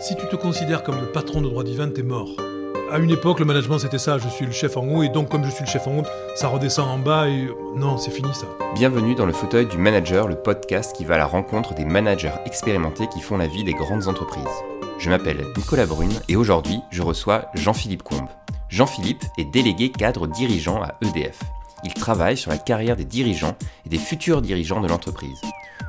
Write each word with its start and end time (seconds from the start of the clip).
Si 0.00 0.14
tu 0.14 0.28
te 0.28 0.36
considères 0.36 0.84
comme 0.84 1.00
le 1.00 1.10
patron 1.10 1.40
de 1.40 1.48
droit 1.48 1.64
divin, 1.64 1.88
t'es 1.88 2.04
mort. 2.04 2.28
À 2.92 2.98
une 2.98 3.10
époque, 3.10 3.40
le 3.40 3.44
management 3.44 3.80
c'était 3.80 3.98
ça, 3.98 4.16
je 4.18 4.28
suis 4.28 4.46
le 4.46 4.52
chef 4.52 4.76
en 4.76 4.86
haut, 4.86 5.02
et 5.02 5.08
donc 5.08 5.28
comme 5.28 5.44
je 5.44 5.50
suis 5.50 5.64
le 5.64 5.68
chef 5.68 5.88
en 5.88 5.98
haut, 5.98 6.04
ça 6.36 6.46
redescend 6.46 6.88
en 6.88 6.98
bas, 6.98 7.28
et 7.28 7.48
non, 7.74 7.98
c'est 7.98 8.12
fini 8.12 8.32
ça. 8.32 8.46
Bienvenue 8.76 9.16
dans 9.16 9.26
le 9.26 9.32
fauteuil 9.32 9.66
du 9.66 9.76
manager, 9.76 10.28
le 10.28 10.36
podcast 10.36 10.94
qui 10.94 11.04
va 11.04 11.16
à 11.16 11.18
la 11.18 11.26
rencontre 11.26 11.74
des 11.74 11.84
managers 11.84 12.30
expérimentés 12.46 13.08
qui 13.08 13.20
font 13.20 13.38
la 13.38 13.48
vie 13.48 13.64
des 13.64 13.74
grandes 13.74 14.06
entreprises. 14.06 14.44
Je 15.00 15.10
m'appelle 15.10 15.44
Nicolas 15.56 15.86
Brune 15.86 16.14
et 16.28 16.36
aujourd'hui, 16.36 16.78
je 16.90 17.02
reçois 17.02 17.46
Jean-Philippe 17.54 18.04
Combe. 18.04 18.28
Jean-Philippe 18.68 19.24
est 19.36 19.50
délégué 19.50 19.90
cadre 19.90 20.28
dirigeant 20.28 20.80
à 20.80 20.94
EDF. 21.02 21.40
Il 21.82 21.92
travaille 21.92 22.36
sur 22.36 22.52
la 22.52 22.58
carrière 22.58 22.96
des 22.96 23.04
dirigeants 23.04 23.56
et 23.84 23.88
des 23.88 23.98
futurs 23.98 24.42
dirigeants 24.42 24.80
de 24.80 24.86
l'entreprise. 24.86 25.40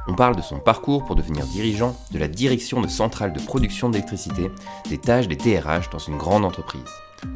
On 0.07 0.15
parle 0.15 0.35
de 0.35 0.41
son 0.41 0.59
parcours 0.59 1.05
pour 1.05 1.15
devenir 1.15 1.45
dirigeant, 1.45 1.95
de 2.11 2.19
la 2.19 2.27
direction 2.27 2.81
de 2.81 2.87
centrales 2.87 3.33
de 3.33 3.39
production 3.39 3.89
d'électricité, 3.89 4.49
des 4.89 4.97
tâches 4.97 5.27
des 5.27 5.37
TRH 5.37 5.89
dans 5.91 5.99
une 5.99 6.17
grande 6.17 6.45
entreprise. 6.45 6.81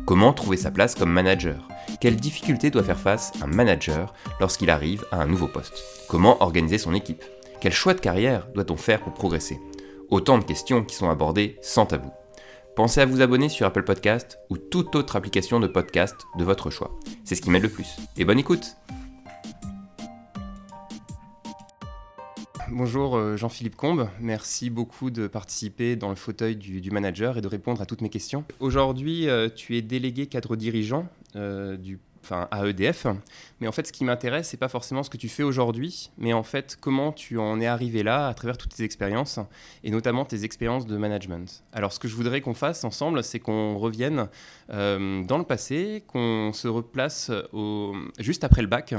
Comment 0.05 0.33
trouver 0.33 0.57
sa 0.57 0.71
place 0.71 0.95
comme 0.95 1.11
manager? 1.11 1.67
Quelles 1.99 2.15
difficultés 2.15 2.69
doit 2.71 2.83
faire 2.83 2.99
face 2.99 3.31
un 3.41 3.47
manager 3.47 4.13
lorsqu'il 4.39 4.69
arrive 4.69 5.05
à 5.11 5.17
un 5.21 5.27
nouveau 5.27 5.47
poste? 5.47 5.83
Comment 6.07 6.41
organiser 6.41 6.77
son 6.77 6.93
équipe? 6.93 7.23
Quel 7.61 7.73
choix 7.73 7.93
de 7.93 7.99
carrière 7.99 8.47
doit-on 8.55 8.77
faire 8.77 9.01
pour 9.01 9.13
progresser? 9.13 9.59
Autant 10.09 10.37
de 10.37 10.43
questions 10.43 10.83
qui 10.83 10.95
sont 10.95 11.09
abordées 11.09 11.57
sans 11.61 11.85
tabou. 11.85 12.11
Pensez 12.75 13.01
à 13.01 13.05
vous 13.05 13.21
abonner 13.21 13.49
sur 13.49 13.67
Apple 13.67 13.83
Podcast 13.83 14.39
ou 14.49 14.57
toute 14.57 14.95
autre 14.95 15.15
application 15.15 15.59
de 15.59 15.67
podcast 15.67 16.15
de 16.37 16.43
votre 16.43 16.71
choix. 16.71 16.91
C'est 17.23 17.35
ce 17.35 17.41
qui 17.41 17.51
m'aide 17.51 17.63
le 17.63 17.69
plus. 17.69 17.97
Et 18.17 18.25
bonne 18.25 18.39
écoute 18.39 18.75
Bonjour 22.75 23.15
euh, 23.15 23.37
Jean-Philippe 23.37 23.75
Combe, 23.75 24.09
merci 24.19 24.71
beaucoup 24.71 25.11
de 25.11 25.27
participer 25.27 25.95
dans 25.95 26.09
le 26.09 26.15
fauteuil 26.15 26.55
du, 26.55 26.89
manager 26.89 27.37
et 27.37 27.41
de 27.41 27.47
répondre 27.47 27.79
à 27.83 27.85
toutes 27.85 28.01
mes 28.01 28.09
questions. 28.09 28.45
Aujourd'hui, 28.59 29.29
euh, 29.29 29.47
tu 29.47 29.77
es 29.77 29.83
délégué 29.83 30.25
cadre 30.25 30.55
dirigeant 30.55 31.07
euh, 31.35 31.77
du 31.77 31.99
enfin 32.23 32.47
à 32.49 32.65
EDF. 32.65 33.05
Mais 33.59 33.67
en 33.67 33.71
fait, 33.71 33.85
ce 33.85 33.91
qui 33.91 34.03
m'intéresse, 34.03 34.47
c'est 34.49 34.57
pas 34.57 34.69
forcément 34.69 35.03
ce 35.03 35.11
que 35.11 35.17
tu 35.17 35.29
fais 35.29 35.43
aujourd'hui, 35.43 36.09
mais 36.17 36.33
en 36.33 36.41
fait 36.41 36.75
comment 36.81 37.11
tu 37.11 37.37
en 37.37 37.61
es 37.61 37.67
arrivé 37.67 38.01
là 38.01 38.27
à 38.27 38.33
travers 38.33 38.57
toutes 38.57 38.73
tes 38.73 38.83
expériences 38.83 39.39
et 39.83 39.91
notamment 39.91 40.25
tes 40.25 40.43
expériences 40.43 40.87
de 40.87 40.97
management. 40.97 41.63
Alors, 41.73 41.93
ce 41.93 41.99
que 41.99 42.07
je 42.07 42.15
voudrais 42.15 42.41
qu'on 42.41 42.55
fasse 42.55 42.83
ensemble, 42.85 43.23
c'est 43.23 43.39
qu'on 43.39 43.77
revienne 43.77 44.29
dans 44.69 45.37
le 45.37 45.43
passé, 45.43 46.03
qu'on 46.07 46.51
se 46.53 46.67
replace 46.67 47.29
juste 48.17 48.43
après 48.43 48.63
le 48.63 48.67
bac. 48.67 48.95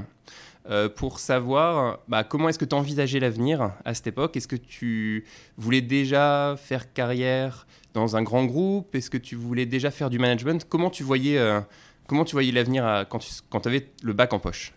Euh, 0.71 0.89
pour 0.89 1.19
savoir 1.19 1.99
bah, 2.09 2.25
comment 2.25 2.49
est-ce 2.49 2.59
que 2.59 2.65
tu 2.65 2.75
envisageais 2.75 3.21
l'avenir 3.21 3.73
à 3.85 3.93
cette 3.93 4.07
époque? 4.07 4.35
Est-ce 4.35 4.49
que 4.49 4.57
tu 4.57 5.27
voulais 5.59 5.83
déjà 5.83 6.57
faire 6.57 6.91
carrière 6.95 7.67
dans 7.93 8.17
un 8.17 8.23
grand 8.23 8.47
groupe? 8.47 8.95
Est-ce 8.95 9.11
que 9.11 9.19
tu 9.19 9.37
voulais 9.37 9.67
déjà 9.67 9.91
faire 9.91 10.09
du 10.09 10.19
management? 10.19 10.67
Comment 10.67 10.89
tu 10.89 11.03
voyais 11.03 11.37
euh, 11.37 11.61
Comment 12.07 12.25
tu 12.25 12.33
voyais 12.33 12.51
l'avenir 12.51 13.07
quand 13.11 13.19
tu 13.19 13.69
avais 13.69 13.91
le 14.03 14.13
bac 14.15 14.33
en 14.33 14.39
poche? 14.39 14.73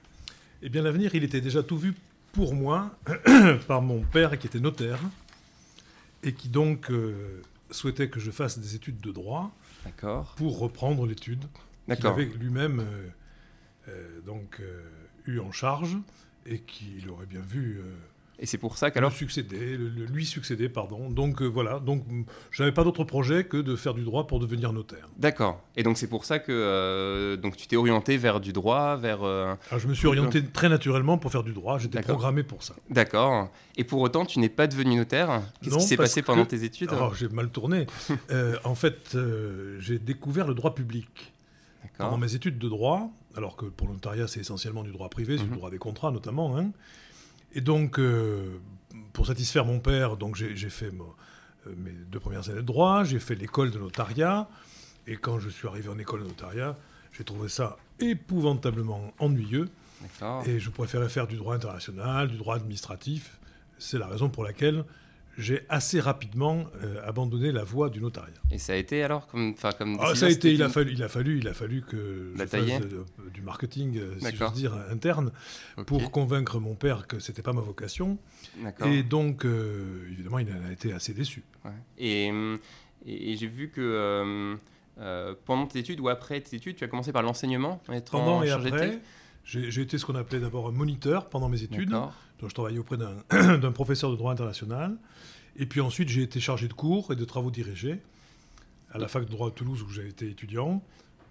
Eh 0.62 0.68
bien, 0.68 0.82
l'avenir, 0.82 1.16
il 1.16 1.24
était 1.24 1.42
déjà 1.42 1.64
tout 1.64 1.78
vu 1.78 1.94
pour 2.34 2.54
moi 2.54 2.92
par 3.68 3.82
mon 3.82 4.02
père 4.02 4.38
qui 4.38 4.48
était 4.48 4.60
notaire 4.60 5.00
et 6.22 6.34
qui 6.34 6.50
donc 6.50 6.92
euh, 6.92 7.42
souhaitait 7.72 8.10
que 8.10 8.20
je 8.20 8.32
fasse 8.32 8.60
des 8.60 8.76
études 8.76 9.00
de 9.00 9.12
droit 9.12 9.52
pour 10.36 10.60
reprendre 10.60 11.06
l'étude 11.06 11.46
avait 11.88 12.26
lui-même 12.26 12.86
euh, 13.88 14.20
donc 14.26 14.60
eu 15.28 15.40
en 15.40 15.52
charge 15.52 15.98
et 16.46 16.60
qu'il 16.60 17.10
aurait 17.10 17.26
bien 17.26 17.42
vu 17.42 17.82
et 18.40 18.46
c'est 18.46 18.58
pour 18.58 18.78
ça 18.78 18.92
qu'alors. 18.92 19.12
Succéder, 19.12 19.78
lui 19.78 20.26
succéder, 20.26 20.70
pardon. 20.70 21.10
Donc 21.10 21.42
euh, 21.42 21.46
voilà, 21.46 21.80
donc 21.80 22.04
je 22.52 22.62
n'avais 22.62 22.74
pas 22.74 22.84
d'autre 22.84 23.04
projet 23.04 23.46
que 23.46 23.58
de 23.58 23.76
faire 23.76 23.94
du 23.94 24.04
droit 24.04 24.28
pour 24.28 24.40
devenir 24.40 24.74
notaire. 24.74 25.10
D'accord. 25.18 25.62
Et 25.76 25.84
donc 25.84 25.98
c'est 25.98 26.08
pour 26.08 26.24
ça 26.24 26.38
que 26.38 26.52
euh, 26.52 27.36
donc 27.36 27.58
tu 27.58 27.66
t'es 27.68 27.76
orienté 27.76 28.18
vers 28.18 28.40
du 28.40 28.54
droit, 28.54 28.96
vers. 28.96 29.24
Euh, 29.24 29.56
Alors, 29.70 29.80
je 29.80 29.88
me 29.88 29.94
suis 29.94 30.08
orienté 30.08 30.44
très 30.44 30.70
naturellement 30.70 31.18
pour 31.18 31.32
faire 31.32 31.44
du 31.44 31.54
droit. 31.54 31.80
J'étais 31.80 32.02
programmé 32.02 32.44
pour 32.44 32.62
ça. 32.62 32.76
D'accord. 32.90 33.50
Et 33.76 33.84
pour 33.84 34.02
autant, 34.02 34.26
tu 34.26 34.40
n'es 34.40 34.50
pas 34.50 34.68
devenu 34.68 34.96
notaire? 34.96 35.42
Qu'est-ce 35.62 35.78
qui 35.78 35.84
s'est 35.84 35.98
passé 35.98 36.22
pendant 36.22 36.46
tes 36.46 36.64
études? 36.64 36.90
Alors 36.90 37.16
j'ai 37.16 37.30
mal 37.30 37.50
tourné. 37.50 37.88
en 38.64 38.76
fait, 38.76 39.18
j'ai 39.80 39.98
découvert 39.98 40.48
le 40.48 40.54
droit 40.54 40.76
public. 40.76 41.34
Pendant 41.98 42.18
mes 42.18 42.36
études 42.36 42.60
de 42.60 42.70
droit, 42.70 43.10
alors 43.38 43.56
que 43.56 43.66
pour 43.66 43.88
le 43.88 43.94
notariat, 43.94 44.28
c'est 44.28 44.40
essentiellement 44.40 44.84
du 44.84 44.92
droit 44.92 45.10
privé, 45.10 45.38
c'est 45.38 45.44
du 45.44 45.52
mhm. 45.52 45.58
droit 45.58 45.70
des 45.70 45.78
contrats 45.78 46.12
notamment. 46.12 46.58
Hein, 46.58 46.72
et 47.54 47.62
donc, 47.62 48.00
euh, 48.00 48.60
pour 49.14 49.28
satisfaire 49.28 49.64
mon 49.64 49.80
père, 49.80 50.18
donc 50.18 50.36
j'ai 50.36 50.70
fait 50.70 50.88
euh, 50.88 51.74
mes 51.78 51.92
deux 51.92 52.20
premières 52.20 52.50
années 52.50 52.62
de 52.62 52.66
droit, 52.66 53.04
j'ai 53.04 53.20
fait 53.20 53.36
l'école 53.36 53.72
de 53.72 53.80
notariat. 53.80 54.50
Et 55.06 55.16
quand 55.16 55.40
je 55.40 55.50
suis 55.50 55.68
arrivé 55.68 55.88
en 55.88 55.98
école 55.98 56.24
de 56.24 56.28
notariat, 56.28 56.76
j'ai 57.14 57.24
trouvé 57.24 57.48
ça 57.48 57.78
épouvantablement 58.00 59.14
ennuyeux. 59.20 59.70
Et 60.46 60.60
je 60.60 60.70
préférais 60.70 61.10
faire 61.10 61.28
du 61.28 61.38
droit 61.38 61.56
international, 61.56 62.28
du 62.28 62.38
droit 62.38 62.56
administratif. 62.56 63.38
C'est 63.80 63.98
la 63.98 64.08
raison 64.08 64.30
pour 64.30 64.44
laquelle 64.44 64.84
j'ai 65.38 65.66
assez 65.70 66.00
rapidement 66.00 66.66
euh, 66.84 67.00
abandonné 67.06 67.52
la 67.52 67.64
voie 67.64 67.90
du 67.90 68.02
notariat. 68.02 68.34
Et 68.52 68.58
ça 68.58 68.74
a 68.74 68.76
été 68.76 69.04
alors 69.04 69.28
comme, 69.28 69.54
comme 69.78 69.98
ah, 70.02 70.16
ça 70.16 70.26
a 70.26 70.30
été, 70.30 70.54
il 70.54 70.64
a 70.64 70.70
fallu, 70.70 70.94
il 70.94 71.04
a 71.04 71.10
fallu, 71.10 71.38
il 71.38 71.48
a 71.48 71.54
fallu 71.54 71.82
que 71.84 72.34
je 72.36 72.46
fasse 72.46 72.70
euh, 72.82 73.06
du 73.34 73.42
marketing, 73.42 73.98
euh, 73.98 74.20
si 74.20 74.36
je 74.36 74.54
dire, 74.54 74.74
interne, 74.92 75.32
pour 75.86 76.12
convaincre 76.12 76.60
mon 76.60 76.76
père 76.76 77.08
que 77.08 77.20
c'était 77.20 77.44
pas 77.44 77.54
ma 77.54 77.62
vocation. 77.62 78.18
Et 78.86 79.04
donc, 79.04 79.46
évidemment, 79.46 80.40
il 80.40 80.50
a 80.50 80.72
été 80.72 80.92
assez 80.92 81.14
déçu. 81.14 81.44
Et, 81.98 82.32
et, 83.06 83.36
j'ai 83.38 83.48
vu 83.48 83.70
que 83.70 84.58
pendant 85.46 85.68
tes 85.68 85.80
études 85.80 86.00
ou 86.00 86.10
après 86.10 86.42
tes 86.42 86.56
études, 86.56 86.76
tu 86.76 86.84
as 86.84 86.88
commencé 86.88 87.12
par 87.12 87.22
l'enseignement, 87.22 87.82
pendant 88.10 88.42
et 88.44 88.50
après. 88.50 89.00
J'ai 89.44 89.82
été 89.82 89.98
ce 89.98 90.06
qu'on 90.06 90.16
appelait 90.16 90.42
d'abord 90.42 90.68
un 90.68 90.74
moniteur 90.74 91.30
pendant 91.30 91.48
mes 91.48 91.64
études. 91.64 91.90
Donc 91.90 92.50
je 92.50 92.54
travaillais 92.54 92.80
auprès 92.80 92.98
d'un 92.98 93.72
professeur 93.74 94.12
de 94.12 94.16
droit 94.16 94.32
international. 94.32 94.98
Et 95.58 95.66
puis 95.66 95.82
ensuite, 95.82 96.10
j'ai 96.10 96.22
été 96.22 96.40
chargé 96.40 96.68
de 96.68 96.74
cours 96.74 97.12
et 97.12 97.16
de 97.16 97.26
travaux 97.26 97.52
dirigés 97.52 98.00
à 98.92 98.98
la 98.98 99.08
fac 99.08 99.26
de 99.26 99.30
droit 99.30 99.50
de 99.50 99.56
Toulouse 99.56 99.82
où 99.82 99.90
j'ai 99.90 100.08
été 100.08 100.30
étudiant, 100.30 100.82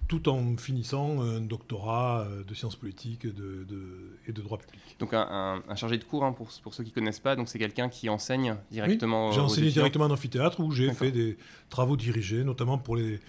tout 0.09 0.29
en 0.29 0.57
finissant 0.57 1.23
un 1.23 1.41
doctorat 1.41 2.27
euh, 2.29 2.45
de 2.45 2.55
sciences 2.55 2.77
politiques 2.77 3.25
et 3.25 3.33
de, 3.33 3.67
et 4.27 4.33
de 4.33 4.43
droit 4.43 4.59
public. 4.59 4.83
Donc 4.99 5.15
un, 5.15 5.63
chargé 5.75 5.99
de 5.99 6.05
cours, 6.05 6.25
hein, 6.25 6.33
pour, 6.33 6.49
pour, 6.63 6.75
ceux 6.75 6.85
qui 6.85 6.91
ne 6.91 6.95
connaissent 6.95 7.21
pas, 7.21 7.37
c'est 7.47 7.59
quelqu'un 7.59 7.89
qui 7.89 8.09
enseigne 8.09 8.57
directement. 8.71 9.29
Oui, 9.29 9.35
j'ai 9.35 9.41
enseigné 9.41 9.71
directement 9.71 10.05
en 10.05 10.11
amphithéâtre 10.11 10.61
où 10.61 10.71
j'ai 10.71 10.93
fait 10.93 11.11
des 11.11 11.37
travaux 11.71 11.97
dirigés, 11.97 12.45
notamment 12.45 12.79
pour 12.79 12.97
les, 12.97 13.21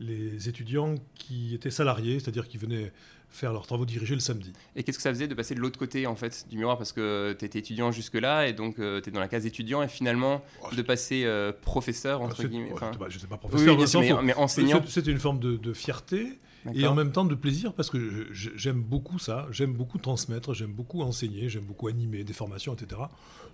les 0.00 0.48
étudiants 0.48 0.94
qui 1.14 1.54
étaient 1.54 1.70
salariés, 1.70 2.20
c'est-à-dire 2.20 2.48
qui 2.48 2.58
venaient 2.58 2.92
faire 3.34 3.52
leurs 3.52 3.66
travaux 3.66 3.84
dirigés 3.84 4.14
le 4.14 4.20
samedi. 4.20 4.52
Et 4.76 4.82
qu'est-ce 4.82 4.98
que 4.98 5.02
ça 5.02 5.10
faisait 5.10 5.26
de 5.26 5.34
passer 5.34 5.54
de 5.54 5.60
l'autre 5.60 5.78
côté 5.78 6.06
en 6.06 6.14
fait 6.14 6.46
du 6.48 6.56
miroir? 6.56 6.78
Parce 6.78 6.92
que 6.92 7.34
tu 7.38 7.44
étais 7.44 7.58
étudiant 7.58 7.90
jusque-là 7.90 8.46
et 8.46 8.52
donc 8.52 8.78
euh, 8.78 9.00
tu 9.00 9.10
es 9.10 9.12
dans 9.12 9.20
la 9.20 9.28
case 9.28 9.44
étudiant 9.44 9.82
et 9.82 9.88
finalement 9.88 10.42
oh, 10.62 10.74
de 10.74 10.82
passer 10.82 11.24
euh, 11.24 11.52
professeur 11.52 12.22
entre 12.22 12.42
ah, 12.44 12.48
guillemets. 12.48 12.72
je 13.08 13.16
ne 13.16 13.20
sais 13.20 13.26
pas 13.26 13.36
professeur, 13.36 14.22
mais, 14.22 14.34
enseignant. 14.34 14.80
C'était 14.86 15.10
une 15.10 15.18
forme 15.18 15.40
de, 15.40 15.56
de 15.56 15.72
fierté 15.72 16.38
et 16.72 16.86
en 16.86 16.94
même 16.94 17.12
temps 17.12 17.24
de 17.24 17.34
plaisir 17.34 17.72
parce 17.72 17.90
que 17.90 18.28
j'aime 18.32 18.80
beaucoup 18.80 19.18
ça, 19.18 19.46
j'aime 19.50 19.72
beaucoup 19.72 19.98
transmettre, 19.98 20.54
j'aime 20.54 20.72
beaucoup 20.72 21.02
enseigner, 21.02 21.48
j'aime 21.48 21.64
beaucoup 21.64 21.88
animer 21.88 22.24
des 22.24 22.32
formations, 22.32 22.74
etc. 22.74 23.02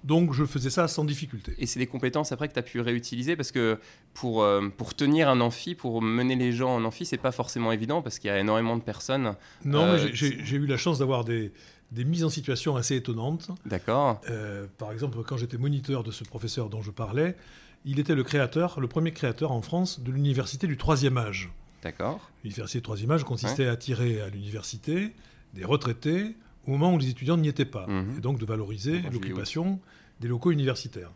Donc 0.05 0.33
je 0.33 0.45
faisais 0.45 0.71
ça 0.71 0.87
sans 0.89 1.05
difficulté. 1.05 1.55
Et 1.59 1.67
c'est 1.67 1.79
des 1.79 1.87
compétences 1.87 2.33
après 2.33 2.49
que 2.49 2.53
tu 2.53 2.59
as 2.59 2.63
pu 2.63 2.81
réutiliser 2.81 3.37
parce 3.37 3.53
que 3.53 3.79
pour, 4.15 4.43
euh, 4.43 4.69
pour 4.69 4.95
tenir 4.95 5.29
un 5.29 5.41
amphi, 5.41 5.75
pour 5.75 6.03
mener 6.03 6.37
les 6.37 6.53
gens 6.53 6.75
en 6.75 6.85
amphi, 6.85 7.05
c'est 7.05 7.19
pas 7.19 7.33
forcément 7.33 7.73
évident 7.73 8.01
parce 8.01 8.19
qu'il 8.19 8.29
y 8.29 8.33
a 8.33 8.39
énormément 8.39 8.77
de 8.77 8.83
personnes. 8.83 9.35
Non, 9.71 9.85
euh, 9.85 10.09
j'ai 10.13 10.57
eu 10.57 10.67
la 10.67 10.77
chance 10.77 10.99
d'avoir 10.99 11.25
des, 11.25 11.53
des 11.93 12.05
mises 12.05 12.25
en 12.25 12.31
situation 12.31 12.77
assez 12.77 12.97
étonnantes. 12.97 13.51
D'accord. 13.67 14.21
Euh, 14.31 14.67
par 14.79 14.93
exemple, 14.93 15.19
quand 15.27 15.37
j'étais 15.37 15.59
moniteur 15.59 16.03
de 16.03 16.11
ce 16.11 16.25
professeur 16.25 16.69
dont 16.69 16.83
je 16.83 16.91
parlais, 16.91 17.37
il 17.85 17.99
était 17.99 18.15
le 18.15 18.25
créateur, 18.25 18.81
le 18.81 18.89
premier 18.89 19.13
créateur 19.13 19.53
en 19.53 19.63
France 19.63 20.01
de 20.01 20.13
l'université 20.13 20.67
du 20.67 20.77
troisième 20.77 21.17
âge. 21.17 21.51
D'accord. 21.83 22.31
L'université 22.45 22.79
du 22.79 22.83
troisième 22.83 23.11
âge 23.11 23.25
consistait 23.25 23.67
à 23.67 23.73
attirer 23.73 24.21
à 24.21 24.29
l'université 24.29 25.13
des 25.55 25.65
retraités 25.65 26.37
au 26.67 26.73
moment 26.73 26.93
où 26.95 26.99
les 26.99 27.09
étudiants 27.09 27.39
n'y 27.39 27.49
étaient 27.49 27.65
pas, 27.65 27.87
mhm. 27.87 28.19
et 28.19 28.21
donc 28.21 28.39
de 28.39 28.45
valoriser 28.45 29.01
l'occupation 29.11 29.81
des 30.21 30.29
locaux 30.29 30.51
universitaires. 30.53 31.11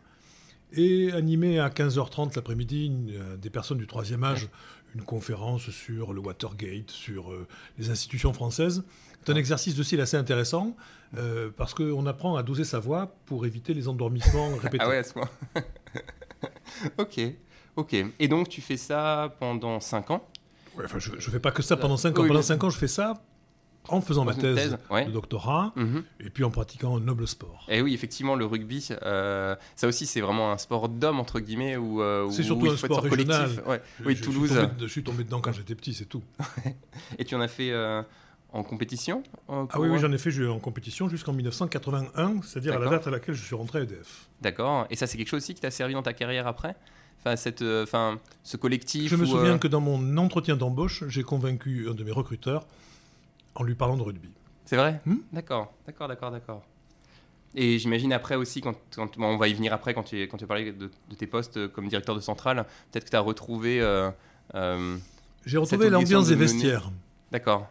Et 0.73 1.13
animer 1.13 1.61
à 1.61 1.69
15h30 1.69 2.35
l'après-midi 2.35 2.91
euh, 3.11 3.37
des 3.37 3.51
personnes 3.51 3.79
du 3.79 3.87
troisième 3.87 4.25
âge 4.25 4.49
une 4.95 5.03
conférence 5.03 5.71
sur 5.71 6.13
le 6.13 6.21
Watergate, 6.21 6.91
sur 6.91 7.33
euh, 7.33 7.47
les 7.79 7.91
institutions 7.91 8.33
françaises. 8.33 8.85
C'est 9.25 9.33
un 9.33 9.37
exercice 9.37 9.75
de 9.75 9.83
style 9.83 10.01
assez 10.01 10.17
intéressant 10.17 10.77
euh, 11.17 11.51
parce 11.57 11.75
qu'on 11.75 12.07
apprend 12.07 12.37
à 12.37 12.43
doser 12.43 12.65
sa 12.65 12.79
voix 12.79 13.15
pour 13.27 13.47
éviter 13.47 13.75
les 13.75 13.89
endormissements 13.89 14.55
répétés. 14.57 14.85
ah 14.85 14.89
ouais, 14.89 14.99
à 14.99 15.05
ce 15.05 15.15
ok, 16.99 17.21
ok. 17.77 17.97
Et 18.19 18.29
donc 18.29 18.49
tu 18.49 18.61
fais 18.61 18.77
ça 18.77 19.35
pendant 19.39 19.81
5 19.81 20.11
ans? 20.11 20.29
Je 20.77 20.83
ne 21.15 21.21
fais 21.21 21.41
pas 21.41 21.53
que 21.53 21.63
ça 21.63 21.77
pendant 21.77 21.97
5 21.97 22.19
ans. 22.19 22.27
Pendant 22.27 22.43
5 22.43 22.65
ans, 22.65 22.71
je 22.71 22.79
fais 22.79 22.89
ça 22.89 23.15
en 23.89 24.01
faisant 24.01 24.25
ma 24.25 24.35
thèse, 24.35 24.79
de 24.91 25.11
doctorat 25.11 25.73
mhm. 25.77 26.05
et 26.21 26.31
puis 26.31 26.45
en 26.45 26.51
pratiquant 26.51 26.97
un 26.97 27.01
noble 27.01 27.27
sport. 27.27 27.67
Et 27.69 27.83
oui, 27.83 27.95
effectivement, 27.95 28.35
le 28.35 28.47
rugby, 28.47 28.89
euh, 29.03 29.57
ça 29.77 29.87
aussi, 29.87 30.07
c'est 30.07 30.21
vraiment 30.21 30.53
un 30.53 30.59
sport 30.59 30.89
d'homme, 30.89 31.21
entre 31.21 31.41
guillemets, 31.41 31.77
ou 31.77 32.01
euh, 32.01 32.31
c'est 32.31 32.43
surtout 32.43 32.71
un 32.71 32.77
sport 32.77 33.03
régional. 33.03 33.51
oui, 34.05 34.17
Toulouse. 34.21 34.59
je 34.81 34.87
suis 34.87 35.03
tombé 35.03 35.25
dedans 35.25 35.41
quand 35.41 35.53
j'étais 35.53 35.75
petit, 35.75 35.95
c'est 35.95 36.07
tout. 36.07 36.23
et 37.19 37.25
tu 37.25 37.35
en 37.35 37.41
as 37.41 37.49
fait 37.49 37.73
en 38.55 38.63
compétition 38.63 39.23
Ah 39.49 39.67
oui, 39.79 39.89
oui 39.89 39.99
j'en 39.99 40.13
ai 40.13 40.19
fait 40.19 40.47
en 40.47 40.61
compétition 40.61 41.09
jusqu'en 41.09 41.33
1981, 41.33 42.41
c'est-à-dire 42.43 42.75
à 42.75 42.79
la 42.79 42.89
date 42.89 43.07
à 43.07 43.11
laquelle 43.11 43.35
je 43.35 43.45
suis 43.45 43.55
rentré 43.55 43.81
à 43.81 43.83
EDF. 43.83 44.29
D'accord. 44.41 44.87
Et 44.91 44.97
ça, 44.97 45.07
c'est 45.07 45.19
quelque 45.19 45.29
chose 45.29 45.43
aussi 45.43 45.55
qui 45.55 45.61
t'a 45.61 45.71
servi 45.71 45.95
dans 45.95 46.03
ta 46.03 46.13
carrière 46.13 46.47
après? 46.47 46.77
Enfin, 47.21 47.37
cette, 47.37 47.63
euh, 47.63 47.83
enfin, 47.83 48.21
ce 48.43 48.57
collectif 48.57 49.11
Je 49.11 49.17
me 49.17 49.25
souviens 49.25 49.55
euh, 49.55 49.59
que 49.59 49.67
dans 49.67 49.81
mon 49.81 50.19
entretien 50.19 50.57
d'embauche, 50.57 51.05
j'ai 51.09 51.23
convaincu 51.23 51.89
un 51.91 51.95
de 51.95 52.05
mes 52.05 52.13
recruteurs 52.13 52.67
en 53.55 53.63
lui 53.63 53.75
parlant 53.75 53.97
de 53.97 54.03
rugby. 54.03 54.31
C'est 54.65 54.77
vrai 54.77 55.01
hmm 55.07 55.17
D'accord, 55.33 55.73
d'accord, 55.87 56.09
d'accord, 56.09 56.31
d'accord. 56.31 56.63
Et 57.55 57.79
j'imagine 57.79 58.13
après 58.13 58.35
aussi, 58.35 58.61
quand, 58.61 58.75
on 59.19 59.37
va 59.37 59.49
y 59.49 59.55
venir 59.55 59.73
après, 59.73 59.95
quand 59.95 60.03
tu, 60.03 60.23
quand 60.23 60.37
tu 60.37 60.47
parlais 60.47 60.73
de, 60.73 60.91
tes 61.17 61.27
postes 61.27 61.69
comme 61.69 61.89
directeur 61.89 62.17
de 62.17 62.21
centrale, 62.21 62.67
peut-être 62.91 63.05
que 63.05 63.11
tu 63.11 63.17
as 63.17 63.21
retrouvé. 63.21 63.81
Euh, 63.81 64.97
j'ai 65.47 65.59
retrouvé 65.59 65.91
l'ambiance 65.91 66.29
des 66.29 66.35
vestiaires. 66.35 66.91
D'accord. 67.31 67.69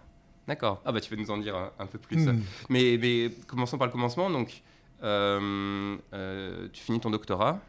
D'accord. 0.47 0.81
Ah 0.85 0.91
bah 0.91 0.99
tu 0.99 1.13
vas 1.13 1.21
nous 1.21 1.31
en 1.31 1.37
dire 1.37 1.55
un, 1.79 1.85
peu 1.85 1.97
plus. 1.97 2.17
Hmm. 2.17 2.41
Mais, 2.69 2.97
mais, 2.99 3.31
commençons 3.47 3.77
par 3.77 3.87
le 3.87 3.91
commencement. 3.91 4.29
Donc, 4.29 4.61
euh, 5.03 5.97
euh, 6.13 6.67
tu 6.71 6.83
finis 6.83 6.99
ton 6.99 7.09
doctorat. 7.09 7.59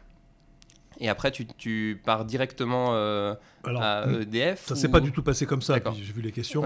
Et 0.99 1.09
après, 1.09 1.31
tu, 1.31 1.45
tu 1.45 2.01
pars 2.05 2.25
directement 2.25 2.93
euh, 2.93 3.35
à 3.63 4.05
EDF 4.21 4.65
Ça 4.67 4.75
ne 4.75 4.79
s'est 4.79 4.89
pas 4.89 4.99
du 4.99 5.11
tout 5.11 5.23
passé 5.23 5.45
comme 5.45 5.61
ça, 5.61 5.79
j'ai 5.95 6.13
vu 6.13 6.21
les 6.21 6.31
questions. 6.31 6.63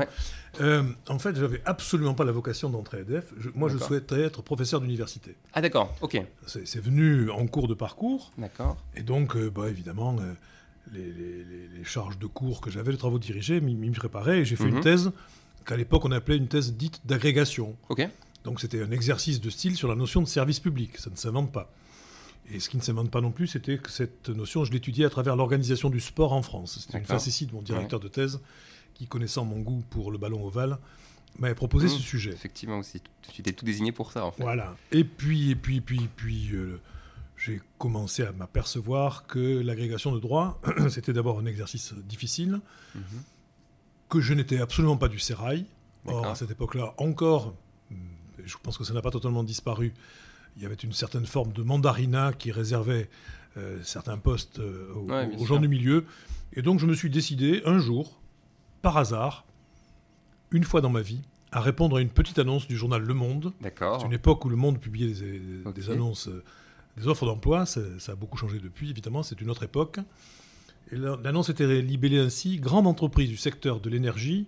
en 0.60 1.20
fait, 1.20 1.36
j'avais 1.36 1.62
absolument 1.66 2.14
pas 2.14 2.26
la 2.26 2.32
vocation 2.32 2.70
d'entrer 2.70 2.98
à 2.98 3.02
EDF. 3.02 3.34
moi, 3.56 3.70
je 3.70 3.78
souhaitais 3.78 4.22
être 4.22 4.42
professeur 4.42 4.82
d'université. 4.82 5.36
Ah 5.54 5.62
d'accord, 5.62 5.96
ok. 6.02 6.22
C'est 6.46 6.82
venu 6.82 7.30
en 7.32 7.48
cours 7.48 7.68
de 7.68 7.74
parcours. 7.74 8.32
D'accord. 8.38 8.78
Et 8.96 9.02
donc, 9.02 9.38
bah, 9.38 9.70
évidemment, 9.70 10.16
les, 10.94 11.12
les, 11.12 11.44
les, 11.78 11.84
charges 11.84 12.18
de 12.18 12.28
cours 12.28 12.62
que 12.62 12.70
j'avais, 12.70 12.92
les 12.92 12.98
travaux 12.98 13.20
dirigés, 13.20 13.62
m'y 13.62 13.90
préparaient. 13.92 14.40
Et 14.40 14.46
j'ai 14.46 14.56
fait 14.56 14.68
une 14.68 14.76
mhm. 14.76 14.84
thèse 14.84 15.12
qu'à 15.66 15.78
l'époque 15.78 16.06
on 16.06 16.12
appelait 16.12 16.38
une 16.38 16.48
thèse 16.48 16.74
dite 16.74 17.02
d'agrégation. 17.06 17.76
Donc 18.44 18.62
c'était 18.62 18.82
un 18.82 18.92
exercice 18.92 19.42
de 19.42 19.50
style 19.50 19.76
sur 19.76 19.88
la 19.88 19.96
notion 19.96 20.22
de 20.22 20.28
service 20.28 20.60
public, 20.60 20.98
ça 20.98 21.10
ne 21.10 21.16
s'invente 21.16 21.52
pas. 21.52 21.72
Et 22.52 22.60
ce 22.60 22.70
qui 22.70 22.78
ne 22.78 22.82
s'invente 22.82 23.12
pas 23.12 23.22
non 23.22 23.32
plus, 23.32 23.48
c'était 23.48 23.78
que 23.78 23.92
cette 23.92 24.30
notion, 24.30 24.64
je 24.64 24.72
l'étudiais 24.72 25.06
à 25.06 25.10
travers 25.10 25.36
l'organisation 25.36 25.90
du 25.90 26.00
sport 26.00 26.34
en 26.34 26.42
France. 26.42 26.80
C'était 26.82 26.98
une 26.98 27.06
facétie 27.06 27.46
de 27.46 27.54
mon 27.54 27.62
directeur 27.62 28.00
de 28.00 28.08
thèse, 28.08 28.40
qui 28.94 29.08
connaissant 29.08 29.46
mon 29.46 29.60
goût 29.60 29.84
pour 29.90 30.12
le 30.12 30.18
ballon 30.18 30.46
ovale, 30.46 30.78
m'avait 31.38 31.56
proposé 31.56 31.86
mmh. 31.86 31.90
ce 31.90 32.00
sujet. 32.00 32.32
Effectivement 32.32 32.80
aussi, 32.80 33.02
tu 33.32 33.44
t'es 33.44 33.54
tout 33.54 33.66
désigné 33.66 33.92
pour 33.92 34.12
ça 34.12 34.26
en 34.26 34.32
fait. 34.32 34.42
Voilà. 34.42 34.76
Et 34.92 35.04
puis, 35.04 35.52
et 35.52 35.56
puis, 35.56 35.80
puis, 35.80 36.10
puis, 36.16 36.50
euh, 36.54 36.82
j'ai 37.38 37.62
commencé 37.78 38.24
à 38.24 38.32
m'apercevoir 38.32 39.28
que 39.28 39.62
l'agrégation 39.62 40.12
de 40.12 40.20
droit, 40.20 40.60
c'était 40.90 41.14
d'abord 41.14 41.40
un 41.40 41.46
exercice 41.46 41.94
difficile. 41.94 42.60
Mmh 42.96 43.00
que 44.10 44.20
je 44.20 44.34
n'étais 44.34 44.60
absolument 44.60 44.98
pas 44.98 45.08
du 45.08 45.20
sérail. 45.20 45.66
Or, 46.06 46.26
à 46.26 46.36
cette 46.36 46.52
époque-là, 46.52 46.94
encore, 46.98 47.54
hmm, 47.92 47.96
je 48.44 48.56
pense 48.62 48.78
que 48.78 48.84
ça 48.84 48.94
n'a 48.94 49.02
pas 49.02 49.12
totalement 49.12 49.44
disparu, 49.44 49.94
il 50.60 50.64
y 50.64 50.66
avait 50.66 50.76
une 50.76 50.92
certaine 50.92 51.26
forme 51.26 51.54
de 51.54 51.64
mandarina 51.64 52.34
qui 52.34 52.52
réservait 52.52 53.10
euh, 53.56 53.80
certains 53.82 54.18
postes 54.18 54.60
euh, 54.60 54.94
aux, 54.94 55.46
gens 55.46 55.58
du 55.58 55.70
milieu. 55.70 56.04
Et 56.52 56.62
donc, 56.62 56.80
je 56.80 56.86
me 56.86 56.94
suis 56.94 57.10
décidé 57.10 57.62
un 57.66 57.80
jour, 57.80 58.20
par 58.82 58.98
hasard, 58.98 59.46
une 60.52 60.66
fois 60.66 60.82
dans 60.82 60.90
ma 60.90 61.00
vie, 61.00 61.22
à 61.54 61.62
répondre 61.62 61.96
à 61.96 62.02
une 62.02 62.10
petite 62.10 62.40
annonce 62.40 62.68
du 62.68 62.76
journal 62.76 63.02
Le 63.02 63.14
Monde. 63.14 63.54
D'accord. 63.62 64.02
C'est 64.02 64.08
une 64.08 64.14
époque 64.14 64.44
où 64.44 64.50
Le 64.50 64.58
Monde 64.58 64.82
publiait 64.82 65.14
des, 65.74 65.90
annonces, 65.90 66.28
euh, 66.28 66.44
des 66.98 67.08
offres 67.08 67.26
d'emploi. 67.26 67.66
Ça, 67.66 67.80
ça, 67.98 68.12
a 68.12 68.16
beaucoup 68.16 68.38
changé 68.38 68.60
depuis, 68.60 68.90
évidemment, 68.90 69.24
c'est 69.24 69.40
une 69.40 69.50
autre 69.50 69.64
époque. 69.64 70.00
L'annonce 70.92 71.50
était 71.50 71.82
libellée 71.82 72.20
ainsi 72.20 72.58
Grande 72.58 72.86
entreprise 72.86 73.30
du 73.30 73.38
secteur 73.38 73.80
de 73.80 73.90
l'énergie 73.90 74.48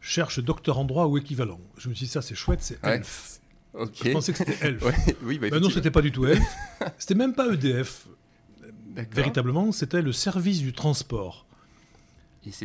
cherche 0.00 0.40
docteur 0.40 0.78
en 0.78 0.84
droit 0.84 1.04
ou 1.06 1.18
équivalent. 1.18 1.60
Je 1.76 1.90
me 1.90 1.94
suis 1.94 2.06
dit, 2.06 2.10
ça 2.10 2.22
c'est 2.22 2.34
chouette, 2.34 2.62
c'est 2.62 2.82
ELF. 2.82 3.39
Je 3.74 4.12
pensais 4.12 4.32
que 4.32 4.38
c'était 4.38 4.58
ELF. 4.66 4.84
oui, 5.22 5.38
bah, 5.38 5.60
non, 5.60 5.70
c'était 5.70 5.90
pas 5.90 6.02
du 6.02 6.12
tout 6.12 6.26
ELF. 6.26 6.42
c'était 6.98 7.14
même 7.14 7.34
pas 7.34 7.52
EDF. 7.52 8.06
Véritablement, 9.12 9.72
c'était 9.72 10.02
le 10.02 10.12
service 10.12 10.60
du 10.60 10.72
transport. 10.72 11.46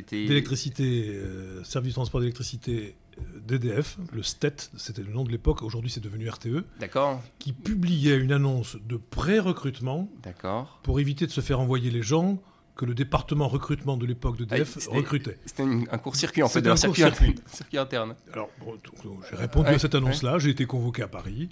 D'électricité, 0.10 1.10
euh, 1.10 1.62
service 1.66 1.90
du 1.90 1.96
transport 1.96 2.22
d'électricité 2.22 2.96
euh, 3.18 3.40
d'EDF, 3.46 3.98
le 4.14 4.24
STET, 4.24 4.72
c'était 4.78 5.04
le 5.04 5.12
nom 5.12 5.26
de 5.26 5.32
l'époque, 5.32 5.64
aujourd'hui 5.64 5.92
c'est 5.92 6.00
devenu 6.00 6.30
RTE. 6.30 6.64
D'accord. 6.80 7.22
Qui 7.40 7.52
publiait 7.52 8.16
une 8.16 8.32
annonce 8.32 8.78
de 8.88 8.96
pré-recrutement. 8.96 10.10
D'accord. 10.24 10.80
Pour 10.84 11.02
éviter 11.02 11.28
de 11.28 11.32
se 11.32 11.42
faire 11.42 11.60
envoyer 11.60 11.92
les 11.92 12.04
gens 12.04 12.42
que 12.76 12.86
le 12.86 12.94
département 12.94 13.48
recrutement 13.48 13.98
de 13.98 14.06
l'époque 14.06 14.38
de 14.38 14.46
DF 14.46 14.78
ah, 14.90 14.96
recrutait. 14.96 15.40
C'était 15.46 15.64
un 15.64 15.98
court-circuit 15.98 16.44
en 16.44 16.50
fait, 16.50 16.66
un 16.68 16.76
circuit, 16.76 17.02
circuit. 17.02 17.36
circuit, 17.48 17.78
interne. 17.78 18.16
Alors, 18.34 18.50
j'ai 19.30 19.36
répondu 19.38 19.70
à 19.70 19.80
cette 19.80 19.96
annonce-là, 19.96 20.40
j'ai 20.40 20.50
été 20.50 20.66
convoqué 20.66 21.02
à 21.02 21.08
Paris, 21.08 21.50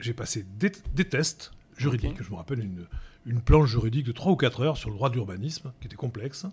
j'ai 0.00 0.12
passé 0.12 0.44
des, 0.58 0.70
tests 1.04 1.52
juridiques, 1.76 2.22
je 2.22 2.30
me 2.30 2.36
rappelle 2.36 2.60
une, 2.60 2.86
une 3.26 3.40
planche 3.40 3.70
juridique 3.70 4.06
de 4.06 4.12
3 4.12 4.32
ou 4.32 4.36
4 4.36 4.60
heures 4.62 4.76
sur 4.76 4.90
le 4.90 4.96
droit 4.96 5.10
d'urbanisme, 5.10 5.72
qui 5.80 5.86
était 5.86 5.96
complexe, 5.96 6.46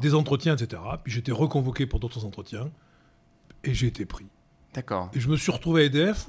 des 0.00 0.14
entretiens, 0.14 0.56
etc. 0.56 0.82
Puis 1.04 1.12
j'ai 1.12 1.20
été 1.20 1.32
reconvoqué 1.32 1.86
pour 1.86 2.00
d'autres 2.00 2.24
entretiens, 2.24 2.70
et 3.64 3.74
j'ai 3.74 3.86
été 3.86 4.06
pris. 4.06 4.26
D'accord. 4.74 5.10
Et 5.12 5.20
je 5.20 5.28
me 5.28 5.36
suis 5.36 5.52
retrouvé 5.52 5.82
à 5.82 5.84
EDF, 5.84 6.28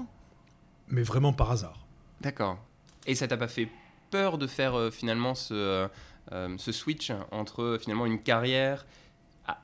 mais 0.90 1.04
vraiment 1.04 1.34
par 1.34 1.52
hasard. 1.52 1.86
D'accord. 2.22 2.58
Et 3.06 3.16
ça 3.16 3.28
t'a 3.28 3.38
pas 3.38 3.48
fait 3.48 3.70
peur 4.12 4.38
de 4.38 4.48
faire 4.48 4.76
euh, 4.76 4.92
finalement 4.92 5.36
ce... 5.36 5.54
Euh, 5.54 5.88
euh, 5.88 5.88
ce 6.32 6.72
switch 6.72 7.12
entre 7.32 7.78
finalement 7.82 8.06
une 8.06 8.20
carrière 8.20 8.86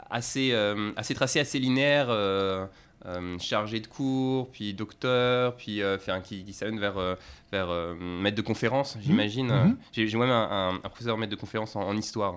assez, 0.10 0.52
euh, 0.52 0.92
assez 0.96 1.14
tracée, 1.14 1.40
assez 1.40 1.60
linéaire, 1.60 2.08
euh, 2.10 2.68
chargé 3.40 3.80
de 3.80 3.88
cours, 3.88 4.50
puis 4.52 4.74
docteur, 4.74 5.56
puis 5.56 5.82
qui, 6.24 6.44
qui 6.44 6.54
s'amène 6.54 6.80
vers, 6.80 7.18
vers 7.52 7.96
maître 8.00 8.36
de 8.36 8.42
conférence, 8.42 8.96
mmh. 8.96 9.00
j'imagine. 9.02 9.48
Mmh. 9.48 9.78
J'ai 9.94 10.18
même 10.18 10.30
un, 10.30 10.80
professeur 10.84 11.18
maître 11.18 11.32
de 11.32 11.40
conférence 11.40 11.76
en, 11.76 11.96
histoire. 11.96 12.36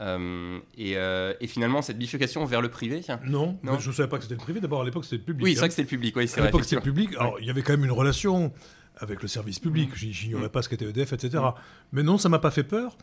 et, 0.00 0.92
et, 0.92 1.46
finalement, 1.46 1.82
cette 1.82 1.98
bifurcation 1.98 2.44
vers 2.46 2.62
le 2.62 2.70
privé. 2.70 3.02
Non, 3.26 3.58
non 3.62 3.78
je 3.78 3.90
ne 3.90 3.94
savais 3.94 4.08
pas 4.08 4.16
que 4.16 4.22
c'était 4.22 4.36
le 4.36 4.40
privé. 4.40 4.60
D'abord, 4.60 4.80
à 4.80 4.84
l'époque, 4.84 5.04
c'était 5.04 5.16
le 5.16 5.22
public. 5.22 5.44
Oui, 5.44 5.52
c'est 5.52 5.58
vrai 5.58 5.66
hein. 5.66 5.68
que 5.68 5.74
c'était 5.74 5.82
le 5.82 5.88
public. 5.88 6.16
Oui, 6.16 6.30
à 6.36 6.40
l'époque, 6.44 6.64
c'était 6.64 6.76
le 6.76 6.82
public. 6.82 7.10
Alors, 7.18 7.38
il 7.40 7.46
y 7.46 7.50
avait 7.50 7.62
quand 7.62 7.72
même 7.74 7.84
une 7.84 7.92
relation 7.92 8.52
avec 8.96 9.20
le 9.20 9.28
service 9.28 9.58
public. 9.58 9.90
Mmh. 9.90 10.10
J'ignorais 10.10 10.48
pas 10.48 10.62
ce 10.62 10.70
qu'était 10.70 10.86
EDF, 10.86 11.12
etc. 11.12 11.44
Mais 11.92 12.02
non, 12.02 12.16
ça 12.16 12.30
m'a 12.30 12.38
pas 12.38 12.50
fait 12.50 12.64
peur. 12.64 12.96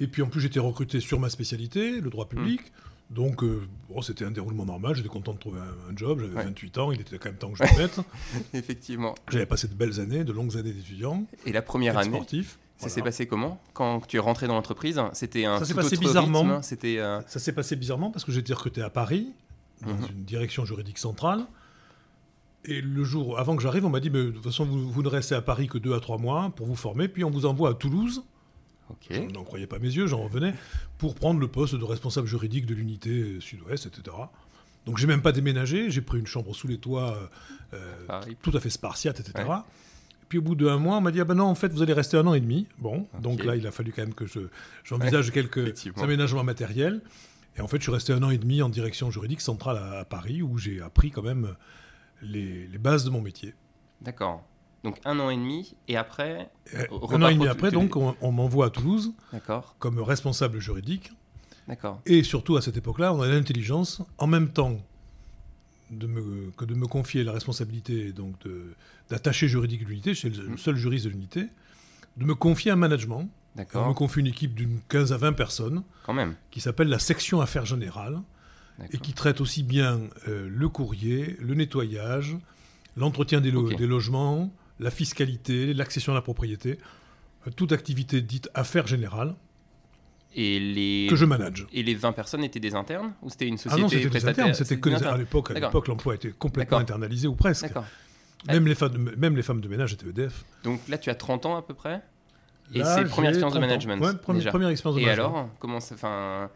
Et 0.00 0.06
puis 0.06 0.22
en 0.22 0.26
plus, 0.26 0.40
j'étais 0.40 0.60
recruté 0.60 1.00
sur 1.00 1.18
ma 1.18 1.30
spécialité, 1.30 2.00
le 2.00 2.10
droit 2.10 2.28
public. 2.28 2.60
Hmm. 2.60 3.14
Donc, 3.14 3.42
euh, 3.42 3.66
bon, 3.88 4.02
c'était 4.02 4.24
un 4.24 4.30
déroulement 4.30 4.66
normal. 4.66 4.94
J'étais 4.94 5.08
content 5.08 5.32
de 5.32 5.38
trouver 5.38 5.60
un, 5.60 5.96
job. 5.96 6.20
J'avais 6.20 6.44
28 6.44 6.78
ans. 6.78 6.92
Il 6.92 7.00
était 7.00 7.18
quand 7.18 7.30
même 7.30 7.38
temps 7.38 7.50
que 7.50 7.58
je 7.58 7.72
le 7.72 7.78
mette. 7.78 8.00
Effectivement. 8.54 9.14
J'avais 9.30 9.46
passé 9.46 9.66
de 9.66 9.74
belles 9.74 9.98
années, 9.98 10.24
de 10.24 10.32
longues 10.32 10.56
années 10.58 10.72
d'étudiant. 10.72 11.24
Et 11.46 11.52
la 11.52 11.62
première 11.62 11.96
année 11.96 12.10
sportif. 12.10 12.58
Ça 12.76 12.88
s'est 12.88 13.02
passé 13.02 13.26
comment? 13.26 13.60
Quand 13.72 14.06
tu 14.06 14.16
es 14.16 14.20
rentré 14.20 14.46
dans 14.46 14.54
l'entreprise, 14.54 15.00
c'était 15.12 15.44
un 15.44 15.58
ça 15.58 15.64
s'est 15.64 15.74
passé 15.74 15.96
bizarrement. 15.96 16.62
C'était 16.62 16.98
euh, 16.98 17.20
ça 17.26 17.40
s'est 17.40 17.52
passé 17.52 17.74
bizarrement 17.74 18.10
parce 18.12 18.24
que 18.24 18.30
j'étais 18.30 18.52
recruté 18.52 18.82
à 18.82 18.90
Paris 18.90 19.32
dans 19.82 19.94
mhm. 19.94 20.06
une 20.10 20.24
direction 20.24 20.64
juridique 20.64 20.98
centrale. 20.98 21.44
Et 22.64 22.80
le 22.80 23.02
jour 23.02 23.38
avant 23.38 23.56
que 23.56 23.62
j'arrive, 23.62 23.84
on 23.84 23.90
m'a 23.90 23.98
dit 23.98 24.10
mais 24.10 24.22
de 24.22 24.30
toute 24.30 24.44
façon 24.44 24.64
vous, 24.64 24.90
vous, 24.90 25.02
ne 25.02 25.08
restez 25.08 25.34
à 25.34 25.42
Paris 25.42 25.66
que 25.66 25.78
deux 25.78 25.94
à 25.94 26.00
trois 26.00 26.18
mois 26.18 26.52
pour 26.54 26.66
vous 26.66 26.76
former, 26.76 27.08
puis 27.08 27.24
on 27.24 27.30
vous 27.30 27.46
envoie 27.46 27.70
à 27.70 27.74
Toulouse 27.74 28.22
je 29.10 29.20
n'en 29.20 29.44
croyais 29.44 29.66
pas 29.66 29.78
mes 29.78 29.88
yeux, 29.88 30.06
j'en 30.06 30.22
revenais, 30.22 30.54
pour 30.98 31.14
prendre 31.14 31.40
le 31.40 31.48
poste 31.48 31.74
de 31.74 31.84
responsable 31.84 32.26
juridique 32.26 32.66
de 32.66 32.74
l'unité 32.74 33.40
sud-ouest, 33.40 33.86
etc. 33.86 34.16
Donc 34.86 34.98
j'ai 34.98 35.06
même 35.06 35.22
pas 35.22 35.32
déménagé, 35.32 35.90
j'ai 35.90 36.00
pris 36.00 36.18
une 36.18 36.26
chambre 36.26 36.54
sous 36.54 36.66
les 36.66 36.78
toits, 36.78 37.16
euh, 37.74 37.76
euh, 38.12 38.20
tout 38.42 38.56
à 38.56 38.60
fait 38.60 38.70
spartiate, 38.70 39.20
etc. 39.20 39.44
Et 39.46 40.26
puis 40.28 40.38
au 40.38 40.42
bout 40.42 40.54
d'un 40.54 40.78
mois, 40.78 40.96
on 40.96 41.00
m'a 41.00 41.10
dit 41.10 41.20
ah 41.20 41.24
ben 41.24 41.34
non, 41.34 41.44
en 41.44 41.54
fait, 41.54 41.68
vous 41.68 41.82
allez 41.82 41.92
rester 41.92 42.16
un 42.16 42.26
an 42.26 42.34
et 42.34 42.40
demi. 42.40 42.66
Bon, 42.78 43.06
donc 43.20 43.44
là, 43.44 43.56
il 43.56 43.66
a 43.66 43.70
fallu 43.70 43.92
quand 43.92 44.02
même 44.02 44.14
que 44.14 44.26
je, 44.26 44.40
j'envisage 44.84 45.30
quelques 45.30 45.86
aménagements 45.98 46.44
matériels. 46.44 47.02
Et 47.56 47.60
en 47.60 47.66
fait, 47.66 47.78
je 47.78 47.82
suis 47.82 47.92
resté 47.92 48.12
un 48.12 48.22
an 48.22 48.30
et 48.30 48.38
demi 48.38 48.62
en 48.62 48.68
direction 48.68 49.10
juridique 49.10 49.40
centrale 49.40 49.76
à, 49.76 50.04
Paris, 50.04 50.42
où 50.42 50.58
j'ai 50.58 50.80
appris 50.80 51.10
quand 51.10 51.22
même 51.22 51.54
les, 52.22 52.66
les 52.66 52.78
bases 52.78 53.04
de 53.04 53.10
mon 53.10 53.20
métier. 53.20 53.54
D'accord. 54.00 54.44
Donc 54.84 54.98
un 55.04 55.18
an 55.18 55.30
et 55.30 55.36
demi, 55.36 55.74
et 55.88 55.96
après... 55.96 56.50
Euh, 56.74 56.84
un 57.10 57.22
an 57.22 57.28
et 57.28 57.34
demi 57.34 57.48
après, 57.48 57.70
donc, 57.70 57.96
on, 57.96 58.32
m'envoie 58.32 58.66
à 58.66 58.70
Toulouse 58.70 59.12
comme 59.78 59.98
responsable 60.00 60.60
juridique. 60.60 61.12
D'accord. 61.66 62.00
Et 62.06 62.22
surtout, 62.22 62.56
à 62.56 62.62
cette 62.62 62.76
époque-là, 62.76 63.12
on 63.12 63.20
a 63.20 63.28
l'intelligence, 63.28 64.02
en 64.18 64.26
même 64.26 64.50
temps 64.50 64.78
de 65.90 66.06
me, 66.06 66.50
que 66.56 66.64
de 66.64 66.74
me 66.74 66.86
confier 66.86 67.24
la 67.24 67.32
responsabilité 67.32 68.12
donc 68.12 68.34
d'attacher 69.10 69.48
juridique 69.48 69.84
de 69.84 69.88
l'unité, 69.88 70.14
je 70.14 70.18
suis 70.18 70.30
le 70.30 70.50
mm. 70.50 70.58
seul 70.58 70.76
juriste 70.76 71.06
de 71.06 71.10
l'unité, 71.10 71.46
de 72.16 72.24
me 72.24 72.34
confier 72.34 72.70
un 72.70 72.76
management. 72.76 73.28
On 73.74 73.88
me 73.88 73.94
confie 73.94 74.20
une 74.20 74.28
équipe 74.28 74.54
d'une 74.54 74.78
15 74.88 75.12
à 75.12 75.16
20 75.16 75.32
personnes. 75.32 75.82
Quand 76.04 76.14
même. 76.14 76.36
Qui 76.52 76.60
s'appelle 76.60 76.88
la 76.88 77.00
section 77.00 77.40
affaires 77.40 77.66
générales 77.66 78.22
et 78.92 78.98
qui 78.98 79.12
traite 79.12 79.40
aussi 79.40 79.64
bien 79.64 79.98
le 80.26 80.68
courrier, 80.68 81.36
le 81.40 81.54
nettoyage, 81.54 82.36
l'entretien 82.96 83.40
des, 83.40 83.50
des, 83.50 83.86
logements, 83.86 84.52
la 84.80 84.90
fiscalité, 84.90 85.74
l'accession 85.74 86.12
à 86.12 86.14
la 86.14 86.22
propriété, 86.22 86.78
toute 87.56 87.72
activité 87.72 88.20
dite 88.20 88.50
affaires 88.54 88.86
générales. 88.86 89.34
Et 90.34 90.60
les... 90.60 91.06
Que 91.08 91.16
je 91.16 91.24
manage. 91.24 91.66
Et 91.72 91.82
les 91.82 91.94
20 91.94 92.12
personnes 92.12 92.44
étaient 92.44 92.60
des 92.60 92.74
internes 92.74 93.14
Ou 93.22 93.30
c'était 93.30 93.48
une 93.48 93.56
société 93.56 93.74
Ah 93.76 93.82
non, 93.82 93.88
c'était 93.88 94.10
des 94.10 94.26
internes. 94.26 94.54
C'était 94.54 94.78
que 94.78 94.90
à 94.90 95.16
l'époque. 95.16 95.50
À 95.50 95.54
l'époque, 95.54 95.88
l'emploi 95.88 96.14
était 96.14 96.32
complètement 96.32 96.78
internalisé 96.78 97.26
ou 97.28 97.34
presque. 97.34 97.66
Même, 98.46 98.68
les 98.68 98.76
femmes 98.76 98.92
de, 98.92 99.16
même 99.16 99.34
les 99.34 99.42
femmes 99.42 99.60
de 99.60 99.68
ménage 99.68 99.94
étaient 99.94 100.06
EDF. 100.06 100.44
Donc 100.62 100.80
là, 100.88 100.96
tu 100.96 101.10
as 101.10 101.16
30 101.16 101.46
ans 101.46 101.56
à 101.56 101.62
peu 101.62 101.74
près 101.74 102.02
Et 102.72 102.84
c'est 102.84 103.04
première 103.06 103.30
expérience 103.30 103.54
de 103.54 103.58
management 103.58 104.00
ouais, 104.00 104.14
première, 104.14 104.48
première 104.50 104.68
expérience 104.68 104.96
de 104.96 105.02
Et 105.02 105.06
management. 105.06 105.28
alors 105.28 105.48
Comment 105.58 105.80
ça. 105.80 105.96
Enfin, 105.96 106.48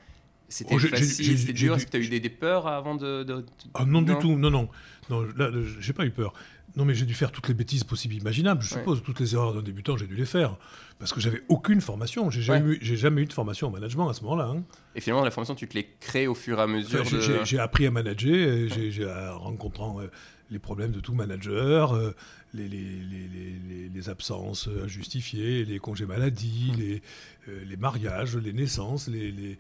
c'était 0.49 0.75
oh, 0.77 0.79
facile, 0.79 1.39
c'était 1.39 1.53
dur. 1.53 1.75
Est-ce 1.75 1.87
que 1.87 1.91
tu 1.91 1.97
as 1.97 2.01
eu 2.01 2.09
des, 2.09 2.21
des, 2.21 2.29
peurs 2.29 2.69
avant 2.69 2.95
de. 2.95 3.25
de, 3.25 3.45
Ah 3.75 3.85
non, 3.85 4.03
du 4.03 4.17
tout. 4.19 4.37
Non, 4.37 4.51
non. 4.51 4.69
Non, 5.11 5.27
là, 5.37 5.51
j'ai 5.81 5.93
pas 5.93 6.05
eu 6.05 6.11
peur. 6.11 6.35
Non, 6.77 6.85
mais 6.85 6.95
j'ai 6.95 7.05
dû 7.05 7.15
faire 7.15 7.31
toutes 7.31 7.49
les 7.49 7.55
bêtises 7.55 7.85
possibles 7.85 8.15
imaginables, 8.15 8.63
je 8.63 8.69
suppose. 8.69 9.03
Toutes 9.03 9.21
les 9.21 9.35
erreurs 9.35 9.53
d'un 9.53 9.63
débutant, 9.63 9.97
j'ai 9.97 10.07
dû 10.07 10.17
les 10.17 10.25
faire. 10.25 10.57
Parce 10.99 11.13
que 11.13 11.21
j'avais 11.21 11.43
aucune 11.49 11.81
formation. 11.81 12.31
J'ai 12.31 12.43
jamais, 12.43 12.79
jamais, 12.81 13.23
eu 13.23 13.27
de 13.27 13.33
formation 13.33 13.69
en 13.69 13.71
management 13.71 14.09
à 14.09 14.15
ce 14.15 14.23
moment-là. 14.23 14.47
Hein. 14.47 14.63
Et 14.95 15.01
finalement, 15.01 15.25
la 15.25 15.31
formation, 15.31 15.55
tu 15.55 15.69
te 15.69 15.75
l'es 15.75 15.89
créée 16.01 16.27
au 16.27 16.35
fur 16.35 16.59
et 16.59 16.63
à 16.63 16.67
mesure 16.67 17.05
de... 17.05 17.45
J'ai 17.45 17.59
appris 17.59 17.87
à 17.87 17.91
manager, 17.91 18.69
j'ai 18.69 19.05
rencontrant 19.33 20.01
euh, 20.01 20.11
les 20.51 20.59
problèmes 20.59 20.93
de 20.93 21.01
tout 21.01 21.15
manager, 21.15 21.95
euh, 21.95 22.15
les, 22.55 22.69
les, 22.69 22.79
les, 22.79 23.89
les, 23.89 24.09
absences 24.09 24.69
injustifiées, 24.83 25.65
les 25.65 25.79
congés 25.79 26.07
maladie, 26.07 26.73
mmh. 26.77 27.51
euh, 27.51 27.65
les, 27.65 27.77
mariages, 27.77 28.37
les 28.37 28.53
naissances, 28.53 29.09
les, 29.09 29.59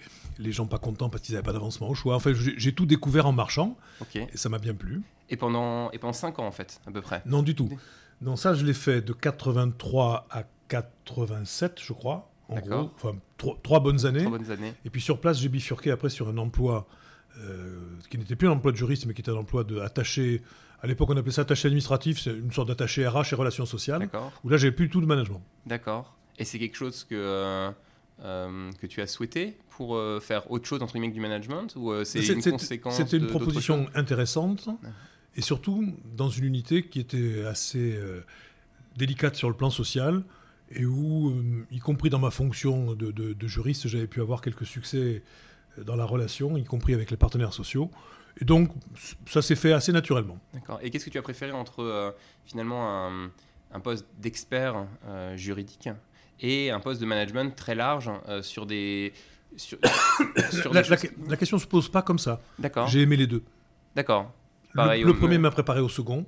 gens 0.52 0.66
pas 0.66 0.78
contents 0.78 1.08
parce 1.08 1.22
qu'ils 1.22 1.34
n'avaient 1.34 1.44
pas 1.44 1.52
d'avancement 1.52 1.88
au 1.88 1.94
choix. 1.94 2.16
Enfin, 2.16 2.32
j'ai 2.34 2.72
tout 2.72 2.86
découvert 2.86 3.26
en 3.26 3.32
marchant. 3.32 3.76
Et 4.14 4.36
ça 4.36 4.48
m'a 4.48 4.58
bien 4.58 4.74
plu. 4.74 5.02
Et 5.30 5.36
pendant, 5.36 5.90
et 5.92 5.98
pendant 5.98 6.12
5 6.12 6.38
ans, 6.38 6.46
en 6.46 6.52
fait, 6.52 6.80
à 6.86 6.90
peu 6.90 7.00
près 7.00 7.22
Non, 7.24 7.42
du 7.42 7.54
tout. 7.54 7.70
Non, 8.20 8.36
ça, 8.36 8.54
je 8.54 8.64
l'ai 8.64 8.74
fait 8.74 9.00
de 9.00 9.12
83 9.12 10.26
à 10.30 10.44
87, 10.68 11.80
je 11.82 11.92
crois. 11.92 12.30
En 12.48 12.60
gros, 12.60 12.90
enfin, 12.94 13.16
trois, 13.62 13.80
bonnes 13.80 14.04
années. 14.04 14.26
bonnes 14.26 14.50
années. 14.50 14.74
Et 14.84 14.90
puis 14.90 15.00
sur 15.00 15.20
place, 15.20 15.38
j'ai 15.38 15.48
bifurqué 15.48 15.90
après 15.90 16.10
sur 16.10 16.28
un 16.28 16.36
emploi 16.36 16.86
euh, 17.38 17.80
qui 18.10 18.18
n'était 18.18 18.36
plus 18.36 18.48
un 18.48 18.52
emploi 18.52 18.72
de 18.72 18.76
juriste, 18.76 19.06
mais 19.06 19.14
qui 19.14 19.22
était 19.22 19.30
un 19.30 19.36
emploi 19.36 19.64
de 19.64 19.78
attaché. 19.80 20.42
À 20.82 20.88
l'époque, 20.88 21.10
on 21.10 21.16
appelait 21.16 21.32
ça 21.32 21.42
attaché 21.42 21.66
administratif, 21.66 22.20
c'est 22.20 22.30
une 22.30 22.50
sorte 22.50 22.68
d'attaché 22.68 23.06
RH 23.06 23.32
et 23.32 23.36
relations 23.36 23.66
sociales. 23.66 24.08
Où 24.42 24.48
là, 24.48 24.56
j'ai 24.56 24.72
plus 24.72 24.90
tout 24.90 25.00
de 25.00 25.06
management. 25.06 25.42
D'accord. 25.64 26.16
Et 26.38 26.44
c'est 26.44 26.58
quelque 26.58 26.76
chose 26.76 27.04
que, 27.04 27.14
euh, 27.14 27.70
euh, 28.24 28.70
que 28.80 28.86
tu 28.88 29.00
as 29.00 29.06
souhaité 29.06 29.56
pour 29.70 29.98
faire 30.20 30.50
autre 30.50 30.66
chose 30.66 30.82
entre 30.82 30.92
guillemets 30.92 31.08
que 31.08 31.14
du 31.14 31.20
management 31.20 31.74
ou 31.76 31.92
c'est 32.04 32.26
une 32.26 32.42
conséquence 32.42 32.96
C'était 32.96 33.16
une 33.16 33.26
proposition 33.26 33.86
intéressante 33.94 34.68
et 35.34 35.40
surtout 35.40 35.94
dans 36.16 36.28
une 36.28 36.44
unité 36.44 36.82
qui 36.84 37.00
était 37.00 37.44
assez 37.44 37.98
délicate 38.96 39.36
sur 39.36 39.48
le 39.48 39.56
plan 39.56 39.70
social 39.70 40.22
et 40.74 40.84
où, 40.84 41.34
y 41.70 41.78
compris 41.78 42.10
dans 42.10 42.18
ma 42.18 42.30
fonction 42.30 42.94
de, 42.94 43.10
de 43.10 43.46
juriste, 43.46 43.88
j'avais 43.88 44.06
pu 44.06 44.20
avoir 44.20 44.40
quelques 44.40 44.66
succès 44.66 45.22
dans 45.78 45.96
la 45.96 46.04
relation, 46.04 46.56
y 46.56 46.64
compris 46.64 46.94
avec 46.94 47.10
les 47.10 47.16
partenaires 47.16 47.52
sociaux. 47.52 47.90
Et 48.40 48.44
donc, 48.44 48.70
ça 49.26 49.42
s'est 49.42 49.56
fait 49.56 49.72
assez 49.72 49.92
naturellement. 49.92 50.38
D'accord. 50.54 50.78
Et 50.82 50.90
qu'est-ce 50.90 51.04
que 51.04 51.10
tu 51.10 51.18
as 51.18 51.22
préféré 51.22 51.52
entre 51.52 51.82
euh, 51.82 52.10
finalement 52.44 53.30
un, 53.72 53.80
poste 53.80 54.06
d'expert 54.18 54.86
euh, 55.06 55.36
juridique 55.36 55.88
et 56.40 56.70
un 56.70 56.80
poste 56.80 57.00
de 57.00 57.06
management 57.06 57.54
très 57.54 57.74
large 57.74 58.10
euh, 58.28 58.42
sur 58.42 58.66
des. 58.66 59.12
Sur, 59.56 59.78
la, 60.72 60.82
question 61.36 61.56
ne 61.56 61.60
se 61.62 61.66
pose 61.66 61.90
pas 61.90 62.02
comme 62.02 62.18
ça. 62.18 62.40
D'accord. 62.58 62.88
J'ai 62.88 63.02
aimé 63.02 63.16
les 63.16 63.26
deux. 63.26 63.42
D'accord. 63.94 64.32
Le, 64.74 65.04
le 65.04 65.14
premier 65.14 65.36
m'a 65.36 65.50
préparé 65.50 65.80
au 65.80 65.90
second, 65.90 66.24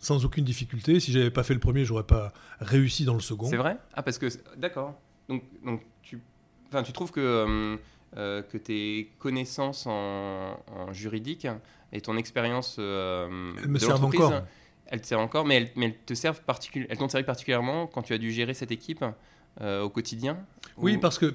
sans 0.00 0.24
aucune 0.24 0.44
difficulté. 0.44 0.98
Si 0.98 1.12
j'avais 1.12 1.30
pas 1.30 1.44
fait 1.44 1.54
le 1.54 1.60
premier, 1.60 1.84
j'aurais 1.84 2.02
pas 2.02 2.32
réussi 2.58 3.04
dans 3.04 3.14
le 3.14 3.20
second. 3.20 3.46
C'est 3.46 3.56
vrai? 3.56 3.78
Ah, 3.94 4.02
parce 4.02 4.18
que. 4.18 4.26
D'accord. 4.56 5.00
Donc, 5.28 5.44
donc 5.64 5.82
tu, 6.02 6.20
enfin, 6.68 6.82
tu 6.82 6.92
trouves 6.92 7.12
que 7.12 7.78
euh, 8.16 8.42
que 8.42 8.56
tes 8.56 9.12
connaissances 9.18 9.86
en, 9.86 10.56
juridique 10.92 11.46
et 11.92 12.00
ton 12.00 12.16
expérience 12.16 12.76
euh, 12.78 13.52
elles 13.62 13.68
me 13.68 13.78
servent 13.78 14.04
encore. 14.04 14.32
Elles 14.86 15.02
te 15.02 15.06
servent 15.06 15.22
encore, 15.22 15.44
mais 15.44 15.56
elles, 15.56 15.70
mais 15.76 15.86
elles 15.86 15.98
te 16.06 16.14
servent 16.14 16.40
elles 16.74 16.96
t'ont 16.96 17.10
servi 17.10 17.26
particulièrement 17.26 17.86
quand 17.86 18.00
tu 18.00 18.14
as 18.14 18.18
dû 18.18 18.32
gérer 18.32 18.54
cette 18.54 18.72
équipe 18.72 19.04
euh, 19.60 19.82
au 19.82 19.90
quotidien. 19.90 20.38
Oui, 20.78 20.96
parce 20.96 21.18
que 21.18 21.34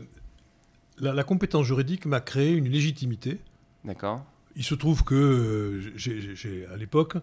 la, 0.98 1.14
la 1.14 1.24
compétence 1.24 1.68
juridique 1.68 2.08
m'a 2.08 2.22
créé 2.22 2.54
une 2.54 2.68
légitimité. 2.68 3.40
D'accord. 3.86 4.26
Il 4.56 4.64
se 4.64 4.74
trouve 4.74 5.04
que 5.04 5.92
j'ai, 5.96 6.66
à 6.74 6.78
l'époque, 6.78 7.18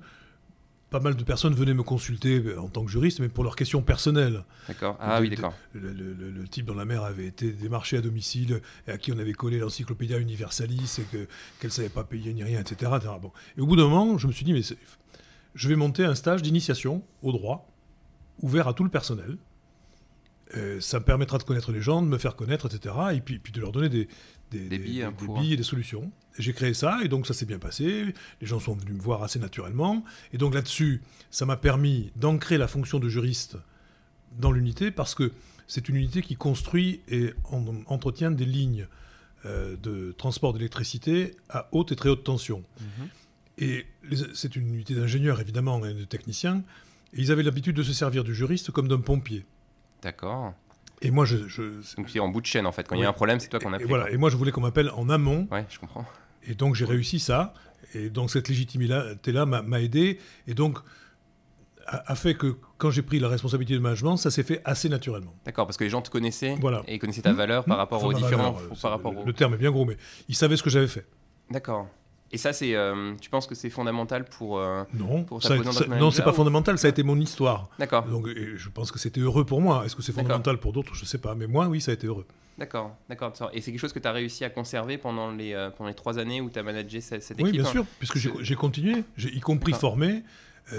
pas 0.91 1.01
mal 1.01 1.15
de 1.15 1.23
personnes 1.23 1.55
venaient 1.55 1.75
me 1.75 1.85
consulter 1.85 2.57
en 2.59 2.69
tant 2.69 2.85
que 2.85 2.91
juriste, 2.91 3.21
mais 3.21 3.29
pour 3.29 3.45
leurs 3.45 3.57
questions 3.57 3.81
personnelles. 3.81 4.45
D'accord. 4.67 4.97
Ah 5.01 5.21
oui, 5.21 5.31
d'accord. 5.31 5.55
Le, 5.73 6.45
type 6.51 6.67
dont 6.67 6.75
la 6.75 6.85
mère 6.85 7.05
avait 7.05 7.27
été 7.27 7.53
démarché 7.53 7.97
à 7.97 8.01
domicile 8.01 8.61
et 8.89 8.91
à 8.91 8.99
qui 8.99 9.13
on 9.13 9.19
avait 9.19 9.33
collé 9.33 9.59
l'encyclopédia 9.59 10.19
universalis 10.19 10.99
et 10.99 11.05
qu'elle 11.05 11.29
ne 11.63 11.69
savait 11.69 11.89
pas 11.89 12.03
payer 12.03 12.35
ni 12.35 12.43
rien, 12.43 12.61
etc. 12.61 12.91
Bon. 13.23 13.31
Et 13.57 13.61
au 13.61 13.67
bout 13.67 13.77
d'un 13.77 13.89
moment, 13.89 14.19
je 14.19 14.27
me 14.27 14.33
suis 14.33 14.45
dit, 14.45 14.53
mais 14.53 14.63
je 15.55 15.69
vais 15.69 15.77
monter 15.77 16.05
un 16.05 16.17
stage 16.17 16.43
d'initiation 16.43 17.03
au 17.23 17.31
droit, 17.31 17.71
ouvert 18.43 18.67
à 18.67 18.75
tout 18.75 18.85
le 18.85 18.91
personnel. 18.91 19.39
Euh, 20.57 20.81
ça 20.81 20.99
me 20.99 21.05
permettra 21.05 21.39
de 21.39 21.45
connaître 21.45 21.71
les 21.71 21.81
gens, 21.81 22.03
de 22.03 22.09
me 22.09 22.19
faire 22.19 22.35
connaître, 22.35 22.67
etc. 22.67 22.95
Et 23.15 23.21
puis, 23.21 23.39
puis 23.39 23.53
de 23.53 23.61
leur 23.61 23.71
donner 23.71 23.89
des, 23.89 24.09
des, 24.50 24.78
billes, 24.78 25.04
et 25.52 25.57
des 25.57 25.62
solutions. 25.62 26.11
J'ai 26.38 26.52
créé 26.52 26.75
ça 26.75 26.99
et 27.02 27.09
donc 27.09 27.26
ça 27.26 27.35
s'est 27.35 27.47
bien 27.47 27.59
passé. 27.59 28.14
Les 28.40 28.47
gens 28.47 28.61
sont 28.61 28.75
venus 28.75 28.95
me 28.95 29.00
voir 29.00 29.23
assez 29.23 29.38
naturellement. 29.38 30.04
Et 30.33 30.38
donc 30.38 30.54
là-dessus, 30.54 31.02
ça 31.30 31.47
m'a 31.47 31.57
permis 31.57 32.12
d'ancrer 32.16 32.59
la 32.59 32.69
fonction 32.69 32.99
de 32.99 33.09
juriste 33.09 33.57
dans 34.38 34.52
l'unité 34.52 34.90
parce 34.90 35.14
que 35.14 35.33
c'est 35.66 35.88
une 35.88 35.97
unité 35.97 36.23
qui 36.23 36.37
construit 36.37 37.00
et 37.09 37.33
entretient 37.87 38.30
des 38.30 38.45
lignes 38.45 38.87
euh, 39.45 39.76
de 39.83 40.12
transport 40.12 40.52
d'électricité 40.52 41.37
à 41.49 41.69
haute 41.73 41.92
et 41.92 41.97
très 41.97 42.09
haute 42.09 42.25
tension. 42.25 42.64
Mhm. 42.80 43.09
Et 43.59 43.87
c'est 44.35 44.57
une 44.57 44.75
unité 44.75 44.95
d'ingénieurs 44.95 45.40
évidemment 45.40 45.85
et 45.85 45.95
de 45.95 46.04
techniciens. 46.04 46.64
Et 47.12 47.21
ils 47.21 47.33
avaient 47.33 47.42
l'habitude 47.42 47.76
de 47.76 47.83
se 47.83 47.92
servir 47.92 48.25
du 48.25 48.35
juriste 48.35 48.71
comme 48.71 48.88
d'un 48.88 49.00
pompier. 49.00 49.45
D'accord. 50.02 50.54
Et 51.02 51.11
moi, 51.11 51.25
je. 51.25 51.49
je 51.49 51.62
donc, 51.97 52.11
c'est 52.11 52.21
en 52.21 52.28
bout 52.28 52.40
de 52.40 52.47
chaîne, 52.47 52.66
en 52.66 52.73
fait. 52.73 52.87
Quand 52.87 52.95
il 52.95 53.02
y 53.02 53.04
a 53.04 53.09
un 53.09 53.14
problème, 53.14 53.40
c'est 53.40 53.49
toi 53.49 53.59
qu'on 53.59 53.73
appelle. 53.73 53.87
Et, 53.87 53.88
voilà. 53.88 54.11
Et 54.11 54.16
moi, 54.16 54.30
je 54.30 54.37
voulais 54.37 54.52
qu'on 54.52 54.61
m'appelle 54.61 54.90
en 54.95 55.09
amont. 55.09 55.49
Ouais, 55.50 55.64
je 55.69 55.78
comprends. 55.78 56.04
Et 56.47 56.54
donc, 56.54 56.75
j'ai 56.75 56.85
réussi 56.85 57.19
ça. 57.19 57.54
Et 57.95 58.11
donc, 58.11 58.30
cette 58.30 58.49
légitimité-là 58.49 59.47
m'a 59.47 59.80
aidé. 59.80 60.19
Et 60.47 60.54
donc, 60.54 60.78
a, 61.87 62.14
fait 62.14 62.35
que 62.35 62.57
quand 62.78 62.90
j'ai 62.90 63.02
pris 63.02 63.19
la 63.19 63.28
responsabilité 63.28 63.75
de 63.75 63.80
management, 63.80 64.16
ça 64.16 64.30
s'est 64.30 64.42
fait 64.42 64.61
assez 64.64 64.88
naturellement. 64.88 65.35
D'accord, 65.45 65.66
parce 65.66 65.76
que 65.76 65.85
les 65.85 65.90
gens 65.90 66.02
te 66.02 66.11
connaissaient 66.11 66.57
voilà. 66.61 66.83
et 66.87 66.99
connaissaient 66.99 67.23
ta 67.23 67.33
valeur 67.33 67.64
par 67.64 67.78
rapport 67.78 68.02
aux 68.04 68.12
différents. 68.12 68.57
par 68.80 68.90
rapport 68.92 69.12
le, 69.12 69.25
le 69.25 69.33
terme 69.33 69.54
est 69.54 69.59
bien 69.59 69.71
gros, 69.71 69.85
mais 69.85 69.97
ils 70.28 70.37
savaient 70.37 70.57
ce 70.57 70.62
que 70.62 70.71
j'avais 70.71 70.87
fait. 70.87 71.07
D'accord. 71.50 71.88
Et 72.33 72.39
ça, 72.39 72.53
c'est, 72.53 72.75
euh, 72.77 73.15
tu 73.21 73.29
penses 73.29 73.47
que 73.47 73.57
c'est 73.57 73.71
fondamental 73.71 74.25
pour, 74.25 74.59
euh, 74.59 74.85
non, 74.95 75.25
pour 75.25 75.43
ça, 75.43 75.57
non, 75.57 76.11
c'est 76.11 76.23
pas 76.23 76.33
fondamental. 76.33 76.79
Ça 76.79 76.87
a 76.87 76.91
été 76.91 77.03
mon 77.03 77.19
histoire. 77.19 77.69
D'accord. 77.79 78.05
Donc, 78.05 78.29
je 78.29 78.69
pense 78.69 78.93
que 78.93 78.99
c'était 78.99 79.21
heureux 79.21 79.45
pour 79.45 79.61
moi. 79.61 79.85
Est-ce 79.85 79.97
que 79.97 80.03
c'est 80.03 80.13
fondamental 80.13 80.59
pour 80.59 80.73
d'autres? 80.73 80.95
Je 80.95 81.05
sais 81.05 81.19
pas. 81.19 81.35
Mais 81.35 81.47
moi, 81.47 81.67
oui, 81.67 81.81
ça 81.81 81.91
a 81.91 81.95
été 81.95 82.07
heureux. 82.07 82.27
D'accord, 82.59 82.95
d'accord. 83.09 83.33
Et 83.55 83.63
c'est 83.63 83.71
quelque 83.71 83.81
chose 83.81 83.93
que 83.93 83.99
tu 83.99 84.07
as 84.07 84.13
réussi 84.13 84.45
à 84.45 84.51
conserver 84.51 84.99
pendant 84.99 85.31
les, 85.31 85.55
euh, 85.55 85.71
pendant 85.71 85.89
les 85.89 85.95
trois 85.95 86.19
années 86.19 86.43
où 86.43 86.51
tu 86.51 86.59
as 86.59 86.63
managé 86.63 87.01
cette, 87.01 87.31
équipe 87.31 87.41
Oui, 87.43 87.53
bien 87.53 87.65
sûr, 87.65 87.87
puisque 87.99 88.19
j'ai 88.19 88.55
continué, 88.55 89.03
j'ai 89.17 89.35
y 89.35 89.41
compris 89.41 89.73
formé 89.73 90.23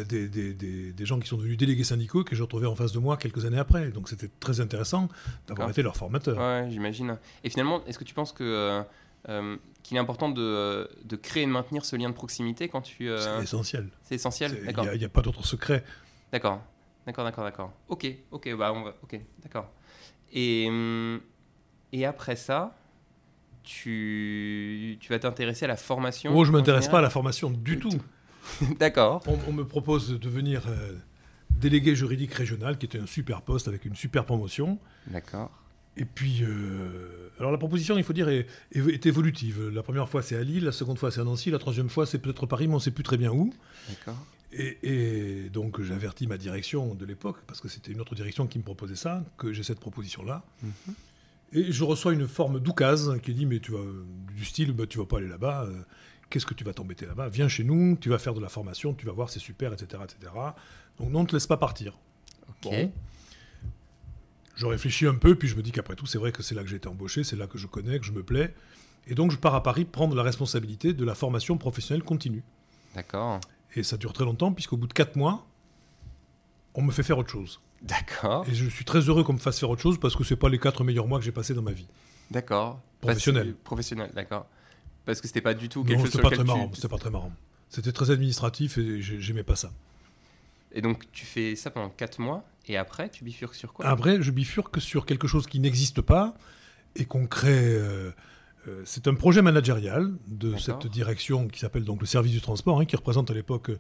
des, 0.08 0.30
des, 0.30 0.54
des, 0.54 0.94
des, 0.94 1.06
gens 1.06 1.20
qui 1.20 1.28
sont 1.28 1.38
devenus 1.38 1.58
délégués 1.58 1.84
syndicaux 1.84 2.24
que 2.24 2.36
j'ai 2.36 2.44
retrouvés 2.44 2.68
en 2.68 2.76
face 2.76 2.92
de 2.92 3.00
moi 3.00 3.18
quelques 3.18 3.46
années 3.46 3.58
après. 3.58 3.90
Donc 3.90 4.10
c'était 4.10 4.30
très 4.40 4.62
intéressant 4.62 5.10
d'avoir 5.48 5.72
été 5.72 5.82
leur 5.82 5.98
formateur. 5.98 6.38
Ouais, 6.38 6.68
j'imagine. 6.70 7.18
Et 7.44 7.50
finalement, 7.50 7.84
est-ce 7.86 7.98
que 7.98 8.04
tu 8.04 8.14
penses 8.14 8.32
que 8.32 8.84
euh, 9.30 9.58
qu'il 9.84 9.98
est 9.98 10.00
important 10.00 10.30
de, 10.30 10.90
de, 11.04 11.16
créer 11.16 11.44
et 11.44 11.46
de 11.46 11.52
maintenir 11.52 11.86
ce 11.86 11.96
lien 11.96 12.10
de 12.10 12.16
proximité 12.16 12.70
quand 12.70 12.82
tu. 12.82 13.10
Euh, 13.10 13.18
c'est 13.38 13.44
essentiel. 13.44 13.90
C'est 14.04 14.16
essentiel. 14.16 14.58
Il 14.68 14.98
n'y 15.00 15.06
a, 15.06 15.10
pas 15.10 15.22
d'autre 15.22 15.46
secret. 15.46 15.84
D'accord, 16.32 16.62
d'accord, 17.06 17.26
d'accord, 17.26 17.44
d'accord. 17.44 17.74
Ok, 17.90 18.08
ok, 18.32 18.56
bah 18.56 18.74
on 18.74 18.84
va, 18.84 18.96
ok, 19.04 19.20
d'accord. 19.44 19.70
Et 20.34 20.68
hum, 20.70 21.20
et 21.94 22.06
après 22.06 22.36
ça, 22.36 22.76
tu, 23.64 24.98
tu 25.00 25.10
vas 25.10 25.20
t'intéresser 25.20 25.66
à 25.66 25.68
la 25.68 25.78
formation. 25.78 26.32
Oh, 26.36 26.46
je 26.46 26.52
m'intéresse 26.52 26.88
pas 26.88 27.00
à 27.00 27.02
la 27.02 27.10
formation 27.10 27.50
du 27.50 27.80
tout. 27.80 28.02
d'accord. 28.80 29.22
On, 29.48 29.52
me 29.52 29.66
propose 29.66 30.10
de 30.10 30.18
devenir 30.18 30.68
euh, 30.68 30.94
délégué 31.52 31.96
juridique 31.96 32.34
régional, 32.34 32.78
qui 32.78 32.86
était 32.86 33.00
un 33.00 33.06
super 33.06 33.42
poste 33.42 33.68
avec 33.68 33.86
une 33.86 33.96
super 33.96 34.26
promotion. 34.26 34.80
D'accord. 35.08 35.52
Et 35.98 36.06
puis, 36.06 36.44
euh, 36.44 37.30
alors 37.40 37.52
la 37.52 37.58
proposition, 37.58 37.98
il 37.98 38.04
faut 38.04 38.14
dire, 38.14 38.30
est, 38.30 38.48
évolutive. 39.06 39.70
La 39.70 39.84
première 39.84 40.08
fois, 40.08 40.22
c'est 40.22 40.36
à 40.36 40.44
Lille, 40.44 40.64
la 40.64 40.72
seconde 40.72 40.98
fois, 40.98 41.12
c'est 41.12 41.20
à 41.20 41.24
Nancy, 41.24 41.52
la 41.52 41.60
troisième 41.60 41.90
fois, 41.90 42.06
c'est 42.06 42.20
peut-être 42.20 42.46
Paris, 42.46 42.68
mais 42.68 42.74
on 42.74 42.78
ne 42.78 42.82
sait 42.82 42.92
plus 42.92 43.04
très 43.04 43.18
bien 43.18 43.32
où. 43.32 43.54
D'accord. 43.90 44.26
Et, 44.54 45.50
donc, 45.52 45.82
j'avertis 45.82 46.28
ma 46.28 46.38
direction 46.38 46.96
de 46.96 47.06
l'époque, 47.06 47.38
parce 47.48 47.62
que 47.62 47.68
c'était 47.68 47.92
une 47.92 48.02
autre 48.02 48.16
direction 48.16 48.48
qui 48.48 48.58
me 48.58 48.64
proposait 48.64 48.96
ça, 48.96 49.24
que 49.38 49.54
j'ai 49.54 49.64
cette 49.64 49.80
proposition-là. 49.80 50.44
Mhm. 50.64 50.94
Et 51.54 51.72
je 51.72 51.84
reçois 51.84 52.14
une 52.14 52.28
forme 52.28 52.60
d'oukase 52.62 53.20
qui 53.22 53.34
dit, 53.34 53.46
mais 53.46 53.60
tu 53.60 53.74
vas, 53.74 53.84
du 54.34 54.46
style, 54.46 54.72
bah, 54.72 54.86
tu 54.88 54.98
vas 54.98 55.06
pas 55.06 55.18
aller 55.18 55.28
là-bas. 55.28 55.66
Euh, 55.66 55.82
qu'est-ce 56.30 56.46
que 56.46 56.54
tu 56.54 56.64
vas 56.64 56.74
t'embêter 56.74 57.06
là-bas? 57.06 57.28
Viens 57.28 57.50
chez 57.50 57.66
nous, 57.66 57.98
tu 58.00 58.10
vas 58.10 58.18
faire 58.18 58.34
de 58.34 58.40
la 58.40 58.50
formation, 58.50 58.94
tu 58.94 59.06
vas 59.06 59.12
voir, 59.12 59.30
c'est 59.30 59.40
super, 59.40 59.74
etc., 59.74 60.02
etc. 60.04 60.32
Donc 60.98 61.12
non, 61.12 61.24
ne 61.24 61.28
te 61.28 61.34
laisse 61.34 61.48
pas 61.48 61.58
partir. 61.58 61.98
Bon. 62.64 62.92
Je 64.62 64.68
réfléchis 64.68 65.08
un 65.08 65.16
peu, 65.16 65.34
puis 65.34 65.48
je 65.48 65.56
me 65.56 65.64
dis 65.64 65.72
qu'après 65.72 65.96
tout, 65.96 66.06
c'est 66.06 66.20
vrai 66.20 66.32
que 66.32 66.44
c'est 66.44 66.54
là 66.54 66.62
que 66.62 66.70
j'ai 66.70 66.76
été 66.76 66.88
embauché, 66.88 67.24
c'est 67.24 67.36
là 67.36 67.48
que 67.48 67.58
je 67.58 67.66
connais, 67.66 67.98
que 67.98 68.06
je 68.06 68.12
me 68.12 68.22
plais. 68.22 68.54
Et 69.08 69.16
donc, 69.16 69.32
je 69.32 69.38
pars 69.38 69.56
à 69.56 69.64
Paris 69.64 69.86
prendre 69.86 70.16
la 70.16 70.22
responsabilité 70.22 70.94
de 70.94 71.04
la 71.04 71.16
formation 71.16 71.58
professionnelle 71.58 72.04
continue. 72.04 72.44
D'accord. 72.94 73.42
Et 73.76 73.82
ça 73.82 73.98
dure 73.98 74.14
très 74.14 74.24
longtemps, 74.24 74.52
puisqu'au 74.52 74.78
bout 74.78 74.86
de 74.86 74.94
quatre 74.94 75.16
mois, 75.16 75.48
on 76.76 76.84
me 76.84 76.92
fait 76.92 77.02
faire 77.02 77.18
autre 77.18 77.32
chose. 77.32 77.60
D'accord. 77.82 78.46
Et 78.48 78.54
je 78.54 78.70
suis 78.70 78.86
très 78.86 79.00
heureux 79.00 79.24
qu'on 79.24 79.34
me 79.34 79.40
fasse 79.40 79.60
faire 79.60 79.72
autre 79.72 79.82
chose, 79.82 80.00
parce 80.00 80.16
que 80.16 80.24
ce 80.24 80.36
pas 80.36 80.48
les 80.48 80.60
quatre 80.60 80.84
meilleurs 80.84 81.08
mois 81.08 81.18
que 81.18 81.26
j'ai 81.26 81.32
passés 81.32 81.56
dans 81.56 81.64
ma 81.64 81.72
vie. 81.72 81.88
D'accord. 82.30 82.80
Professionnel. 83.00 83.56
Professionnel, 83.64 84.12
d'accord. 84.14 84.46
Parce 85.06 85.22
que 85.22 85.28
c'était 85.28 85.42
pas 85.42 85.56
du 85.56 85.70
tout 85.70 85.84
quelque 85.84 85.98
non, 85.98 86.06
chose 86.06 86.12
sur 86.12 86.22
pas 86.22 86.30
très 86.30 86.44
marrant. 86.44 86.70
C'était 86.76 86.88
pas 86.88 87.00
très 87.00 87.10
marrant. 87.10 87.34
C'était 87.68 87.94
très 87.94 88.12
administratif 88.12 88.78
et 88.78 89.02
j'aimais 89.02 89.42
pas 89.42 89.56
ça. 89.56 89.72
Et 90.74 90.82
donc 90.82 91.12
tu 91.12 91.26
fais 91.26 91.56
ça 91.56 91.72
pendant 91.72 91.90
4 91.90 92.20
mois 92.20 92.46
et 92.68 92.78
après 92.78 93.10
tu 93.10 93.24
bifurques 93.24 93.56
sur 93.56 93.74
quoi? 93.74 93.86
Après 93.88 94.22
je 94.22 94.32
bifurque 94.32 94.82
sur 94.82 95.06
quelque 95.06 95.28
chose 95.28 95.48
qui 95.48 95.60
n'existe 95.60 96.02
pas 96.02 96.36
et 96.96 97.06
qu'on 97.06 97.28
crée. 97.28 97.76
Euh, 97.76 98.12
euh, 98.68 98.82
c'est 98.86 99.08
un 99.08 99.16
projet 99.16 99.42
managérial 99.42 100.14
de 100.28 100.56
cette 100.58 100.88
direction 100.88 101.48
qui 101.48 101.60
s'appelle 101.60 101.84
donc 101.84 102.00
le 102.00 102.06
service 102.06 102.32
du 102.32 102.42
transport, 102.42 102.80
hein, 102.80 102.86
qui 102.86 102.96
représente 102.96 103.32
à 103.32 103.34
l'époque 103.34 103.72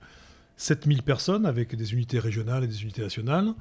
7000 0.57 1.03
personnes 1.03 1.45
avec 1.45 1.75
des 1.75 1.93
unités 1.93 2.19
régionales 2.19 2.63
et 2.63 2.67
des 2.67 2.81
unités 2.81 3.01
nationales. 3.01 3.53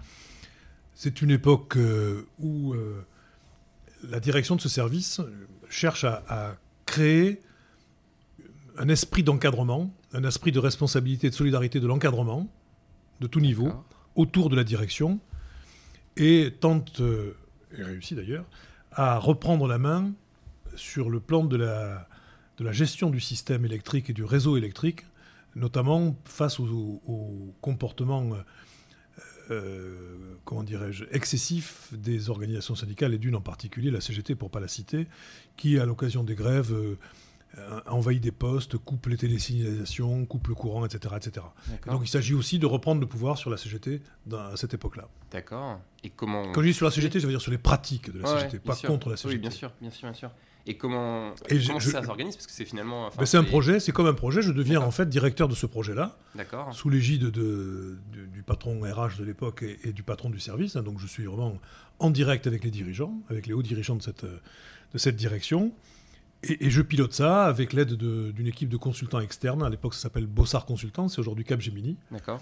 C'est 0.94 1.20
une 1.20 1.30
époque 1.30 1.76
euh, 1.76 2.26
où 2.38 2.74
la 4.08 4.18
direction 4.18 4.56
de 4.56 4.60
ce 4.60 4.68
service 4.68 5.20
cherche 5.68 6.04
à, 6.04 6.24
à 6.28 6.54
créer 6.86 7.40
un 8.78 8.88
esprit 8.88 9.22
d'encadrement, 9.22 9.92
un 10.14 10.24
esprit 10.24 10.52
de 10.52 10.58
responsabilité 10.58 11.26
et 11.26 11.30
de 11.30 11.34
solidarité 11.34 11.80
de 11.80 11.86
l'encadrement, 11.86 12.48
de 13.20 13.26
tout 13.26 13.40
niveau, 13.40 13.72
autour 14.14 14.50
de 14.50 14.56
la 14.56 14.64
direction, 14.64 15.20
et 16.16 16.52
tente, 16.60 17.00
euh, 17.00 17.36
et 17.76 17.82
réussit 17.82 18.16
d'ailleurs, 18.16 18.46
à 18.92 19.18
reprendre 19.18 19.66
la 19.68 19.78
main 19.78 20.12
sur 20.76 21.10
le 21.10 21.20
plan 21.20 21.44
de 21.44 21.56
la, 21.56 22.08
de 22.58 22.64
la 22.64 22.72
gestion 22.72 23.10
du 23.10 23.20
système 23.20 23.64
électrique 23.64 24.10
et 24.10 24.12
du 24.12 24.24
réseau 24.24 24.56
électrique, 24.56 25.04
notamment 25.54 26.16
face 26.24 26.60
aux, 26.60 27.54
comportements, 27.60 28.30
euh, 29.50 30.36
comment 30.44 30.62
dirais-je, 30.62 31.04
excessifs 31.10 31.88
des 31.92 32.30
organisations 32.30 32.74
syndicales, 32.74 33.14
et 33.14 33.18
d'une 33.18 33.34
en 33.34 33.40
particulier, 33.40 33.90
la 33.90 34.00
CGT 34.00 34.34
pour 34.34 34.48
ne 34.48 34.52
pas 34.52 34.60
la 34.60 34.68
citer, 34.68 35.08
qui, 35.56 35.78
à 35.78 35.86
l'occasion 35.86 36.22
des 36.22 36.34
grèves, 36.34 36.72
euh, 36.72 36.94
euh, 36.94 36.96
envahit 37.86 38.22
des 38.22 38.30
postes, 38.30 38.78
coupe 38.78 39.06
les 39.06 39.16
télésignalisations, 39.16 40.24
coupe 40.26 40.48
le 40.48 40.54
courant, 40.54 40.84
etc. 40.84 41.14
etc. 41.16 41.46
Donc 41.86 42.02
il 42.04 42.08
s'agit 42.08 42.34
aussi 42.34 42.58
de 42.58 42.66
reprendre 42.66 43.00
le 43.00 43.06
pouvoir 43.06 43.38
sur 43.38 43.50
la 43.50 43.56
CGT 43.56 44.02
à 44.32 44.56
cette 44.56 44.74
époque-là. 44.74 45.08
D'accord. 45.30 45.80
Et 46.04 46.10
comment 46.10 46.52
Quand 46.52 46.62
je 46.62 46.68
dis 46.68 46.74
sur 46.74 46.86
la 46.86 46.92
CGT, 46.92 47.20
ça 47.20 47.26
veut 47.26 47.32
dire 47.32 47.40
sur 47.40 47.50
les 47.50 47.58
pratiques 47.58 48.12
de 48.12 48.20
la 48.20 48.40
CGT, 48.40 48.58
pas 48.60 48.76
contre 48.76 49.10
la 49.10 49.16
CGT. 49.16 49.34
Oui, 49.34 49.40
bien 49.40 49.50
sûr, 49.50 49.72
bien 49.80 49.90
sûr, 49.90 50.08
bien 50.08 50.14
sûr. 50.14 50.30
Et 50.66 50.76
comment, 50.76 51.34
ça 51.36 52.02
s'organise? 52.04 52.36
Parce 52.36 52.46
que 52.46 52.52
c'est 52.52 52.64
finalement. 52.64 53.10
Ben, 53.18 53.26
c'est 53.26 53.38
un 53.38 53.44
projet, 53.44 53.80
c'est 53.80 53.92
comme 53.92 54.06
un 54.06 54.14
projet. 54.14 54.42
Je 54.42 54.52
deviens 54.52 54.80
en 54.80 54.90
fait 54.90 55.08
directeur 55.08 55.48
de 55.48 55.54
ce 55.54 55.66
projet-là, 55.66 56.16
sous 56.72 56.90
l'égide 56.90 57.30
de, 57.30 57.98
du 58.12 58.42
patron 58.42 58.80
RH 58.80 59.18
de 59.18 59.24
l'époque 59.24 59.64
et, 59.84 59.92
du 59.92 60.02
patron 60.02 60.30
du 60.30 60.40
service. 60.40 60.76
Hein. 60.76 60.82
donc 60.82 60.98
je 61.00 61.06
suis 61.06 61.24
vraiment 61.24 61.58
en 61.98 62.10
direct 62.10 62.46
avec 62.46 62.64
les 62.64 62.70
dirigeants, 62.70 63.14
avec 63.30 63.46
les 63.46 63.52
hauts 63.52 63.62
dirigeants 63.62 63.96
de 63.96 64.02
cette, 64.02 64.24
de 64.24 64.98
cette 64.98 65.16
direction. 65.16 65.72
Et, 66.42 66.70
je 66.70 66.82
pilote 66.82 67.12
ça 67.12 67.44
avec 67.44 67.72
l'aide 67.72 67.94
d'une 67.94 68.46
équipe 68.46 68.68
de 68.68 68.76
consultants 68.76 69.20
externes. 69.20 69.62
À 69.62 69.68
l'époque, 69.68 69.94
ça 69.94 70.00
s'appelle 70.00 70.26
Bossard 70.26 70.64
Consultants, 70.64 71.08
c'est 71.08 71.18
aujourd'hui 71.18 71.44
Capgemini. 71.44 71.96
D'accord. 72.10 72.40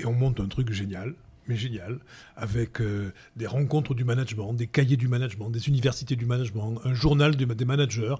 Et 0.00 0.06
on 0.06 0.12
monte 0.12 0.40
un 0.40 0.48
truc 0.48 0.70
génial, 0.70 1.14
mais 1.48 1.56
génial, 1.56 1.98
avec 2.36 2.80
euh, 2.80 3.12
des 3.36 3.46
rencontres 3.46 3.94
du 3.94 4.04
management, 4.04 4.52
des 4.52 4.66
cahiers 4.66 4.96
du 4.96 5.08
management, 5.08 5.50
des 5.50 5.68
universités 5.68 6.14
du 6.14 6.26
management, 6.26 6.80
un 6.84 6.94
journal 6.94 7.36
des 7.36 7.64
managers. 7.64 8.14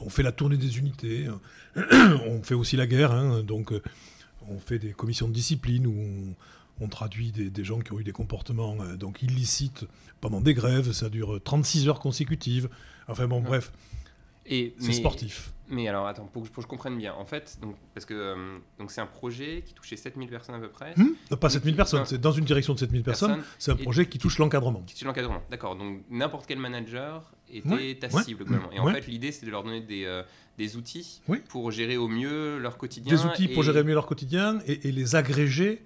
On 0.00 0.10
fait 0.10 0.24
la 0.24 0.32
tournée 0.32 0.56
des 0.56 0.78
unités. 0.78 1.28
on 1.76 2.42
fait 2.42 2.54
aussi 2.54 2.76
la 2.76 2.86
guerre, 2.86 3.12
hein. 3.12 3.42
donc 3.44 3.72
euh, 3.72 3.80
on 4.48 4.58
fait 4.58 4.78
des 4.78 4.92
commissions 4.92 5.28
de 5.28 5.32
discipline 5.32 5.86
où 5.86 6.34
on, 6.80 6.88
traduit 6.88 7.30
des, 7.30 7.64
gens 7.64 7.78
qui 7.78 7.92
ont 7.92 8.00
eu 8.00 8.04
des 8.04 8.12
comportements 8.12 8.76
euh, 8.80 8.96
donc 8.96 9.22
illicites 9.22 9.86
pendant 10.20 10.40
des 10.40 10.54
grèves. 10.54 10.92
Ça 10.92 11.08
dure 11.08 11.40
36 11.42 11.88
heures 11.88 12.00
consécutives. 12.00 12.68
Enfin 13.08 13.28
bon, 13.28 13.40
bref 13.40 13.72
c'est 14.78 14.92
sportif. 14.92 15.52
Mais 15.68 15.88
alors, 15.88 16.06
attends, 16.06 16.26
pour 16.26 16.44
que, 16.44 16.62
je 16.62 16.66
comprenne 16.66 16.96
bien, 16.96 17.12
en 17.14 17.24
fait, 17.24 17.58
donc, 17.60 17.74
parce 17.92 18.06
que 18.06 18.14
euh, 18.14 18.58
donc 18.78 18.92
c'est 18.92 19.00
un 19.00 19.06
projet 19.06 19.64
qui 19.66 19.74
touchait 19.74 19.96
7000 19.96 20.28
personnes 20.28 20.54
à 20.54 20.60
peu 20.60 20.68
près. 20.68 20.94
Hmm 20.96 21.36
pas 21.36 21.50
7000 21.50 21.74
personnes, 21.74 22.04
c'est 22.06 22.20
dans 22.20 22.30
une 22.30 22.44
direction 22.44 22.72
de 22.72 22.78
7000 22.78 23.02
personnes, 23.02 23.42
c'est 23.58 23.72
un 23.72 23.76
projet 23.76 24.06
qui 24.06 24.18
touche 24.18 24.38
l'encadrement. 24.38 24.82
Qui 24.86 24.94
touche 24.94 25.04
l'encadrement, 25.04 25.42
d'accord. 25.50 25.74
Donc 25.74 26.02
n'importe 26.08 26.46
quel 26.46 26.58
manager 26.58 27.32
était 27.50 27.96
ta 27.96 28.10
cible, 28.10 28.44
globalement. 28.44 28.70
Et 28.72 28.78
en 28.78 28.92
fait, 28.92 29.06
l'idée, 29.08 29.32
c'est 29.32 29.46
de 29.46 29.50
leur 29.50 29.64
donner 29.64 29.80
des, 29.80 30.04
euh, 30.04 30.22
des 30.56 30.76
outils 30.76 31.20
pour 31.48 31.70
gérer 31.72 31.96
au 31.96 32.08
mieux 32.08 32.58
leur 32.58 32.78
quotidien. 32.78 33.12
Des 33.12 33.24
outils 33.24 33.48
pour 33.48 33.64
gérer 33.64 33.82
mieux 33.82 33.94
leur 33.94 34.06
quotidien 34.06 34.60
et, 34.66 34.88
et 34.88 34.92
les 34.92 35.16
agréger 35.16 35.82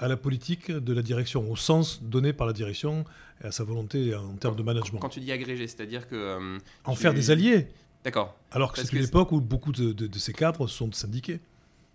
à 0.00 0.08
la 0.08 0.16
politique 0.16 0.70
de 0.72 0.92
la 0.94 1.02
direction, 1.02 1.50
au 1.50 1.56
sens 1.56 2.02
donné 2.02 2.32
par 2.32 2.46
la 2.46 2.52
direction 2.52 3.04
et 3.44 3.48
à 3.48 3.52
sa 3.52 3.64
volonté 3.64 4.14
en 4.14 4.34
termes 4.36 4.56
de 4.56 4.62
management. 4.62 4.98
Quand 4.98 5.10
tu 5.10 5.20
dis 5.20 5.30
agréger, 5.30 5.66
c'est-à-dire 5.66 6.08
que... 6.08 6.14
Euh, 6.14 6.58
en 6.84 6.94
faire 6.94 7.12
des 7.14 7.30
alliés. 7.30 7.68
D'accord. 8.04 8.36
Alors 8.50 8.72
que 8.72 8.80
c'est 8.80 8.92
une 8.92 9.04
époque 9.04 9.32
où 9.32 9.40
beaucoup 9.40 9.72
de, 9.72 10.18
ces 10.18 10.32
cadres 10.32 10.66
sont 10.66 10.90
syndiqués. 10.92 11.40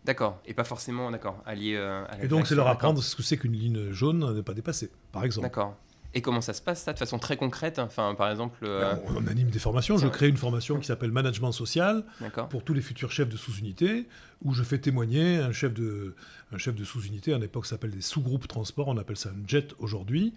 D'accord, 0.03 0.39
et 0.45 0.53
pas 0.53 0.63
forcément, 0.63 1.09
d'accord, 1.09 1.41
alliés 1.47 1.75
euh, 1.75 2.05
à 2.05 2.23
Et 2.23 2.27
donc, 2.27 2.45
c'est 2.45 2.53
leur 2.53 2.67
apprendre 2.67 3.01
ce 3.01 3.15
que 3.15 3.23
c'est 3.23 3.37
qu'une 3.37 3.53
ligne 3.53 3.91
jaune 3.91 4.23
à 4.23 4.33
ne 4.33 4.41
pas 4.41 4.53
dépasser, 4.53 4.91
par 5.11 5.23
exemple. 5.23 5.47
D'accord. 5.47 5.75
Et 6.13 6.21
comment 6.21 6.41
ça 6.41 6.53
se 6.53 6.61
passe, 6.61 6.81
ça, 6.81 6.93
de 6.93 6.97
façon 6.97 7.19
très 7.19 7.35
concrète 7.35 7.77
Enfin, 7.77 8.15
par 8.15 8.31
exemple. 8.31 8.59
Euh, 8.63 8.93
ben, 8.93 9.01
on, 9.17 9.27
anime 9.27 9.49
des 9.49 9.59
formations. 9.59 9.97
Je 9.97 10.07
crée 10.07 10.29
une 10.29 10.37
formation 10.37 10.79
qui 10.79 10.87
s'appelle 10.87 11.11
Management 11.11 11.51
social 11.51 12.05
pour 12.49 12.63
tous 12.63 12.73
les 12.73 12.81
futurs 12.81 13.11
chefs 13.11 13.27
de 13.27 13.35
sous-unités, 13.35 14.07
où 14.41 14.53
je 14.53 14.63
fais 14.63 14.77
témoigner 14.77 15.39
un 15.39 15.51
chef 15.51 15.73
de, 15.73 16.15
un 16.53 16.57
chef 16.57 16.75
de 16.75 16.85
sous-unité. 16.85 17.33
À 17.33 17.37
l'époque, 17.37 17.65
ça 17.65 17.71
s'appelle 17.71 17.91
des 17.91 18.01
sous-groupes 18.01 18.47
transport. 18.47 18.87
On 18.87 18.97
appelle 18.97 19.17
ça 19.17 19.29
un 19.29 19.45
jet 19.45 19.73
aujourd'hui, 19.79 20.33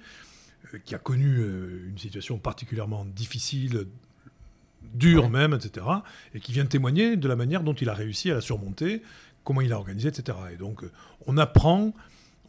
euh, 0.75 0.79
qui 0.85 0.97
a 0.97 0.99
connu 0.99 1.45
une 1.87 1.99
situation 1.99 2.39
particulièrement 2.39 3.05
difficile 3.05 3.87
dur 4.95 5.29
même, 5.29 5.55
etc., 5.55 5.87
et 6.35 6.41
qui 6.41 6.53
vient 6.53 6.67
témoigner 6.67 7.17
de 7.17 7.29
la 7.29 7.37
manière 7.37 7.63
dont 7.63 7.75
il 7.75 7.89
a 7.89 7.95
réussi 7.95 8.31
à 8.31 8.35
la 8.35 8.41
surmonter, 8.41 9.03
comment 9.45 9.61
il 9.61 9.73
a 9.73 9.77
organisé, 9.77 10.09
etc. 10.09 10.37
Et 10.53 10.57
donc, 10.57 10.85
euh, 10.85 10.91
on 11.27 11.37
apprend, 11.39 11.95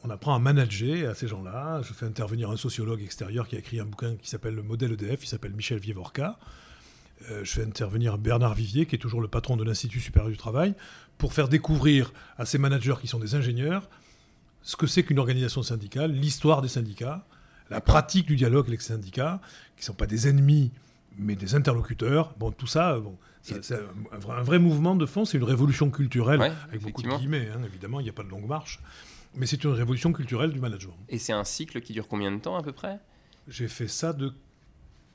on 0.03 0.09
apprend 0.09 0.35
à 0.35 0.39
manager 0.39 1.09
à 1.09 1.15
ces 1.15 1.27
gens-là. 1.27 1.81
Je 1.83 1.93
fais 1.93 2.05
intervenir 2.05 2.49
un 2.49 2.57
sociologue 2.57 3.01
extérieur 3.01 3.47
qui 3.47 3.55
a 3.55 3.59
écrit 3.59 3.79
un 3.79 3.85
bouquin 3.85 4.15
qui 4.15 4.29
s'appelle 4.29 4.55
Le 4.55 4.63
modèle 4.63 4.93
EDF, 4.93 5.23
il 5.23 5.27
s'appelle 5.27 5.53
Michel 5.53 5.79
Vievorka. 5.79 6.39
Euh, 7.29 7.43
je 7.43 7.51
fais 7.51 7.63
intervenir 7.63 8.17
Bernard 8.17 8.53
Vivier, 8.53 8.85
qui 8.85 8.95
est 8.95 8.99
toujours 8.99 9.21
le 9.21 9.27
patron 9.27 9.57
de 9.57 9.63
l'Institut 9.63 9.99
supérieur 9.99 10.31
du 10.31 10.37
travail, 10.37 10.73
pour 11.17 11.33
faire 11.33 11.49
découvrir 11.49 12.13
à 12.37 12.45
ces 12.45 12.57
managers 12.57 12.95
qui 13.01 13.07
sont 13.07 13.19
des 13.19 13.35
ingénieurs 13.35 13.89
ce 14.61 14.75
que 14.75 14.87
c'est 14.87 15.03
qu'une 15.03 15.19
organisation 15.19 15.63
syndicale, 15.63 16.11
l'histoire 16.11 16.61
des 16.61 16.67
syndicats, 16.67 17.25
la 17.69 17.81
pratique 17.81 18.27
du 18.27 18.35
dialogue 18.35 18.67
avec 18.67 18.81
les 18.81 18.85
syndicats, 18.85 19.41
qui 19.75 19.83
ne 19.83 19.85
sont 19.85 19.93
pas 19.93 20.07
des 20.07 20.27
ennemis 20.27 20.71
mais 21.19 21.35
des 21.35 21.55
interlocuteurs. 21.55 22.33
Bon, 22.37 22.51
tout 22.51 22.67
ça, 22.67 22.99
bon, 22.99 23.17
c'est 23.41 23.73
un, 23.73 24.41
vrai 24.41 24.59
mouvement 24.59 24.95
de 24.95 25.05
fond, 25.05 25.25
c'est 25.25 25.37
une 25.37 25.43
révolution 25.43 25.89
culturelle, 25.89 26.41
avec 26.67 26.81
beaucoup 26.81 27.01
de 27.01 27.09
guillemets, 27.09 27.49
hein, 27.53 27.61
évidemment, 27.65 27.99
il 27.99 28.03
n'y 28.03 28.09
a 28.09 28.13
pas 28.13 28.23
de 28.23 28.29
longue 28.29 28.47
marche, 28.47 28.79
mais 29.35 29.45
c'est 29.45 29.63
une 29.63 29.71
révolution 29.71 30.11
culturelle 30.11 30.51
du 30.51 30.59
management. 30.59 30.97
Et 31.09 31.19
c'est 31.19 31.33
un 31.33 31.43
cycle 31.43 31.81
qui 31.81 31.93
dure 31.93 32.07
combien 32.07 32.31
de 32.31 32.39
temps 32.39 32.57
à 32.57 32.63
peu 32.63 32.71
près? 32.71 32.99
J'ai 33.47 33.67
fait 33.67 33.87
ça 33.87 34.13
de 34.13 34.33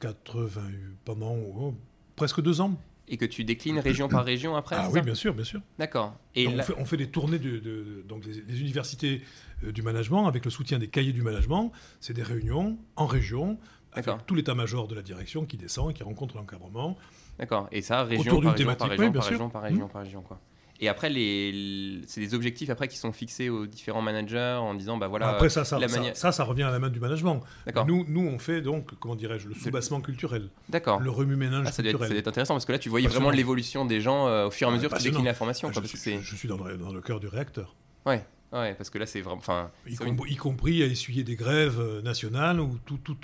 80, 0.01 0.61
pendant 1.05 1.37
oh, 1.37 1.75
presque 2.17 2.41
deux 2.41 2.61
ans. 2.61 2.79
Et 3.07 3.19
que 3.19 3.27
tu 3.27 3.45
déclines 3.45 3.79
région 3.79 4.09
par 4.09 4.25
région 4.25 4.57
après 4.57 4.77
Ah 4.79 4.89
oui, 4.91 5.03
bien 5.03 5.15
sûr, 5.15 5.35
bien 5.35 5.45
sûr. 5.45 5.61
D'accord. 5.79 6.17
Et 6.35 6.49
on, 6.49 6.63
fait, 6.63 6.75
on, 6.79 6.87
fait, 6.87 6.97
des 6.97 7.09
tournées 7.09 7.39
de, 7.39 8.03
donc 8.09 8.23
des, 8.23 8.61
universités 8.61 9.21
euh, 9.63 9.73
du 9.73 9.83
management 9.83 10.27
avec 10.27 10.47
le 10.47 10.51
soutien 10.51 10.79
des 10.79 10.89
cahiers 10.89 11.13
du 11.13 11.21
management. 11.21 11.71
C'est 12.01 12.15
des 12.15 12.23
réunions 12.23 12.79
en 12.97 13.07
région 13.07 13.59
avec 13.95 14.27
tout 14.27 14.35
l'état-major 14.35 14.89
de 14.89 14.95
la 14.95 15.03
direction 15.03 15.45
qui 15.45 15.57
descend 15.57 15.91
et 15.91 15.95
qui 15.95 16.03
rencontre 16.03 16.37
l'encadrement. 16.37 16.97
D'accord. 17.39 17.69
Et 17.73 17.83
ça, 17.83 18.05
région 18.05 18.41
par 18.41 18.53
région, 18.53 18.75
par 18.75 18.89
région, 18.89 19.13
par 19.13 19.23
région, 19.29 19.49
par 19.49 19.63
région, 19.63 19.89
par 19.89 20.03
région, 20.03 20.23
quoi. 20.23 20.41
Et 20.81 20.89
après, 20.89 21.09
les, 21.09 22.03
c'est 22.07 22.21
des 22.21 22.35
objectifs 22.35 22.69
après 22.69 22.89
qui 22.89 22.99
sont 22.99 23.13
fixés 23.13 23.49
aux 23.49 23.67
différents 23.67 24.03
managers 24.03 24.59
en 24.61 24.75
disant, 24.75 24.97
bah 24.97 25.07
voilà. 25.07 25.29
Après 25.29 25.49
ça, 25.49 25.65
ça, 25.65 25.79
ça, 26.15 26.33
ça, 26.33 26.45
revient 26.45 26.65
à 26.65 26.71
la 26.71 26.81
main 26.81 26.91
du 26.91 26.99
management. 26.99 27.43
Nous, 27.87 28.05
nous, 28.09 28.27
on 28.27 28.39
fait 28.39 28.61
donc, 28.61 28.91
comment 28.99 29.15
dirais-je, 29.15 29.49
le 29.49 29.55
soubassement 29.55 30.01
culturel. 30.01 30.49
D'accord. 30.69 31.01
Le 31.01 31.11
remue-ménage 31.11 31.67
ah, 31.69 31.71
culturel. 31.71 32.01
ça 32.01 32.09
doit 32.09 32.19
être 32.19 32.29
intéressant 32.29 32.55
parce 32.55 32.65
que 32.65 32.73
là, 32.73 32.79
tu 32.79 32.89
voyais 32.89 33.07
vraiment 33.07 33.31
l'évolution 33.31 33.85
des 33.85 34.01
gens 34.01 34.27
euh, 34.27 34.49
au 34.49 34.51
fur 34.51 34.69
et 34.69 34.73
à 34.73 34.75
mesure 34.75 34.91
que 34.91 34.97
tu 34.97 35.05
déclines 35.05 35.25
la 35.25 35.35
formation. 35.35 35.71
Ah, 35.75 35.81
je, 35.81 35.87
suis, 35.87 36.21
je, 36.21 36.37
suis, 36.37 36.49
dans 36.49 36.63
le, 36.63 36.77
dans 36.77 36.93
le 36.93 37.01
cœur 37.01 37.21
du 37.21 37.29
réacteur. 37.29 37.77
Ouais. 38.05 38.25
Ouais, 38.53 38.75
parce 38.75 38.89
que 38.91 38.99
là, 38.99 39.07
c'est 39.07 39.21
vraiment. 39.21 39.43
Y, 39.87 39.97
y, 40.29 40.37
compris 40.37 40.83
à 40.83 40.87
essuyer 40.87 41.25
des 41.25 41.35
grèves 41.35 41.81
euh, 41.81 42.03
nationales 42.03 42.61
où 42.61 42.79
tout, 42.85 42.99
tout, 42.99 43.17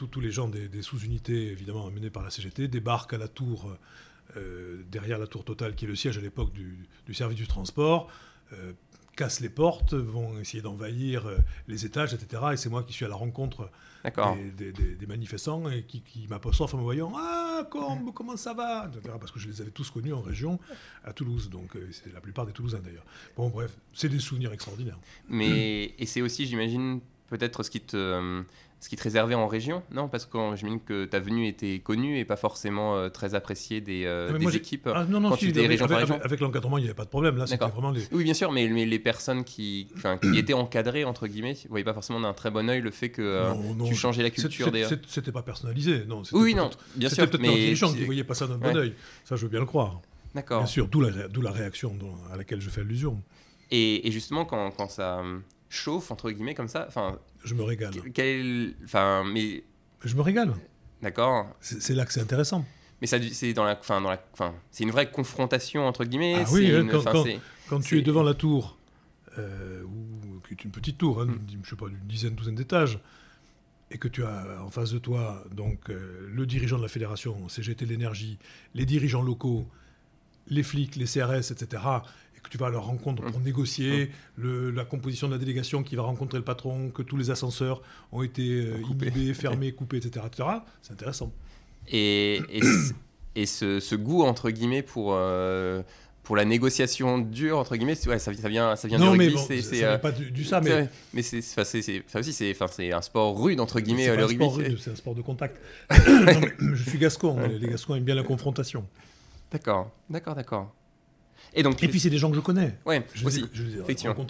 euh, 0.00 0.06
tous 0.06 0.20
les 0.20 0.30
gens 0.30 0.48
des, 0.48 0.82
sous-unités, 0.82 1.50
évidemment, 1.50 1.90
menés 1.90 2.10
par 2.10 2.22
la 2.22 2.30
CGT, 2.30 2.68
débarquent 2.68 3.14
à 3.14 3.18
la 3.18 3.28
tour 3.28 3.76
derrière 4.90 5.18
la 5.18 5.26
tour 5.26 5.44
totale, 5.44 5.74
qui 5.74 5.84
est 5.84 5.88
le 5.88 5.94
siège 5.94 6.16
à 6.16 6.22
l'époque 6.22 6.52
du, 6.54 6.88
service 7.12 7.36
du 7.36 7.46
transport, 7.46 8.10
cassent 9.14 9.40
les 9.40 9.50
portes, 9.50 9.92
vont 9.92 10.38
essayer 10.38 10.62
d'envahir 10.62 11.28
les 11.68 11.84
étages, 11.84 12.14
etc. 12.14 12.42
Et 12.52 12.56
c'est 12.56 12.70
moi 12.70 12.82
qui 12.82 12.94
suis 12.94 13.04
à 13.04 13.08
la 13.08 13.14
rencontre 13.14 13.70
des, 14.56 14.72
des, 14.72 15.06
manifestants 15.06 15.68
et 15.70 15.82
qui, 15.82 16.00
qui 16.00 16.26
en 16.30 16.76
me 16.76 16.82
voyant 16.82 17.12
Ah, 17.14 17.68
comment 17.70 18.36
ça 18.36 18.54
va? 18.54 18.90
Parce 19.18 19.30
que 19.30 19.38
je 19.38 19.48
les 19.48 19.60
avais 19.60 19.70
tous 19.70 19.90
connus 19.90 20.12
en 20.12 20.22
région, 20.22 20.58
à 21.04 21.12
Toulouse. 21.12 21.50
Donc, 21.50 21.76
c'est 21.90 22.12
la 22.12 22.20
plupart 22.20 22.46
des 22.46 22.52
Toulousains 22.52 22.80
d'ailleurs. 22.80 23.04
Bon, 23.36 23.48
bref, 23.48 23.76
c'est 23.92 24.08
des 24.08 24.18
souvenirs 24.18 24.52
extraordinaires. 24.52 24.98
Mais, 25.28 25.94
et 25.98 26.06
c'est 26.06 26.22
aussi, 26.22 26.46
j'imagine, 26.46 27.00
peut-être 27.28 27.62
ce 27.62 27.70
qui 27.70 27.80
te 27.80 28.42
ce 28.82 28.88
qui 28.88 28.96
te 28.96 29.02
réservait 29.04 29.36
en 29.36 29.46
région 29.46 29.84
Non, 29.92 30.08
parce 30.08 30.26
que 30.26 30.36
j'imagine 30.56 30.80
que 30.80 31.04
ta 31.04 31.20
venue 31.20 31.46
était 31.46 31.78
connue 31.78 32.18
et 32.18 32.24
pas 32.24 32.34
forcément 32.34 32.96
euh, 32.96 33.10
très 33.10 33.36
appréciée 33.36 33.80
des, 33.80 34.06
euh, 34.06 34.36
des 34.36 34.56
équipes 34.56 34.88
ah, 34.92 35.04
non, 35.08 35.20
non, 35.20 35.30
quand 35.30 35.36
tu 35.36 35.50
étais 35.50 35.64
région 35.68 35.86
avec, 35.86 36.40
l'encadrement, 36.40 36.78
il 36.78 36.80
n'y 36.80 36.88
avait 36.88 36.96
pas 36.96 37.04
de 37.04 37.08
problème. 37.08 37.36
Là, 37.36 37.46
c'était 37.46 37.64
vraiment 37.64 37.92
Oui, 38.10 38.24
bien 38.24 38.34
sûr, 38.34 38.50
mais, 38.50 38.66
les 38.66 38.98
personnes 38.98 39.44
qui, 39.44 39.86
qui 40.20 40.36
étaient 40.36 40.52
encadrées, 40.52 41.04
entre 41.04 41.28
guillemets, 41.28 41.56
ne 41.64 41.68
voyaient 41.68 41.84
pas 41.84 41.94
forcément 41.94 42.18
d'un 42.18 42.32
très 42.32 42.50
bon 42.50 42.68
oeil 42.68 42.80
le 42.80 42.90
fait 42.90 43.10
que 43.10 43.22
euh, 43.22 43.54
tu 43.86 43.94
changeais 43.94 44.24
la 44.24 44.30
culture 44.30 44.72
des... 44.72 44.84
C'était 45.06 45.30
pas 45.30 45.42
personnalisé, 45.42 46.04
non. 46.08 46.22
Oui, 46.32 46.56
non, 46.56 46.68
bien 46.96 47.08
sûr. 47.08 47.22
C'était 47.22 47.38
peut-être 47.38 47.54
les 47.54 47.76
gens 47.76 47.92
qui 47.92 48.00
ne 48.00 48.04
voyaient 48.04 48.24
pas 48.24 48.34
ça 48.34 48.48
d'un 48.48 48.58
bon 48.58 48.76
oeil. 48.76 48.94
Ça, 49.24 49.36
je 49.36 49.42
veux 49.42 49.48
bien 49.48 49.60
le 49.60 49.66
croire. 49.66 50.00
D'accord. 50.34 50.58
Bien 50.58 50.66
sûr, 50.66 50.88
d'où 50.88 51.00
la, 51.00 51.10
la 51.10 51.52
réaction 51.52 51.96
à 52.32 52.36
laquelle 52.36 52.60
je 52.60 52.68
fais 52.68 52.80
allusion. 52.80 53.22
Et, 53.70 54.08
et 54.08 54.10
justement, 54.10 54.44
quand, 54.44 54.72
quand 54.72 54.90
ça 54.90 55.22
chauffe 55.72 56.10
entre 56.10 56.30
guillemets 56.30 56.54
comme 56.54 56.68
ça. 56.68 56.84
Enfin, 56.86 57.18
je 57.44 57.54
me 57.54 57.62
régale. 57.62 57.92
enfin, 58.84 59.24
mais 59.24 59.64
je 60.04 60.16
me 60.16 60.22
régale. 60.22 60.54
D'accord. 61.02 61.48
C'est 61.60 61.94
là 61.94 62.04
que 62.04 62.12
c'est 62.12 62.20
intéressant. 62.20 62.64
Mais 63.00 63.08
ça, 63.08 63.18
c'est 63.32 63.52
dans 63.52 63.64
la, 63.64 63.74
fin, 63.74 64.00
dans 64.00 64.10
la, 64.10 64.24
fin, 64.34 64.54
c'est 64.70 64.84
une 64.84 64.92
vraie 64.92 65.10
confrontation 65.10 65.88
entre 65.88 66.04
guillemets. 66.04 66.36
Ah 66.38 66.50
oui, 66.52 66.72
quand, 66.88 67.24
quand, 67.68 67.80
tu 67.80 67.98
es 67.98 68.02
devant 68.02 68.22
la 68.22 68.34
tour, 68.34 68.78
euh, 69.38 69.82
ou 69.82 70.40
qui 70.46 70.54
est 70.54 70.64
une 70.64 70.70
petite 70.70 70.98
tour, 70.98 71.20
hein, 71.20 71.26
mm. 71.26 71.40
je 71.64 71.70
sais 71.70 71.76
pas, 71.76 71.88
d'une 71.88 72.06
dizaine, 72.06 72.36
douzaine 72.36 72.54
d'étages, 72.54 73.00
et 73.90 73.98
que 73.98 74.06
tu 74.06 74.24
as 74.24 74.62
en 74.62 74.70
face 74.70 74.92
de 74.92 74.98
toi 74.98 75.44
donc 75.50 75.90
euh, 75.90 76.28
le 76.32 76.46
dirigeant 76.46 76.76
de 76.76 76.82
la 76.82 76.88
fédération, 76.88 77.48
CGT 77.48 77.86
de 77.86 77.90
l'énergie, 77.90 78.38
les 78.74 78.86
dirigeants 78.86 79.22
locaux, 79.22 79.66
les 80.46 80.62
flics, 80.62 80.94
les 80.94 81.06
CRS, 81.06 81.50
etc., 81.50 81.82
que 82.42 82.48
tu 82.48 82.58
vas 82.58 82.66
à 82.66 82.70
leur 82.70 82.86
rencontre 82.86 83.22
pour 83.22 83.40
mmh. 83.40 83.44
négocier 83.44 84.10
mmh. 84.38 84.70
la 84.70 84.84
composition 84.84 85.28
de 85.28 85.32
la 85.32 85.38
délégation 85.38 85.82
qui 85.82 85.96
va 85.96 86.02
rencontrer 86.02 86.38
le 86.38 86.44
patron, 86.44 86.90
que 86.90 87.02
tous 87.02 87.16
les 87.16 87.30
ascenseurs 87.30 87.82
ont 88.10 88.22
été 88.22 88.42
euh, 88.42 88.82
inhibés, 88.82 89.34
fermés, 89.34 89.72
coupés, 89.72 89.98
etc. 89.98 90.26
etc. 90.26 90.48
C'est 90.82 90.92
intéressant. 90.92 91.32
Et, 91.88 92.40
et, 93.34 93.46
ce, 93.46 93.94
goût, 93.94 94.22
entre 94.22 94.50
guillemets, 94.50 94.82
pour... 94.82 95.12
Euh, 95.14 95.82
pour 96.22 96.36
la 96.36 96.44
négociation 96.44 97.18
dure 97.18 97.58
entre 97.58 97.74
guillemets 97.74 97.96
ouais, 98.06 98.20
ça, 98.20 98.32
ça, 98.32 98.48
vient 98.48 98.76
ça 98.76 98.86
vient 98.86 98.98
non, 98.98 99.12
du 99.12 99.18
rugby 99.18 99.34
mais 99.48 99.60
c'est 99.60 99.82
euh, 99.82 99.98
pas 99.98 100.12
du, 100.12 100.44
ça 100.44 100.60
mais 100.60 100.88
mais 101.12 101.22
c'est 101.22 101.42
ça 101.42 101.62
aussi 101.62 101.82
c'est 102.32 102.54
enfin 102.54 102.66
c'est 102.70 102.92
un 102.92 103.02
sport 103.02 103.36
rude 103.36 103.58
entre 103.58 103.80
guillemets 103.80 104.14
le 104.16 104.24
rugby 104.24 104.78
c'est 104.78 104.92
un 104.92 104.94
sport 104.94 105.16
de 105.16 105.20
contact 105.22 105.60
je 105.90 106.88
suis 106.88 106.98
gascon 106.98 107.36
les 107.48 107.68
gascons 107.68 107.96
aiment 107.96 108.04
bien 108.04 108.14
la 108.14 108.22
confrontation 108.22 108.86
d'accord 109.50 109.90
d'accord 110.08 110.36
d'accord 110.36 110.72
et, 111.54 111.62
donc, 111.62 111.82
et 111.82 111.88
puis 111.88 112.00
c'est 112.00 112.10
des 112.10 112.18
gens 112.18 112.30
que 112.30 112.36
je 112.36 112.40
connais. 112.40 112.78
Ouais, 112.86 113.04
je 113.14 113.26
aussi. 113.26 113.44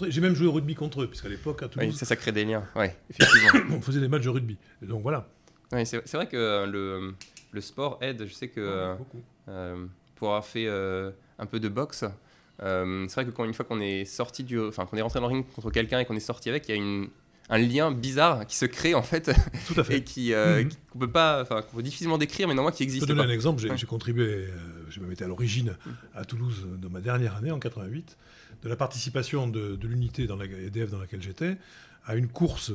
J'ai 0.08 0.20
même 0.20 0.34
joué 0.34 0.46
au 0.46 0.52
rugby 0.52 0.74
contre 0.74 1.02
eux, 1.02 1.06
puisqu'à 1.06 1.28
l'époque, 1.28 1.62
à 1.62 1.68
Toulouse. 1.68 1.90
Oui, 1.90 1.96
ça, 1.96 2.06
ça 2.06 2.16
crée 2.16 2.32
des 2.32 2.44
liens, 2.44 2.64
ouais, 2.76 2.96
effectivement. 3.10 3.60
on 3.76 3.80
faisait 3.80 4.00
des 4.00 4.08
matchs 4.08 4.24
de 4.24 4.30
rugby. 4.30 4.56
Et 4.82 4.86
donc 4.86 5.02
voilà. 5.02 5.28
Ouais, 5.72 5.84
c'est 5.84 6.12
vrai 6.12 6.26
que 6.26 6.66
le, 6.66 7.14
le, 7.52 7.60
sport 7.60 7.98
aide. 8.02 8.26
Je 8.26 8.34
sais 8.34 8.48
que 8.48 8.96
euh, 9.48 9.86
pour 10.16 10.28
avoir 10.28 10.44
fait 10.44 10.66
euh, 10.66 11.10
un 11.38 11.46
peu 11.46 11.60
de 11.60 11.68
boxe, 11.68 12.04
euh, 12.62 13.06
c'est 13.08 13.14
vrai 13.14 13.24
que 13.24 13.30
quand 13.30 13.44
une 13.44 13.54
fois 13.54 13.64
qu'on 13.64 13.80
est 13.80 14.04
sorti 14.04 14.44
du, 14.44 14.60
enfin 14.60 14.86
qu'on 14.86 14.96
est 14.96 15.02
rentré 15.02 15.20
dans 15.20 15.28
le 15.28 15.34
ring 15.34 15.46
contre 15.54 15.70
quelqu'un 15.70 15.98
et 15.98 16.04
qu'on 16.04 16.16
est 16.16 16.20
sorti 16.20 16.50
avec, 16.50 16.68
il 16.68 16.70
y 16.70 16.74
a 16.74 16.76
une 16.76 17.08
un 17.52 17.58
lien 17.58 17.92
bizarre 17.92 18.46
qui 18.46 18.56
se 18.56 18.64
crée 18.64 18.94
en 18.94 19.02
fait, 19.02 19.30
Tout 19.66 19.78
à 19.78 19.84
fait. 19.84 19.98
et 19.98 20.04
qui 20.04 20.32
euh, 20.32 20.64
mhm. 20.64 20.70
qu'on 20.90 20.98
peut 20.98 21.10
pas, 21.10 21.42
enfin 21.42 21.60
qu'on 21.60 21.76
peut 21.76 21.82
difficilement 21.82 22.16
décrire, 22.16 22.48
mais 22.48 22.54
non 22.54 22.62
moi 22.62 22.72
qui 22.72 22.82
existe. 22.82 23.02
Je 23.02 23.06
peux 23.06 23.14
donner 23.14 23.30
un 23.30 23.34
exemple. 23.34 23.62
J'ai 23.76 23.86
contribué, 23.86 24.24
euh, 24.24 24.48
je 24.88 25.00
me 25.00 25.06
mettais 25.06 25.24
à 25.24 25.28
l'origine 25.28 25.76
à 26.14 26.24
Toulouse 26.24 26.66
de 26.80 26.88
ma 26.88 27.00
dernière 27.00 27.36
année 27.36 27.50
en 27.50 27.58
88 27.58 28.16
de 28.62 28.68
la 28.68 28.76
participation 28.76 29.48
de, 29.48 29.78
l'unité 29.82 30.26
dans 30.26 30.36
la 30.36 30.46
EDF 30.46 30.90
dans 30.90 30.98
laquelle 30.98 31.22
j'étais 31.22 31.58
à 32.06 32.16
une 32.16 32.28
course 32.28 32.72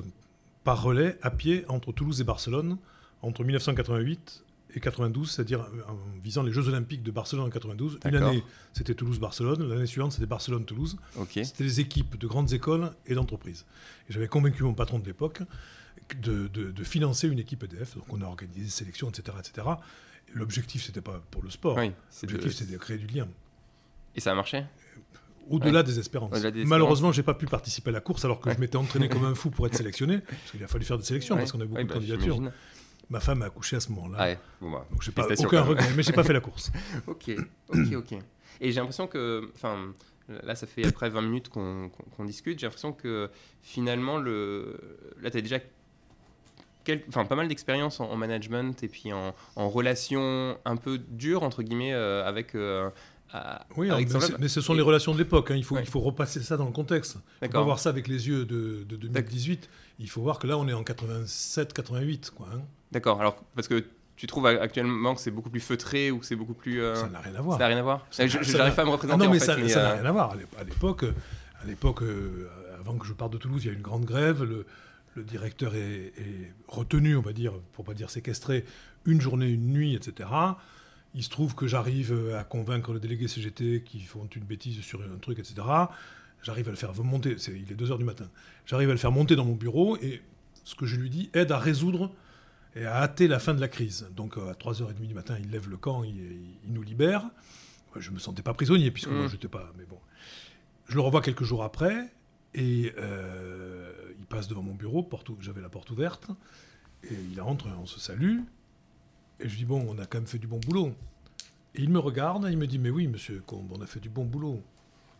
par 0.63 0.83
relais 0.83 1.17
à 1.23 1.31
pied 1.31 1.65
entre 1.69 1.91
Toulouse 1.91 2.21
et 2.21 2.23
Barcelone 2.23 2.77
entre 3.23 3.43
1988 3.43 4.43
et 4.75 4.79
92, 4.79 5.31
c'est-à-dire 5.31 5.65
en 5.87 5.97
visant 6.21 6.43
les 6.43 6.51
Jeux 6.51 6.67
Olympiques 6.67 7.03
de 7.03 7.11
Barcelone 7.11 7.45
en 7.45 7.49
92. 7.49 7.99
Une 8.05 8.15
année, 8.15 8.43
c'était 8.73 8.93
Toulouse-Barcelone. 8.93 9.67
L'année 9.67 9.85
suivante, 9.85 10.11
c'était 10.11 10.25
Barcelone-Toulouse. 10.25 10.97
C'était 11.31 11.63
des 11.63 11.79
équipes 11.79 12.17
de 12.17 12.27
grandes 12.27 12.53
écoles 12.53 12.91
et 13.05 13.15
d'entreprises. 13.15 13.65
Et 14.09 14.13
j'avais 14.13 14.27
convaincu 14.27 14.63
mon 14.63 14.73
patron 14.73 14.99
de 14.99 15.05
l'époque 15.05 15.41
de, 16.21 16.47
de, 16.47 16.83
financer 16.83 17.27
une 17.27 17.39
équipe 17.39 17.63
EDF. 17.63 17.95
Donc 17.95 18.05
on 18.09 18.21
a 18.21 18.25
organisé 18.25 18.61
des 18.61 18.69
sélections, 18.69 19.09
etc. 19.09 19.37
etc. 19.39 19.67
L'objectif, 20.33 20.83
c'était 20.83 21.01
pas 21.01 21.21
pour 21.31 21.43
le 21.43 21.49
sport. 21.49 21.77
L'objectif, 22.21 22.53
c'était 22.53 22.73
de 22.73 22.77
créer 22.77 22.97
du 22.97 23.07
lien. 23.07 23.27
Et 24.15 24.19
ça 24.19 24.31
a 24.31 24.35
marché? 24.35 24.63
Au-delà 25.49 25.83
des 25.83 25.97
espérances. 25.99 26.31
Malheureusement, 26.65 27.11
j'ai 27.11 27.23
pas 27.23 27.33
pu 27.33 27.45
participer 27.45 27.89
à 27.89 27.93
la 27.93 28.01
course 28.01 28.25
alors 28.25 28.41
que 28.41 28.53
je 28.53 28.59
m'étais 28.59 28.75
entraîné 28.75 29.07
comme 29.07 29.25
un 29.25 29.35
fou 29.35 29.49
pour 29.49 29.65
être 29.65 29.75
sélectionné, 29.77 30.19
parce 30.19 30.51
qu'il 30.51 30.63
a 30.63 30.67
fallu 30.67 30.83
faire 30.83 30.97
des 30.97 31.05
sélections 31.05 31.37
parce 31.37 31.51
qu'on 31.51 31.61
a 31.61 31.65
beaucoup 31.65 31.81
de 31.81 31.87
bah, 31.87 31.93
candidatures. 31.93 32.41
Ma 33.09 33.19
femme 33.19 33.41
a 33.41 33.45
accouché 33.45 33.77
à 33.77 33.79
ce 33.79 33.91
moment-là. 33.93 34.17
Ah 34.19 34.37
bah, 34.61 34.85
Donc 34.91 35.01
j'ai 35.01 35.11
pas 35.11 35.27
aucun 35.39 35.61
regret, 35.61 35.89
mais 35.95 36.03
j'ai 36.03 36.13
pas 36.13 36.23
fait 36.23 36.33
la 36.33 36.41
course. 36.41 36.71
ok, 37.07 37.31
ok, 37.69 37.93
ok. 37.95 38.11
Et 38.59 38.71
j'ai 38.71 38.79
l'impression 38.79 39.07
que, 39.07 39.49
enfin, 39.55 39.93
là, 40.43 40.55
ça 40.55 40.67
fait 40.67 40.85
après 40.85 41.09
20 41.09 41.21
minutes 41.21 41.49
qu'on 41.49 42.25
discute. 42.25 42.59
J'ai 42.59 42.65
l'impression 42.65 42.91
que 42.91 43.29
finalement, 43.61 44.17
le, 44.17 44.77
là, 45.21 45.31
tu 45.31 45.37
as 45.37 45.41
déjà 45.41 45.59
enfin, 47.09 47.25
pas 47.25 47.35
mal 47.35 47.47
d'expérience 47.47 47.99
en, 47.99 48.15
management 48.15 48.83
et 48.83 48.87
puis 48.87 49.13
en, 49.13 49.35
en 49.55 49.69
relation 49.69 50.57
un 50.65 50.75
peu 50.75 50.97
dure, 50.97 51.43
entre 51.43 51.63
guillemets, 51.63 51.93
euh, 51.93 52.25
avec. 52.25 52.55
Euh, 52.55 52.89
oui, 53.75 53.89
mais, 54.39 54.47
ce 54.47 54.61
sont 54.61 54.73
les 54.73 54.81
relations 54.81 55.13
de 55.13 55.17
l'époque. 55.17 55.51
Hein. 55.51 55.55
Il, 55.57 55.63
faut, 55.65 55.77
il 55.77 55.85
faut 55.85 55.99
repasser 55.99 56.41
ça 56.41 56.55
dans 56.55 56.65
le 56.65 56.71
contexte. 56.71 57.17
Il 57.41 57.47
faut 57.47 57.53
pas 57.53 57.61
voir 57.61 57.79
ça 57.79 57.89
avec 57.89 58.07
les 58.07 58.29
yeux 58.29 58.45
de, 58.45 58.85
de 58.87 58.95
2018. 58.95 59.69
Il 59.99 60.09
faut 60.09 60.21
voir 60.21 60.39
que 60.39 60.47
là, 60.47 60.57
on 60.57 60.67
est 60.67 60.73
en 60.73 60.83
87, 60.83 61.73
88. 61.73 62.31
Quoi, 62.31 62.47
hein. 62.53 62.61
D'accord. 62.91 63.19
Alors, 63.19 63.43
parce 63.55 63.67
que 63.67 63.85
tu 64.17 64.25
trouves 64.25 64.47
actuellement 64.47 65.13
que 65.13 65.21
c'est 65.21 65.31
beaucoup 65.31 65.51
plus 65.51 65.61
feutré 65.61 66.11
ou 66.11 66.19
que 66.19 66.25
c'est 66.25 66.35
beaucoup 66.35 66.55
plus. 66.55 66.81
Euh, 66.81 66.95
ça 66.95 67.07
n'a 67.07 67.19
rien 67.19 67.35
à 67.35 67.41
voir. 67.41 67.57
Ça 67.57 67.63
n'a 67.63 67.67
rien 67.67 67.77
à 67.77 67.83
voir. 67.83 68.05
Je 68.11 68.57
n'arrive 68.57 68.75
pas 68.75 68.81
à 68.81 68.85
me 68.85 68.89
représenter. 68.89 69.23
Ah 69.23 69.25
non, 69.25 69.31
mais 69.31 69.39
ça 69.39 69.55
n'a 69.55 69.63
euh, 69.63 69.93
rien 69.93 70.05
à 70.05 70.11
voir. 70.11 70.35
À 70.57 70.63
l'époque, 70.63 71.05
à 71.61 71.65
l'époque, 71.65 72.01
euh, 72.01 72.49
avant 72.79 72.97
que 72.97 73.05
je 73.05 73.13
parte 73.13 73.31
de 73.31 73.37
Toulouse, 73.37 73.63
il 73.63 73.67
y 73.67 73.69
a 73.69 73.73
eu 73.73 73.75
une 73.75 73.83
grande 73.83 74.05
grève. 74.05 74.43
Le, 74.43 74.65
le 75.15 75.23
directeur 75.23 75.75
est, 75.75 76.13
est, 76.17 76.53
retenu, 76.67 77.15
on 77.15 77.21
va 77.21 77.31
dire, 77.31 77.53
pour 77.73 77.85
pas 77.85 77.93
dire 77.93 78.09
séquestré, 78.09 78.65
une 79.05 79.21
journée, 79.21 79.49
une 79.49 79.71
nuit, 79.71 79.95
etc. 79.95 80.29
Il 81.13 81.23
se 81.23 81.29
trouve 81.29 81.53
que 81.53 81.67
j'arrive 81.67 82.35
à 82.37 82.43
convaincre 82.43 82.93
le 82.93 82.99
délégué 82.99 83.27
CGT 83.27 83.83
qui 83.83 84.01
font 84.01 84.27
une 84.35 84.43
bêtise 84.43 84.81
sur 84.81 85.01
un 85.01 85.17
truc, 85.19 85.39
etc. 85.39 85.55
J'arrive 86.41 86.67
à 86.67 86.71
le 86.71 86.77
faire 86.77 86.93
monter. 87.03 87.35
il 87.47 87.71
est 87.71 87.75
2 87.75 87.85
h 87.85 87.97
du 87.97 88.03
matin. 88.03 88.29
J'arrive 88.65 88.89
à 88.89 88.93
le 88.93 88.99
faire 88.99 89.11
monter 89.11 89.35
dans 89.35 89.45
mon 89.45 89.55
bureau 89.55 89.97
et 89.97 90.21
ce 90.63 90.75
que 90.75 90.85
je 90.85 90.95
lui 90.95 91.09
dis 91.09 91.29
aide 91.33 91.51
à 91.51 91.59
résoudre 91.59 92.11
et 92.77 92.85
à 92.85 93.01
hâter 93.01 93.27
la 93.27 93.39
fin 93.39 93.53
de 93.53 93.61
la 93.61 93.67
crise. 93.67 94.07
Donc 94.15 94.37
euh, 94.37 94.49
à 94.49 94.53
3h30 94.53 94.93
du 95.07 95.13
matin, 95.13 95.37
il 95.39 95.49
lève 95.49 95.69
le 95.69 95.77
camp, 95.77 96.03
il, 96.03 96.15
nous 96.67 96.83
libère. 96.83 97.29
Je 97.95 98.09
ne 98.09 98.15
me 98.15 98.19
sentais 98.19 98.43
pas 98.43 98.53
prisonnier, 98.53 98.91
puisque 98.91 99.09
moi, 99.09 99.25
mmh. 99.25 99.29
je 99.29 99.33
n'étais 99.33 99.47
pas... 99.47 99.73
Mais 99.77 99.85
bon. 99.85 99.97
Je 100.87 100.95
le 100.95 101.01
revois 101.01 101.21
quelques 101.21 101.43
jours 101.43 101.63
après, 101.63 102.13
et 102.53 102.93
euh, 102.97 103.91
il 104.19 104.25
passe 104.25 104.47
devant 104.47 104.61
mon 104.61 104.75
bureau, 104.75 105.09
j'avais 105.39 105.61
la 105.61 105.69
porte 105.69 105.89
ouverte, 105.89 106.27
et 107.03 107.15
il 107.31 107.41
entre, 107.41 107.67
on 107.81 107.87
se 107.87 107.99
salue, 107.99 108.39
et 109.39 109.49
je 109.49 109.57
dis, 109.57 109.65
bon, 109.65 109.85
on 109.89 109.97
a 109.97 110.05
quand 110.05 110.19
même 110.19 110.27
fait 110.27 110.37
du 110.37 110.47
bon 110.47 110.59
boulot. 110.59 110.93
Et 111.75 111.81
il 111.81 111.89
me 111.89 111.99
regarde, 111.99 112.45
et 112.45 112.51
il 112.51 112.57
me 112.57 112.67
dit, 112.67 112.77
mais 112.77 112.89
oui, 112.89 113.07
monsieur 113.07 113.41
Combe, 113.45 113.71
on 113.71 113.81
a 113.81 113.87
fait 113.87 113.99
du 113.99 114.09
bon 114.09 114.25
boulot. 114.25 114.61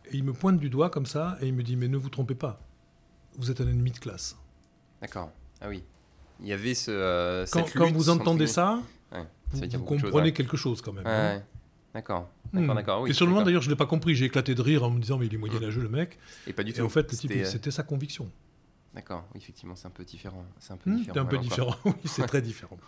Et 0.06 0.16
il 0.16 0.24
me 0.24 0.32
pointe 0.32 0.58
du 0.58 0.70
doigt 0.70 0.88
comme 0.88 1.06
ça, 1.06 1.36
et 1.40 1.48
il 1.48 1.54
me 1.54 1.62
dit, 1.62 1.76
mais 1.76 1.88
ne 1.88 1.96
vous 1.96 2.10
trompez 2.10 2.34
pas, 2.34 2.60
vous 3.36 3.50
êtes 3.50 3.60
un 3.60 3.68
ennemi 3.68 3.90
de 3.90 3.98
classe. 3.98 4.36
D'accord, 5.00 5.32
ah 5.60 5.68
oui 5.68 5.82
il 6.40 6.46
y 6.46 6.52
avait 6.52 6.74
ce. 6.74 6.90
Euh, 6.90 7.46
quand, 7.50 7.92
vous 7.92 8.10
entendez 8.10 8.46
ça, 8.46 8.80
vous, 9.52 9.84
comprenez 9.84 10.32
quelque 10.32 10.56
chose 10.56 10.82
quand 10.82 10.92
même. 10.92 11.06
Hein. 11.06 11.42
D'accord. 11.94 12.28
Hmm. 12.52 12.70
et 13.06 13.12
sur 13.12 13.26
le 13.26 13.32
moment, 13.32 13.44
d'ailleurs, 13.44 13.62
je 13.62 13.68
ne 13.68 13.72
l'ai 13.72 13.78
pas 13.78 13.86
compris. 13.86 14.14
J'ai 14.14 14.26
éclaté 14.26 14.54
de 14.54 14.62
rire 14.62 14.84
en 14.84 14.90
me 14.90 15.00
disant, 15.00 15.18
mais 15.18 15.26
il 15.26 15.34
est 15.34 15.38
moyenâgeux, 15.38 15.82
le 15.82 15.88
mec. 15.88 16.18
Et 16.46 16.52
pas 16.52 16.62
du 16.62 16.72
tout. 16.72 16.80
Et 16.80 16.82
en 16.82 16.88
fait, 16.88 17.12
euh, 17.12 17.44
c'était 17.44 17.70
sa 17.70 17.82
conviction. 17.82 18.30
D'accord, 18.94 19.26
effectivement, 19.34 19.76
c'est 19.76 19.86
un 19.86 19.90
peu 19.90 20.04
différent. 20.04 20.44
C'est 20.58 20.72
un 20.72 20.76
peu 20.76 20.90
hmm, 20.90 20.96
différent. 20.96 21.20
un 21.20 21.24
peu 21.24 21.38
différent, 21.38 21.74
oui, 21.84 21.92
c'est 22.04 22.26
très 22.26 22.40
différent. 22.40 22.78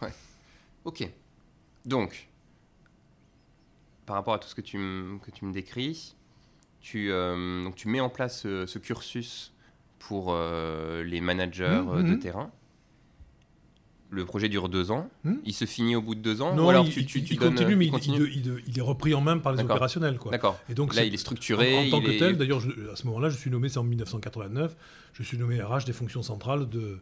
Ok. 0.85 1.09
Donc, 1.85 2.29
par 4.07 4.17
rapport 4.17 4.35
à 4.35 4.39
tout 4.39 4.49
ce 4.49 4.55
que 4.55 4.61
tu, 4.61 4.79
que 5.23 5.31
tu 5.31 5.45
me 5.45 5.53
décris, 5.53 6.15
tu, 6.81 7.11
euh, 7.11 7.63
donc 7.65 7.75
tu 7.75 7.89
mets 7.89 8.01
en 8.01 8.09
place 8.09 8.43
ce, 8.43 8.79
cursus 8.79 9.53
pour 9.99 10.35
les 10.35 11.21
managers 11.21 11.83
hmm, 11.85 12.09
de 12.09 12.15
terrain. 12.15 12.51
Le 14.11 14.25
projet 14.25 14.49
dure 14.49 14.69
deux 14.69 14.91
ans. 14.91 15.09
Hmm 15.25 15.37
il 15.45 15.53
se 15.55 15.65
finit 15.65 15.95
au 15.97 16.03
bout 16.03 16.15
de 16.15 16.21
deux 16.21 16.43
ans 16.43 16.55
Non, 16.55 16.67
ou 16.67 16.71
alors 16.71 16.85
il, 16.87 16.93
tu, 16.93 17.07
tu, 17.07 17.19
il- 17.19 17.25
tu 17.25 17.35
il 17.35 17.39
donnes- 17.39 17.55
continue, 17.55 17.77
mais 17.77 17.87
il, 17.87 17.91
continue 17.93 18.33
est 18.77 18.81
repris 18.81 19.15
en 19.15 19.21
main 19.21 19.39
par 19.39 19.53
les 19.53 19.63
opérationnels. 19.63 20.19
D'accord. 20.31 20.59
Et 20.69 20.75
donc, 20.75 20.95
Là, 20.95 21.05
il 21.05 21.15
est 21.15 21.17
structuré. 21.19 21.77
En, 21.79 21.87
en 21.87 21.91
tant 21.91 22.01
que 22.03 22.11
est- 22.11 22.19
tel, 22.19 22.37
d'ailleurs, 22.37 22.63
à 22.93 22.97
ce 22.97 23.07
moment-là, 23.07 23.29
je 23.31 23.37
suis 23.37 23.51
nommé, 23.51 23.69
c'est 23.69 23.79
en 23.79 23.85
1989, 23.85 24.77
je 25.13 25.23
suis 25.23 25.39
nommé 25.39 25.61
RH 25.63 25.85
des 25.87 25.93
fonctions 25.93 26.23
centrales 26.23 26.69
de, 26.69 26.99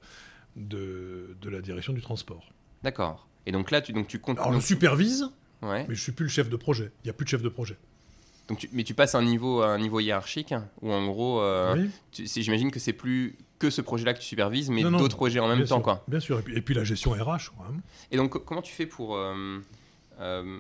de, 0.57 1.37
de 1.41 1.49
la 1.51 1.61
direction 1.61 1.93
du 1.93 2.01
transport. 2.01 2.51
D'accord. 2.83 3.27
Et 3.47 3.53
donc 3.53 3.71
là, 3.71 3.81
tu, 3.81 3.93
donc 3.93 4.07
tu 4.09 4.19
comptes. 4.19 4.39
Alors, 4.39 4.53
je 4.53 4.61
supervise, 4.67 5.31
Ouais. 5.63 5.87
mais 5.89 5.95
je 5.95 6.01
suis 6.03 6.13
plus 6.13 6.25
le 6.25 6.31
chef 6.31 6.49
de 6.49 6.57
projet. 6.57 6.93
Il 7.03 7.07
n'y 7.07 7.11
a 7.11 7.15
plus 7.15 7.25
de 7.25 7.31
chef 7.31 7.43
de 7.43 7.49
projet. 7.49 7.77
Donc 8.49 8.59
tu- 8.59 8.69
mais 8.73 8.85
tu 8.85 8.95
passes 8.95 9.15
à 9.15 9.19
un 9.19 9.25
niveau, 9.25 9.61
à 9.63 9.69
un 9.71 9.79
niveau 9.79 10.01
hiérarchique 10.01 10.55
où 10.83 10.93
en 10.93 11.07
gros, 11.07 11.41
euh, 11.41 11.75
Oui, 11.77 11.91
j'imagine 12.37 12.71
que 12.71 12.79
c'est 12.81 12.93
plus 12.93 13.37
que 13.59 13.71
ce 13.71 13.81
projet-là 13.81 14.15
que 14.15 14.21
tu 14.21 14.25
supervises, 14.27 14.71
mais 14.71 14.83
d'autres 14.83 15.17
projets 15.17 15.41
en 15.41 15.49
même 15.49 15.61
temps, 15.61 15.77
sûr, 15.77 15.83
quoi. 15.83 16.05
Bien 16.09 16.21
sûr. 16.21 16.39
Et 16.39 16.43
puis, 16.43 16.57
et 16.57 16.61
puis 16.63 16.75
la 16.75 16.85
gestion 16.85 17.11
RH. 17.13 17.51
quoi. 17.57 17.67
Et 18.11 18.17
donc, 18.17 18.31
co- 18.31 18.41
comment 18.41 18.63
tu 18.63 18.73
fais 18.73 18.87
pour 18.87 19.17
euh, 19.17 19.59
euh, 20.21 20.59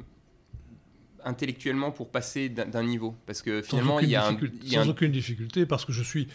intellectuellement 1.25 1.91
pour 1.91 2.11
passer 2.11 2.49
d'un 2.49 2.83
niveau? 2.83 3.15
Parce 3.27 3.43
que 3.43 3.63
finalement, 3.63 4.01
il 4.01 4.09
y 4.09 4.17
a 4.17 4.25
un, 4.27 4.33
difficulté- 4.33 4.59
il 4.63 4.73
y 4.73 4.77
a 4.77 4.81
sans 4.83 4.89
un- 4.89 4.91
aucune 4.91 5.13
difficulté, 5.13 5.67
parce 5.67 5.85
que 5.85 5.93
je 5.93 6.03
suis. 6.03 6.29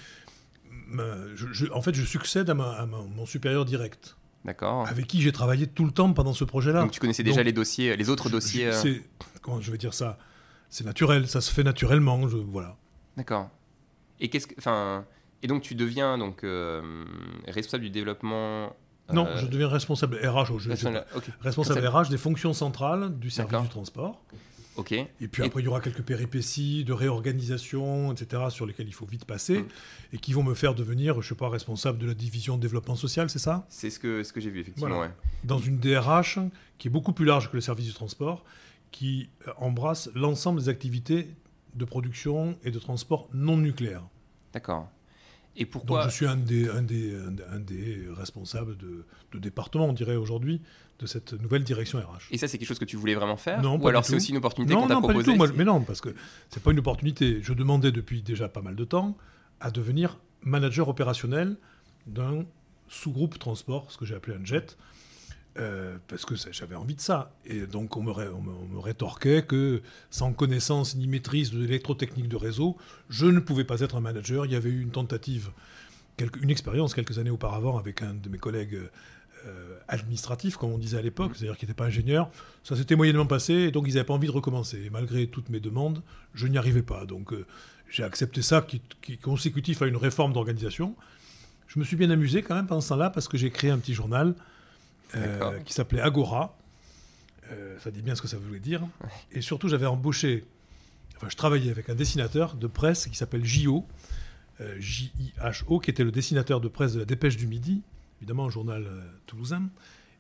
je- 1.36 1.52
je- 1.52 1.72
en 1.72 1.82
fait, 1.82 1.94
je 1.94 2.04
succède 2.06 2.50
à, 2.50 2.54
ma- 2.54 2.74
à 2.74 2.86
ma- 2.86 3.02
mon 3.16 3.26
supérieur 3.26 3.66
direct, 3.66 4.16
D'accord. 4.46 4.88
avec 4.88 5.08
qui 5.08 5.22
j'ai 5.22 5.32
travaillé 5.32 5.68
tout 5.68 5.86
le 5.86 5.92
temps 5.92 6.12
pendant 6.14 6.34
ce 6.34 6.44
projet-là. 6.44 6.82
Donc 6.82 6.92
tu 6.92 7.00
connaissais 7.00 7.24
déjà 7.24 7.38
Donc, 7.38 7.46
les 7.46 7.52
dossiers, 7.54 7.96
les 7.98 8.10
autres 8.10 8.28
Je- 8.28 8.34
dossiers. 8.34 8.68
euh, 8.68 8.96
comment 9.42 9.60
je 9.60 9.72
vais 9.72 9.78
dire 9.78 9.94
ça 9.94 10.18
C'est 10.70 10.84
naturel, 10.86 11.28
ça 11.28 11.42
se 11.42 11.52
fait 11.52 11.64
naturellement. 11.64 12.28
Je, 12.28 12.38
voilà. 12.38 12.78
D'accord. 13.18 13.50
Et 14.20 14.30
qu'est-ce 14.30 14.48
que, 14.48 14.56
enfin, 14.58 15.06
et 15.44 15.48
donc 15.48 15.62
tu 15.62 15.76
deviens 15.76 16.18
donc 16.18 16.44
euh, 16.44 17.04
responsable 17.48 17.84
du 17.84 17.90
développement. 17.92 18.76
Non, 19.12 19.28
euh, 19.28 19.38
je 19.38 19.46
deviens 19.48 19.68
responsable 19.68 20.16
RH. 20.18 20.52
oh, 20.54 20.60
je- 20.60 20.74
je- 20.74 20.88
responsable- 21.42 21.86
RH 21.88 22.10
des 22.10 22.18
fonctions 22.18 22.54
centrales 22.54 23.18
du 23.20 23.30
service 23.30 23.62
du 23.62 23.68
transport. 23.70 24.24
Ok. 24.76 24.92
Et 24.94 25.08
puis 25.32 25.44
Et- 25.44 25.46
après, 25.46 25.62
il 25.62 25.66
y 25.66 25.68
aura 25.68 25.82
quelques 25.82 26.02
péripéties 26.02 26.84
de 26.84 26.94
réorganisation, 26.94 28.12
etc., 28.12 28.44
sur 28.50 28.66
lesquelles 28.66 28.88
il 28.88 28.94
faut 28.94 29.06
vite 29.06 29.26
passer, 29.26 29.60
Mm. 29.60 29.68
et 30.14 30.18
qui 30.18 30.34
vont 30.34 30.42
me 30.42 30.56
faire 30.56 30.74
devenir, 30.74 31.22
je 31.22 31.30
sais 31.30 31.36
pas, 31.36 31.48
responsable 31.50 32.00
de 32.00 32.08
la 32.08 32.16
division 32.16 32.58
développement 32.58 32.96
social, 32.96 33.30
c'est 33.30 33.38
ça? 33.40 33.66
C'est 33.70 33.92
ce 33.92 34.00
que 34.00 34.24
ce 34.24 34.34
que 34.34 34.42
j'ai 34.42 34.50
vu 34.50 34.62
effectivement. 34.62 34.90
Voilà. 34.90 35.10
ouais. 35.10 35.14
Dans 35.44 35.60
une 35.60 35.78
DRH 35.78 36.40
qui 36.80 36.88
est 36.88 36.92
beaucoup 36.92 37.14
plus 37.14 37.26
large 37.26 37.52
que 37.52 37.56
le 37.56 37.62
service 37.62 37.86
du 37.86 37.94
transport, 37.94 38.44
qui 38.92 39.30
euh, 39.48 39.52
embrasse 39.58 40.10
l'ensemble 40.16 40.60
des 40.62 40.70
activités 40.70 41.28
de 41.76 41.86
production 41.86 42.58
et 42.64 42.72
de 42.72 42.80
transport 42.80 43.28
non 43.34 43.58
nucléaire. 43.58 44.04
D'accord. 44.54 44.88
Et 45.56 45.64
Donc 45.64 45.72
pourquoi 45.72 46.08
je 46.08 46.14
suis 46.16 46.26
un 46.26 46.36
des, 46.36 46.68
un 46.70 46.82
des, 46.82 47.16
un 47.52 47.60
des- 47.60 48.06
responsables 48.18 48.76
de, 48.78 49.06
de 49.34 49.40
département, 49.40 49.86
on 49.86 49.94
dirait 49.94 50.16
aujourd'hui, 50.16 50.62
de 51.00 51.06
cette 51.06 51.34
nouvelle 51.34 51.64
direction 51.64 52.00
RH. 52.00 52.28
Et 52.32 52.38
ça, 52.38 52.48
c'est 52.48 52.58
quelque 52.58 52.68
chose 52.68 52.80
que 52.80 52.86
tu 52.86 52.96
voulais 52.98 53.16
vraiment 53.16 53.38
faire 53.38 53.62
Non, 53.62 53.76
Ou 53.76 53.80
pas 53.80 53.90
alors 53.90 54.06
c'est 54.06 54.16
aussi 54.16 54.32
une 54.32 54.38
opportunité 54.38 54.74
qu'on 54.74 54.88
t'a 54.88 54.96
non, 54.96 55.02
pas 55.02 55.08
du 55.08 55.14
proposée 55.14 55.32
tout. 55.32 55.38
Moi, 55.38 55.48
mais 55.56 55.64
non, 55.66 55.82
parce 55.82 56.02
que 56.02 56.10
c'est 56.50 56.62
pas 56.64 56.72
une 56.72 56.80
opportunité. 56.80 57.40
Je 57.42 57.54
demandais 57.54 57.92
depuis 57.92 58.22
déjà 58.22 58.48
pas 58.50 58.62
mal 58.62 58.76
de 58.76 58.84
temps 58.86 59.18
à 59.60 59.70
devenir 59.72 60.18
manager 60.42 60.88
opérationnel 60.90 61.58
d'un 62.08 62.46
sous-groupe 62.90 63.38
transport, 63.40 63.92
ce 63.92 63.98
que 63.98 64.06
j'ai 64.06 64.16
appelé 64.16 64.36
un 64.38 64.46
jet, 64.46 64.78
euh, 65.60 65.98
parce 66.08 66.26
que 66.26 66.36
j'avais 66.52 66.76
envie 66.76 66.96
de 66.96 67.02
ça. 67.02 67.32
Et 67.46 67.68
donc 67.68 67.96
on 67.98 68.04
me, 68.04 68.12
ré- 68.12 68.28
on 68.30 68.42
me- 68.42 68.54
on 68.54 68.66
me 68.68 68.80
rétorquait 68.80 69.44
que 69.44 69.82
sans 70.10 70.34
connaissance 70.34 70.96
ni 70.96 71.08
maîtrise 71.08 71.52
de 71.52 71.60
l'électrotechnique 71.60 72.28
de 72.28 72.36
réseau, 72.38 72.78
je 73.10 73.26
ne 73.28 73.40
pouvais 73.40 73.64
pas 73.64 73.80
être 73.82 73.96
un 73.96 74.02
manager. 74.02 74.46
Il 74.46 74.52
y 74.52 74.56
avait 74.56 74.70
eu 74.72 74.82
une 74.82 74.92
tentative, 74.92 75.52
quelque- 76.18 76.40
une 76.42 76.50
expérience 76.50 76.94
quelques 76.94 77.20
années 77.20 77.30
auparavant 77.30 77.78
avec 77.78 78.02
un 78.02 78.14
de 78.14 78.30
mes 78.30 78.40
collègues 78.40 78.80
euh, 79.46 79.78
administratifs, 79.90 80.56
comme 80.56 80.72
on 80.72 80.78
disait 80.78 80.98
à 80.98 81.02
l'époque, 81.02 81.34
c'est-à-dire 81.36 81.58
qui 81.58 81.66
n'était 81.66 81.76
pas 81.76 81.86
ingénieur. 81.86 82.30
Ça 82.64 82.78
s'était 82.78 82.96
moyennement 82.96 83.26
passé, 83.26 83.54
et 83.54 83.72
donc 83.72 83.86
ils 83.90 83.96
n'avaient 83.96 84.06
pas 84.06 84.14
envie 84.14 84.28
de 84.28 84.32
recommencer. 84.32 84.82
Et 84.86 84.90
malgré 84.90 85.28
toutes 85.28 85.50
mes 85.50 85.60
demandes, 85.60 86.02
je 86.34 86.48
n'y 86.48 86.58
arrivais 86.58 86.82
pas. 86.82 87.06
Donc 87.06 87.34
euh, 87.34 87.46
j'ai 87.90 88.04
accepté 88.04 88.42
ça, 88.42 88.62
qui, 88.62 88.82
qui 89.02 89.14
est 89.14 89.22
consécutif 89.22 89.82
à 89.82 89.88
une 89.88 89.98
réforme 89.98 90.32
d'organisation. 90.32 90.96
Je 91.68 91.78
me 91.78 91.84
suis 91.84 91.98
bien 91.98 92.10
amusé 92.10 92.42
quand 92.42 92.56
même 92.56 92.68
pendant 92.68 92.80
ce 92.82 92.90
temps-là, 92.90 93.10
parce 93.10 93.28
que 93.28 93.36
j'ai 93.38 93.52
créé 93.52 93.70
un 93.70 93.78
petit 93.80 93.94
journal 93.94 94.34
euh, 95.16 95.60
qui 95.60 95.74
s'appelait 95.74 96.02
Agora. 96.02 96.58
Euh, 97.52 97.78
ça 97.80 97.92
dit 97.92 98.02
bien 98.02 98.16
ce 98.16 98.22
que 98.22 98.28
ça 98.28 98.38
voulait 98.38 98.60
dire. 98.60 98.82
Et 99.32 99.42
surtout, 99.42 99.68
j'avais 99.68 99.86
embauché, 99.86 100.46
enfin, 101.18 101.28
je 101.30 101.36
travaillais 101.36 101.72
avec 101.72 101.90
un 101.90 101.96
dessinateur 101.96 102.56
de 102.56 102.68
presse 102.68 103.08
qui 103.08 103.18
s'appelle 103.18 103.46
JO, 103.46 103.86
euh, 104.62 104.76
J-I-H-O, 104.80 105.80
qui 105.80 105.90
était 105.90 106.04
le 106.04 106.12
dessinateur 106.12 106.62
de 106.62 106.68
presse 106.68 106.94
de 106.94 107.00
la 107.00 107.06
Dépêche 107.06 107.38
du 107.38 107.48
Midi, 107.48 107.82
évidemment 108.22 108.46
un 108.46 108.50
journal 108.50 108.86
euh, 108.88 109.02
toulousain, 109.26 109.70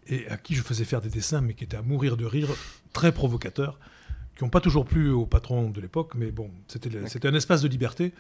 et 0.08 0.28
à 0.28 0.38
qui 0.38 0.56
je 0.56 0.62
faisais 0.62 0.86
faire 0.86 1.02
des 1.02 1.10
dessins, 1.10 1.42
mais 1.42 1.54
qui 1.54 1.64
étaient 1.64 1.78
à 1.78 1.82
mourir 1.82 2.18
de 2.18 2.26
rire, 2.26 2.50
très 2.92 3.12
provocateurs, 3.12 3.80
qui 4.36 4.44
n'ont 4.44 4.50
pas 4.50 4.62
toujours 4.62 4.86
plu 4.86 5.12
au 5.12 5.26
patron 5.26 5.70
de 5.70 5.80
l'époque, 5.80 6.14
mais 6.16 6.32
bon, 6.32 6.50
c'était 6.68 7.28
un 7.28 7.34
espace 7.36 7.62
de 7.62 7.68
liberté, 7.68 8.14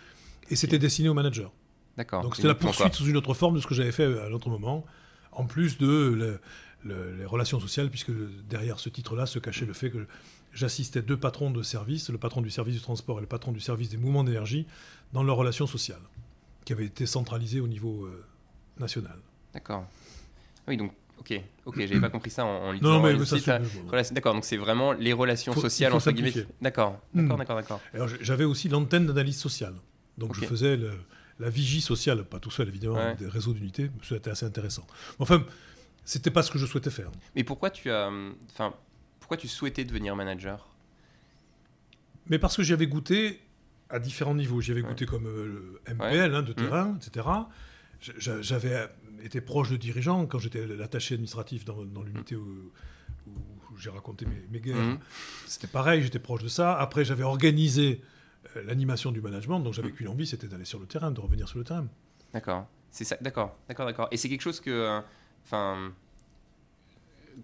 et 0.50 0.56
c'était 0.56 0.80
destiné 0.80 1.10
aux 1.10 1.14
managers. 1.14 1.50
D'accord. 1.98 2.24
Donc 2.24 2.36
c'était 2.36 2.48
la 2.48 2.56
poursuite 2.56 2.94
sous 2.94 3.06
une 3.06 3.18
autre 3.18 3.34
forme 3.34 3.56
de 3.56 3.60
ce 3.60 3.68
que 3.68 3.74
j'avais 3.74 3.92
fait 3.92 4.06
à 4.06 4.30
l'autre 4.30 4.50
moment, 4.50 4.86
en 5.36 5.46
plus 5.46 5.78
de 5.78 5.88
le- 5.88 6.39
le- 6.86 7.15
les 7.17 7.26
relations 7.26 7.60
sociales, 7.60 7.89
puisque 7.89 8.12
derrière 8.50 8.80
ce 8.80 8.89
titre-là 8.89 9.26
se 9.26 9.39
cachait 9.39 9.65
le 9.65 9.74
fait 9.74 9.89
que 9.89 10.06
j'assistais 10.54 11.02
deux 11.02 11.17
patrons 11.17 11.50
de 11.52 11.63
service, 11.63 12.10
le 12.10 12.17
patron 12.17 12.41
du 12.41 12.50
service 12.52 12.76
du 12.76 12.82
transport 12.82 13.17
et 13.17 13.22
le 13.22 13.28
patron 13.28 13.52
du 13.52 13.60
service 13.60 13.89
des 13.89 13.98
mouvements 13.98 14.24
d'énergie, 14.24 14.65
dans 15.13 15.24
leurs 15.24 15.38
relations 15.38 15.67
sociales, 15.67 16.02
qui 16.65 16.74
avaient 16.74 16.86
été 16.86 17.06
centralisées 17.06 17.60
au 17.60 17.67
niveau 17.67 18.06
euh, 18.06 18.24
national. 18.80 19.17
D'accord. 19.54 19.86
Oui, 20.67 20.78
donc, 20.78 20.91
ok, 21.19 21.41
ok, 21.65 21.76
j'avais 21.80 22.00
pas 22.02 22.10
compris 22.10 22.32
ça 22.32 22.46
en, 22.46 22.67
en 22.67 22.72
lisant. 22.72 22.86
Non, 22.89 23.02
mais, 23.02 23.13
mais 23.15 23.26
ça, 23.26 23.60
Relation- 23.89 24.13
D'accord, 24.13 24.34
donc 24.34 24.46
c'est 24.46 24.58
vraiment 24.58 24.91
les 24.93 25.13
relations 25.13 25.54
Faut- 25.54 25.62
sociales 25.62 25.93
entre 25.93 26.12
guillemets. 26.12 26.46
D'accord, 26.62 27.00
d'accord, 27.13 27.36
Hmm. 27.36 27.39
d'accord, 27.39 27.56
d'accord. 27.56 27.82
Alors, 27.93 28.08
j'avais 28.22 28.43
aussi 28.46 28.69
l'antenne 28.69 29.06
d'analyse 29.08 29.38
sociale. 29.38 29.74
Donc 30.17 30.36
je 30.36 30.46
faisais 30.46 30.76
le- 30.78 30.91
la 31.39 31.50
vigie 31.50 31.82
sociale, 31.82 32.24
pas 32.26 32.39
tout 32.39 32.52
seul 32.52 32.67
évidemment, 32.67 32.96
Ouais. 32.96 33.15
des 33.15 33.28
réseaux 33.28 33.54
d'unités, 33.54 33.89
c'était 34.04 34.30
assez 34.32 34.46
intéressant. 34.46 34.86
Enfin, 35.19 35.43
c'était 36.06 36.32
pas 36.32 36.43
ce 36.43 36.52
que 36.52 36.60
je 36.60 36.65
souhaitais 36.65 36.89
faire. 36.91 37.12
Mais 37.36 37.43
pourquoi 37.43 37.69
tu 37.69 37.89
as, 37.89 38.10
enfin, 38.52 38.74
pourquoi 39.19 39.38
tu 39.38 39.48
souhaitais 39.48 39.84
devenir 39.86 40.15
manager? 40.15 40.67
Mais 42.28 42.39
parce 42.39 42.56
que 42.56 42.63
j'avais 42.63 42.88
goûté 42.88 43.41
à 43.89 44.00
différents 44.00 44.36
niveaux. 44.36 44.62
J'y 44.62 44.72
avais 44.72 44.82
Ouais. 44.82 44.88
goûté 44.89 45.06
comme 45.06 45.28
euh, 45.28 45.80
le 45.88 45.93
MPL, 45.93 46.34
hein, 46.36 46.41
de 46.41 46.54
terrain, 46.54 46.98
etc. 46.98 47.28
J'avais 48.17 48.88
été 49.24 49.39
proche 49.41 49.69
de 49.69 49.78
dirigeants 49.78 50.26
quand 50.26 50.39
j'étais 50.39 50.65
l'attaché 50.67 51.13
administratif 51.15 51.63
dans, 51.65 51.84
dans 51.86 52.04
l'unité 52.04 52.36
où, 52.36 52.72
où 53.28 53.78
j'ai 53.78 53.89
raconté 53.89 54.26
mes, 54.26 54.43
mes 54.52 54.60
guerres. 54.60 54.76
Mhm. 54.78 55.00
C'était 55.48 55.67
pareil, 55.67 56.04
j'étais 56.04 56.19
proche 56.19 56.43
de 56.43 56.48
ça. 56.50 56.78
Après, 56.78 57.06
j'avais 57.06 57.24
organisé 57.24 58.02
euh, 58.02 58.06
l'animation 58.66 59.12
du 59.12 59.22
management, 59.22 59.60
donc 59.60 59.74
j'avais 59.74 59.92
qu'une 59.92 60.08
envie, 60.08 60.28
c'était 60.28 60.48
d'aller 60.48 60.66
sur 60.66 60.80
le 60.80 60.86
terrain, 60.86 61.12
de 61.12 61.20
revenir 61.20 61.48
sur 61.48 61.58
le 61.58 61.63
terrain. 61.63 61.88
D'accord. 62.34 62.66
C'est 62.92 63.04
ça. 63.06 63.18
D'accord. 63.22 63.56
D'accord. 63.68 63.86
D'accord. 63.86 64.08
Et 64.12 64.18
c'est 64.18 64.30
quelque 64.30 64.42
chose 64.42 64.60
que, 64.60 64.70
euh, 64.70 65.00
enfin, 65.46 65.92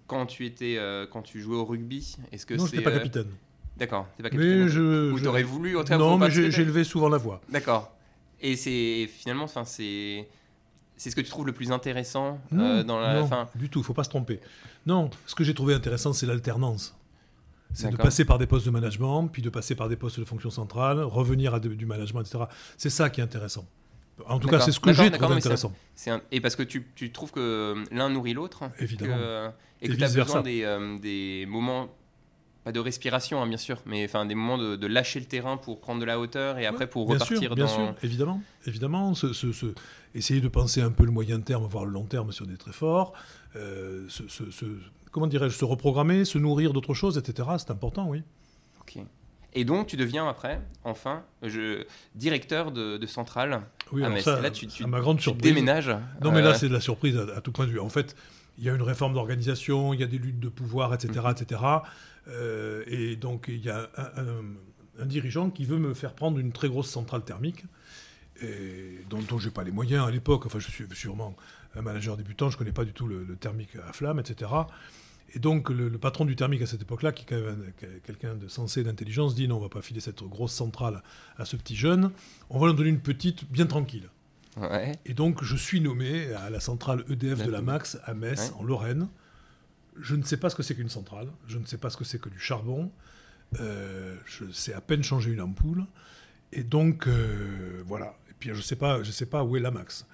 quand 0.07 0.25
tu 0.25 0.45
étais, 0.45 0.75
euh, 0.77 1.05
quand 1.11 1.21
tu 1.21 1.41
jouais 1.41 1.55
au 1.55 1.65
rugby, 1.65 2.15
est-ce 2.31 2.45
que 2.45 2.53
non, 2.55 2.65
c'est 2.67 2.81
pas 2.81 2.89
euh, 2.91 2.97
capitaine. 2.97 3.27
D'accord. 3.77 4.07
T'es 4.17 4.23
pas 4.23 4.29
capitaine. 4.29 4.63
Mais 4.63 4.69
je. 4.69 5.11
Ou 5.11 5.17
je- 5.17 5.23
t'aurais 5.23 5.43
voulu 5.43 5.77
en 5.77 5.81
tout 5.81 5.87
cas, 5.89 5.97
Non, 5.97 6.17
mais 6.17 6.29
j'ai 6.29 6.65
levé 6.65 6.83
souvent 6.83 7.09
la 7.09 7.17
voix. 7.17 7.41
D'accord. 7.49 7.95
Et 8.41 8.55
c'est 8.55 9.07
finalement, 9.11 9.43
enfin, 9.45 9.65
c'est, 9.65 10.27
c'est 10.95 11.09
ce 11.09 11.15
que 11.15 11.21
tu 11.21 11.29
trouves 11.29 11.45
le 11.45 11.51
plus 11.53 11.71
intéressant 11.71 12.39
Non, 12.51 12.63
euh, 12.63 12.83
dans 12.83 12.99
la, 12.99 13.15
non, 13.15 13.21
enfin, 13.23 13.49
du 13.55 13.69
tout, 13.69 13.79
il 13.79 13.85
faut 13.85 13.93
pas 13.93 14.03
se 14.05 14.09
tromper. 14.09 14.39
Non, 14.85 15.09
ce 15.25 15.35
que 15.35 15.43
j'ai 15.43 15.53
trouvé 15.53 15.73
intéressant, 15.73 16.13
c'est 16.13 16.25
l'alternance. 16.25 16.95
C'est 17.73 17.89
de 17.91 17.95
passer 17.97 18.25
par 18.25 18.37
des 18.39 18.47
postes 18.47 18.65
de 18.65 18.71
management, 18.71 19.27
puis 19.27 19.41
de 19.41 19.49
passer 19.49 19.75
par 19.75 19.89
des 19.89 19.95
postes 19.95 20.19
de 20.19 20.25
fonction 20.25 20.49
centrale, 20.49 20.99
revenir 21.01 21.53
à 21.53 21.59
de- 21.59 21.69
du 21.69 21.85
management, 21.85 22.21
etc. 22.21 22.45
C'est 22.77 22.89
ça 22.89 23.09
qui 23.09 23.21
est 23.21 23.23
intéressant. 23.23 23.65
En 24.27 24.39
tout 24.39 24.47
cas, 24.49 24.59
c'est 24.59 24.71
ce 24.73 24.79
que 24.79 24.91
j'ai 24.91 25.11
trouvé 25.11 25.35
intéressant. 25.35 25.71
Un- 26.07 26.21
Et 26.31 26.41
parce 26.41 26.55
que 26.57 26.63
tu, 26.63 26.85
tu 26.95 27.11
trouves 27.11 27.31
que 27.31 27.75
l'un 27.91 28.09
nourrit 28.09 28.33
l'autre 28.33 28.63
Évidemment. 28.79 29.15
que- 29.15 29.49
Et 29.81 29.87
que 29.87 29.93
tu 29.93 30.03
as 30.03 30.07
besoin 30.09 30.41
des, 30.41 30.63
euh, 30.63 30.97
des 30.99 31.45
moments, 31.47 31.87
pas 32.65 32.73
de 32.73 32.79
respiration 32.81 33.41
hein, 33.41 33.47
bien 33.47 33.55
sûr, 33.57 33.81
mais 33.85 34.03
enfin 34.03 34.25
des 34.25 34.35
moments 34.35 34.57
de, 34.57 34.75
de 34.75 34.87
lâcher 34.87 35.21
le 35.21 35.25
terrain 35.25 35.55
pour 35.55 35.79
prendre 35.79 36.01
de 36.01 36.05
la 36.05 36.19
hauteur 36.19 36.57
et 36.59 36.65
après 36.65 36.87
pour 36.89 37.05
Bien 37.05 37.13
repartir 37.15 37.37
sûr, 37.39 37.55
bien 37.55 37.63
dans... 37.65 37.71
sûr, 37.73 37.95
évidemment, 38.03 38.41
évidemment. 38.65 39.13
Ce, 39.13 39.31
ce- 39.31 39.53
ce- 39.53 39.73
essayer 40.15 40.41
de 40.41 40.49
penser 40.49 40.81
un 40.81 40.91
peu 40.91 41.05
le 41.05 41.11
moyen 41.11 41.39
terme, 41.39 41.63
voire 41.69 41.85
le 41.85 41.91
long 41.91 42.03
terme 42.05 42.33
sur 42.33 42.45
des 42.45 42.57
très 42.57 42.73
forts. 42.73 43.13
Euh, 43.55 44.05
ce- 44.09 44.65
comment 45.11 45.27
dirais-je, 45.27 45.55
se 45.55 45.65
reprogrammer, 45.65 46.25
se 46.25 46.37
nourrir 46.37 46.73
d'autres 46.73 46.93
choses, 46.93 47.17
etc. 47.17 47.47
C'est 47.57 47.71
important, 47.71 48.07
oui. 48.07 48.21
Ok. 48.81 48.97
Et 49.53 49.65
donc 49.65 49.87
tu 49.87 49.97
deviens 49.97 50.27
après, 50.29 50.61
enfin, 50.83 51.23
je, 51.41 51.83
directeur 52.15 52.71
de, 52.71 52.97
de 52.97 53.05
centrale. 53.07 53.61
Oui, 53.91 54.03
mais 54.07 54.21
ça, 54.21 54.35
c'est 54.35 54.41
là, 54.43 54.51
tu- 54.51 54.67
tu- 54.67 54.83
à 54.83 54.87
ma 54.87 54.99
grande 54.99 55.17
Tu 55.17 55.23
surprise. 55.23 55.41
déménages. 55.43 55.89
Non, 56.21 56.31
mais 56.31 56.41
là, 56.43 56.49
euh, 56.49 56.53
c'est 56.53 56.69
de 56.69 56.73
la 56.73 56.79
surprise 56.79 57.17
à, 57.17 57.37
à 57.37 57.41
tout 57.41 57.51
point 57.51 57.65
de 57.65 57.71
vue. 57.71 57.79
En 57.79 57.89
fait, 57.89 58.15
il 58.59 58.63
y 58.63 58.69
a 58.69 58.75
une 58.75 58.81
réforme 58.83 59.13
d'organisation, 59.13 59.93
il 59.95 59.99
y 59.99 60.03
a 60.03 60.07
des 60.07 60.19
luttes 60.19 60.39
de 60.39 60.49
pouvoir, 60.49 60.93
etc. 60.93 61.25
Etc. 61.31 61.61
Euh, 62.27 62.83
et 62.85 63.15
donc, 63.15 63.45
il 63.47 63.65
y 63.65 63.69
a 63.71 63.89
un, 63.97 64.21
un- 64.21 65.01
un 65.01 65.05
dirigeant 65.07 65.49
qui 65.49 65.65
veut 65.65 65.79
me 65.79 65.93
faire 65.95 66.13
prendre 66.13 66.37
une 66.37 66.51
très 66.51 66.67
grosse 66.69 66.89
centrale 66.89 67.23
thermique, 67.23 67.63
et 68.41 68.99
dont, 69.09 69.19
dont 69.27 69.39
je 69.39 69.47
n'ai 69.47 69.53
pas 69.53 69.63
les 69.63 69.71
moyens 69.71 70.05
à 70.07 70.11
l'époque. 70.11 70.45
Enfin, 70.45 70.59
je 70.59 70.69
suis 70.69 70.85
sûrement 70.93 71.35
un 71.75 71.81
manager 71.81 72.17
débutant, 72.17 72.49
je 72.49 72.55
ne 72.55 72.59
connais 72.59 72.71
pas 72.71 72.85
du 72.85 72.93
tout 72.93 73.07
le, 73.07 73.25
thermique 73.39 73.75
à 73.87 73.93
flamme, 73.93 74.19
etc. 74.19 74.51
Et 75.33 75.39
donc 75.39 75.69
le, 75.69 75.89
patron 75.97 76.25
du 76.25 76.35
thermique 76.35 76.61
à 76.61 76.65
cette 76.65 76.81
époque-là, 76.81 77.11
qui 77.11 77.25
est 77.33 78.01
quelqu'un 78.03 78.35
de 78.35 78.47
sensé, 78.47 78.83
d'intelligence, 78.83 79.35
dit 79.35 79.47
non, 79.47 79.57
on 79.57 79.61
va 79.61 79.69
pas 79.69 79.81
filer 79.81 79.99
cette 79.99 80.23
grosse 80.23 80.53
centrale 80.53 81.03
à 81.37 81.45
ce 81.45 81.55
petit 81.55 81.75
jeune, 81.75 82.11
on 82.49 82.59
va 82.59 82.67
lui 82.67 82.75
donner 82.75 82.89
une 82.89 83.01
petite 83.01 83.49
bien 83.51 83.65
tranquille. 83.65 84.09
Et 85.05 85.13
donc 85.13 85.43
je 85.43 85.55
suis 85.55 85.79
nommé 85.79 86.33
à 86.33 86.49
la 86.49 86.59
centrale 86.59 87.05
EDF 87.09 87.45
de 87.45 87.51
la 87.51 87.61
Max 87.61 87.97
à 88.05 88.13
Metz, 88.13 88.51
en 88.57 88.63
Lorraine. 88.63 89.07
Je 90.01 90.15
ne 90.15 90.23
sais 90.23 90.37
pas 90.37 90.49
ce 90.49 90.55
que 90.55 90.63
c'est 90.63 90.75
qu'une 90.75 90.89
centrale, 90.89 91.27
je 91.47 91.57
ne 91.57 91.65
sais 91.65 91.77
pas 91.77 91.89
ce 91.89 91.97
que 91.97 92.05
c'est 92.05 92.19
que 92.19 92.29
du 92.29 92.39
charbon, 92.39 92.89
euh, 93.59 94.15
je 94.25 94.49
sais 94.51 94.73
à 94.73 94.81
peine 94.81 95.03
changer 95.03 95.31
une 95.31 95.41
ampoule. 95.41 95.85
Et 96.51 96.63
donc, 96.63 97.07
euh, 97.07 97.83
voilà. 97.85 98.15
Et 98.29 98.33
puis, 98.39 98.49
je 98.49 98.55
ne 98.55 98.61
sais, 98.61 98.75
pas, 98.75 99.03
je 99.03 99.11
sais 99.11 99.25
pas 99.25 99.43
où 99.43 99.55
est 99.57 99.59
la 99.59 99.71
Max. 99.71 100.05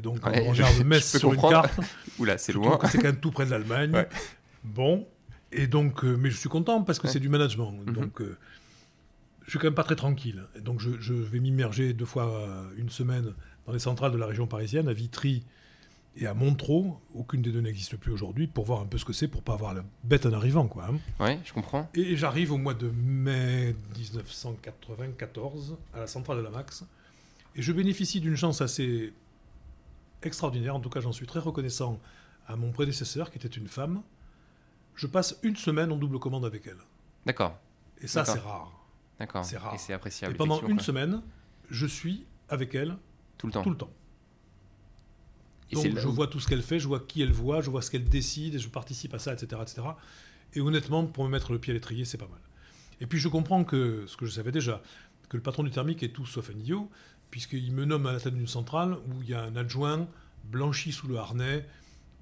Et 0.00 0.02
donc, 0.02 0.18
on 0.24 0.50
regarde 0.50 0.78
Metz 0.86 1.18
sur 1.18 1.34
une 1.34 1.40
carte. 1.40 1.78
Oula, 2.18 2.38
c'est 2.38 2.54
loin. 2.54 2.78
C'est 2.90 2.96
quand 2.96 3.04
même 3.04 3.20
tout 3.20 3.30
près 3.30 3.44
de 3.44 3.50
l'Allemagne. 3.50 4.06
Bon. 4.64 5.06
Et 5.52 5.66
donc, 5.66 6.04
euh, 6.04 6.16
mais 6.16 6.30
je 6.30 6.38
suis 6.38 6.48
content 6.48 6.82
parce 6.82 6.98
que 6.98 7.06
c'est 7.06 7.20
du 7.20 7.28
management. 7.28 7.72
Mhm. 7.72 7.92
Donc, 7.92 8.22
euh, 8.22 8.38
je 9.44 9.50
suis 9.50 9.58
quand 9.58 9.66
même 9.66 9.74
pas 9.74 9.84
très 9.84 9.96
tranquille. 9.96 10.44
Et 10.56 10.62
donc, 10.62 10.80
je, 10.80 10.90
je 11.00 11.12
vais 11.12 11.38
m'immerger 11.38 11.92
deux 11.92 12.06
fois 12.06 12.32
une 12.78 12.88
semaine 12.88 13.34
dans 13.66 13.74
les 13.74 13.78
centrales 13.78 14.12
de 14.12 14.16
la 14.16 14.24
région 14.24 14.46
parisienne, 14.46 14.88
à 14.88 14.94
Vitry 14.94 15.42
et 16.16 16.26
à 16.26 16.32
Montreux, 16.32 16.86
aucune 17.14 17.42
des 17.42 17.52
deux 17.52 17.60
n'existe 17.60 17.96
plus 17.96 18.10
aujourd'hui, 18.10 18.46
pour 18.46 18.64
voir 18.64 18.80
un 18.80 18.86
peu 18.86 18.96
ce 18.96 19.04
que 19.04 19.12
c'est, 19.12 19.28
pour 19.28 19.42
pas 19.42 19.52
avoir 19.52 19.74
la 19.74 19.84
bête 20.02 20.24
en 20.24 20.32
arrivant. 20.32 20.66
Quoi, 20.66 20.86
hein. 20.90 20.98
Oui, 21.20 21.38
je 21.44 21.52
comprends. 21.52 21.90
Et 21.94 22.16
j'arrive 22.16 22.52
au 22.52 22.56
mois 22.56 22.74
de 22.74 22.90
mai 22.90 23.76
1994 23.96 25.76
à 25.94 26.00
la 26.00 26.06
centrale 26.06 26.38
de 26.38 26.42
la 26.42 26.50
Max, 26.50 26.84
et 27.54 27.62
je 27.62 27.72
bénéficie 27.72 28.20
d'une 28.20 28.36
chance 28.36 28.60
assez 28.60 29.12
extraordinaire, 30.22 30.74
en 30.74 30.80
tout 30.80 30.90
cas 30.90 31.00
j'en 31.00 31.12
suis 31.12 31.26
très 31.26 31.40
reconnaissant 31.40 32.00
à 32.46 32.56
mon 32.56 32.72
prédécesseur, 32.72 33.30
qui 33.30 33.38
était 33.38 33.48
une 33.48 33.68
femme. 33.68 34.02
Je 34.94 35.06
passe 35.06 35.38
une 35.42 35.56
semaine 35.56 35.92
en 35.92 35.96
double 35.96 36.18
commande 36.18 36.44
avec 36.44 36.66
elle. 36.66 36.78
D'accord. 37.26 37.58
Et 38.00 38.06
ça, 38.06 38.24
c'est 38.24 38.38
rare. 38.38 38.72
D'accord. 39.18 39.44
C'est 39.44 39.56
rare. 39.56 39.74
Et 39.74 39.78
c'est 39.78 39.92
appréciable. 39.92 40.34
Et 40.34 40.36
pendant 40.36 40.60
une 40.66 40.80
semaine, 40.80 41.22
je 41.70 41.86
suis 41.86 42.26
avec 42.48 42.74
elle 42.74 42.96
tout 43.38 43.46
le 43.46 43.52
temps. 43.52 43.62
Tout 43.62 43.70
le 43.70 43.76
temps. 43.76 43.90
Donc 45.72 45.96
je 45.96 46.08
vois 46.08 46.26
tout 46.26 46.40
ce 46.40 46.48
qu'elle 46.48 46.62
fait, 46.62 46.80
je 46.80 46.88
vois 46.88 47.00
qui 47.00 47.22
elle 47.22 47.32
voit, 47.32 47.60
je 47.60 47.70
vois 47.70 47.82
ce 47.82 47.90
qu'elle 47.90 48.08
décide, 48.08 48.56
et 48.56 48.58
je 48.58 48.68
participe 48.68 49.14
à 49.14 49.18
ça, 49.18 49.32
etc., 49.32 49.62
etc. 49.62 49.82
Et 50.54 50.60
honnêtement, 50.60 51.06
pour 51.06 51.24
me 51.24 51.30
mettre 51.30 51.52
le 51.52 51.60
pied 51.60 51.70
à 51.70 51.74
l'étrier, 51.74 52.04
c'est 52.04 52.18
pas 52.18 52.26
mal. 52.26 52.40
Et 53.00 53.06
puis 53.06 53.18
je 53.18 53.28
comprends 53.28 53.64
que, 53.64 54.04
ce 54.06 54.16
que 54.16 54.26
je 54.26 54.32
savais 54.32 54.52
déjà, 54.52 54.82
que 55.28 55.36
le 55.36 55.42
patron 55.42 55.62
du 55.62 55.70
thermique 55.70 56.02
est 56.02 56.08
tout 56.08 56.26
sauf 56.26 56.50
un 56.50 56.58
idiot, 56.58 56.90
puisqu'il 57.30 57.72
me 57.72 57.84
nomme 57.84 58.06
à 58.06 58.12
la 58.12 58.20
tête 58.20 58.34
d'une 58.34 58.46
centrale 58.46 58.94
où 58.94 59.22
il 59.22 59.30
y 59.30 59.34
a 59.34 59.42
un 59.42 59.56
adjoint 59.56 60.08
blanchi 60.44 60.92
sous 60.92 61.06
le 61.06 61.16
harnais, 61.16 61.66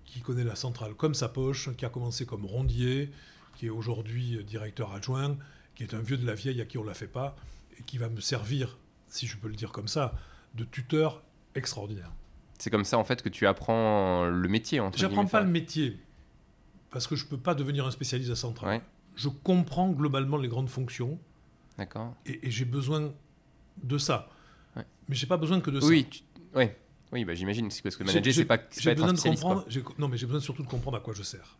qui 0.04 0.20
connaît 0.20 0.44
la 0.44 0.56
centrale 0.56 0.94
comme 0.94 1.14
sa 1.14 1.28
poche, 1.28 1.74
qui 1.76 1.84
a 1.84 1.88
commencé 1.88 2.26
comme 2.26 2.44
rondier, 2.44 3.10
qui 3.56 3.66
est 3.66 3.70
aujourd'hui 3.70 4.42
directeur 4.44 4.92
adjoint, 4.92 5.36
qui 5.74 5.82
est 5.82 5.94
un 5.94 6.00
vieux 6.00 6.16
de 6.16 6.26
la 6.26 6.34
vieille 6.34 6.60
à 6.60 6.64
qui 6.64 6.78
on 6.78 6.82
ne 6.82 6.88
la 6.88 6.94
fait 6.94 7.08
pas, 7.08 7.36
et 7.78 7.82
qui 7.82 7.98
va 7.98 8.08
me 8.08 8.20
servir, 8.20 8.78
si 9.08 9.26
je 9.26 9.36
peux 9.36 9.48
le 9.48 9.54
dire 9.54 9.70
comme 9.72 9.88
ça, 9.88 10.14
de 10.54 10.64
tuteur 10.64 11.22
extraordinaire. 11.54 12.12
C'est 12.58 12.70
comme 12.70 12.84
ça 12.84 12.98
en 12.98 13.04
fait 13.04 13.22
que 13.22 13.28
tu 13.28 13.46
apprends 13.46 14.26
le 14.26 14.48
métier. 14.48 14.80
J'apprends 14.96 15.26
pas 15.26 15.40
le 15.40 15.48
métier 15.48 15.98
parce 16.90 17.06
que 17.06 17.16
je 17.16 17.26
peux 17.26 17.36
pas 17.36 17.54
devenir 17.54 17.86
un 17.86 17.90
spécialiste 17.90 18.30
à 18.30 18.36
centrale. 18.36 18.80
Je 19.14 19.28
comprends 19.28 19.90
globalement 19.90 20.36
les 20.36 20.48
grandes 20.48 20.68
fonctions. 20.70 21.18
D'accord. 21.76 22.14
Et, 22.26 22.50
j'ai 22.50 22.64
besoin 22.64 23.12
de 23.82 23.98
ça. 23.98 24.28
Ouais. 24.78 24.84
Mais 25.08 25.14
j'ai 25.14 25.26
pas 25.26 25.36
besoin 25.36 25.60
que 25.60 25.70
de 25.70 25.84
oui, 25.84 26.06
ça. 26.10 26.38
Oui, 26.54 26.68
oui, 27.12 27.24
bah, 27.24 27.34
j'imagine 27.34 27.68
parce 27.82 27.96
que 27.96 28.04
manager 28.04 28.32
c'est 28.32 28.44
pas. 28.44 28.58
J'ai 28.78 28.94
besoin 28.94 29.12
de 29.12 29.20
comprendre. 29.20 29.66
Non, 29.98 30.08
mais 30.08 30.16
j'ai 30.16 30.26
besoin 30.26 30.40
surtout 30.40 30.62
de 30.62 30.68
comprendre 30.68 30.96
à 30.96 31.00
quoi 31.00 31.12
je 31.14 31.22
sers. 31.22 31.58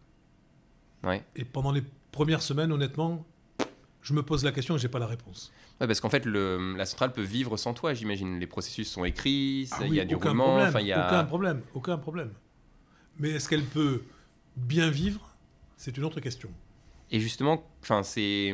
Ouais. 1.03 1.25
Et 1.37 1.45
pendant 1.45 1.73
les 1.73 1.83
premières 2.13 2.43
semaines, 2.43 2.73
honnêtement, 2.73 3.27
je 4.03 4.15
me 4.15 4.23
pose 4.23 4.45
la 4.45 4.53
question 4.53 4.77
et 4.77 4.79
j'ai 4.79 4.89
pas 4.89 4.99
la 4.99 5.07
réponse. 5.07 5.53
Ouais, 5.81 5.87
parce 5.87 6.01
qu'en 6.01 6.11
fait, 6.11 6.25
le, 6.25 6.75
la 6.77 6.87
centrale 6.87 7.13
peut 7.13 7.23
vivre 7.23 7.57
sans 7.57 7.75
toi, 7.75 7.95
j'imagine. 7.95 8.39
Les 8.39 8.47
processus 8.47 8.91
sont 8.91 9.05
écrits, 9.05 9.69
ah 9.73 9.87
il 9.87 9.95
y 9.95 10.01
a 10.01 10.05
du 10.05 10.17
roulement. 10.17 10.59
Problème, 10.59 10.87
y 10.87 10.93
a... 10.93 11.09
Aucun 11.09 11.25
problème, 11.25 11.63
aucun 11.75 11.99
problème. 11.99 12.33
Mais 13.19 13.31
est-ce 13.31 13.49
qu'elle 13.49 13.65
peut 13.65 14.03
bien 14.57 14.91
vivre? 14.91 15.37
C'est 15.77 15.97
une 15.97 16.05
autre 16.05 16.21
question. 16.21 16.51
Et 17.11 17.21
justement, 17.21 17.65
enfin, 17.81 18.03
c'est 18.03 18.53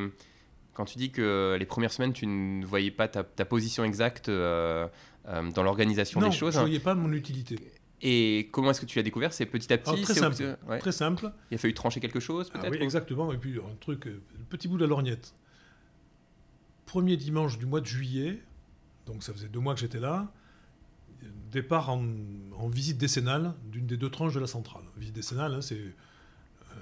quand 0.74 0.84
tu 0.84 0.98
dis 0.98 1.10
que 1.10 1.56
les 1.58 1.66
premières 1.66 1.92
semaines, 1.92 2.12
tu 2.12 2.26
ne 2.26 2.64
voyais 2.64 2.90
pas 2.90 3.08
ta, 3.08 3.22
position 3.44 3.84
exacte 3.84 4.28
euh, 4.28 4.86
euh, 5.26 5.50
dans 5.52 5.62
l'organisation 5.62 6.20
des 6.20 6.30
choses. 6.30 6.54
Non, 6.54 6.60
je 6.60 6.64
ne 6.64 6.70
voyais 6.70 6.80
pas 6.80 6.94
mon 6.94 7.12
utilité. 7.12 7.58
Et 8.02 8.50
comment 8.52 8.70
est-ce 8.70 8.80
que 8.80 8.86
tu 8.86 8.98
l'as 8.98 9.02
découvert 9.02 9.32
C'est 9.32 9.46
petit 9.46 9.72
à 9.72 9.78
petit 9.78 10.02
très, 10.02 10.14
simple, 10.14 10.58
très 10.80 10.92
simple. 10.92 11.32
Il 11.50 11.54
a 11.54 11.58
fallu 11.58 11.72
trancher 11.72 12.00
quelque 12.00 12.20
chose, 12.20 12.50
ah 12.52 12.58
peut-être 12.58 12.82
exactement. 12.82 13.32
Et 13.32 13.38
puis, 13.38 13.56
un 13.58 13.76
truc, 13.80 14.06
euh, 14.06 14.20
petit 14.50 14.68
bout 14.68 14.76
de 14.76 14.82
la 14.82 14.88
lorgnette 14.88 15.34
premier 16.86 17.16
dimanche 17.16 17.58
du 17.58 17.66
mois 17.66 17.80
de 17.80 17.86
juillet, 17.86 18.40
donc 19.06 19.24
ça 19.24 19.32
faisait 19.32 19.48
deux 19.48 19.58
mois 19.58 19.74
que 19.74 19.80
j'étais 19.80 19.98
là, 19.98 20.32
départ 21.50 21.90
en, 21.90 22.04
visite 22.68 22.98
décennale 22.98 23.54
d'une 23.64 23.86
des 23.86 23.96
deux 23.96 24.10
tranches 24.10 24.34
de 24.34 24.38
la 24.38 24.46
centrale. 24.46 24.84
Visite 24.96 25.14
décennale, 25.14 25.54
hein, 25.54 25.60
c'est 25.60 25.80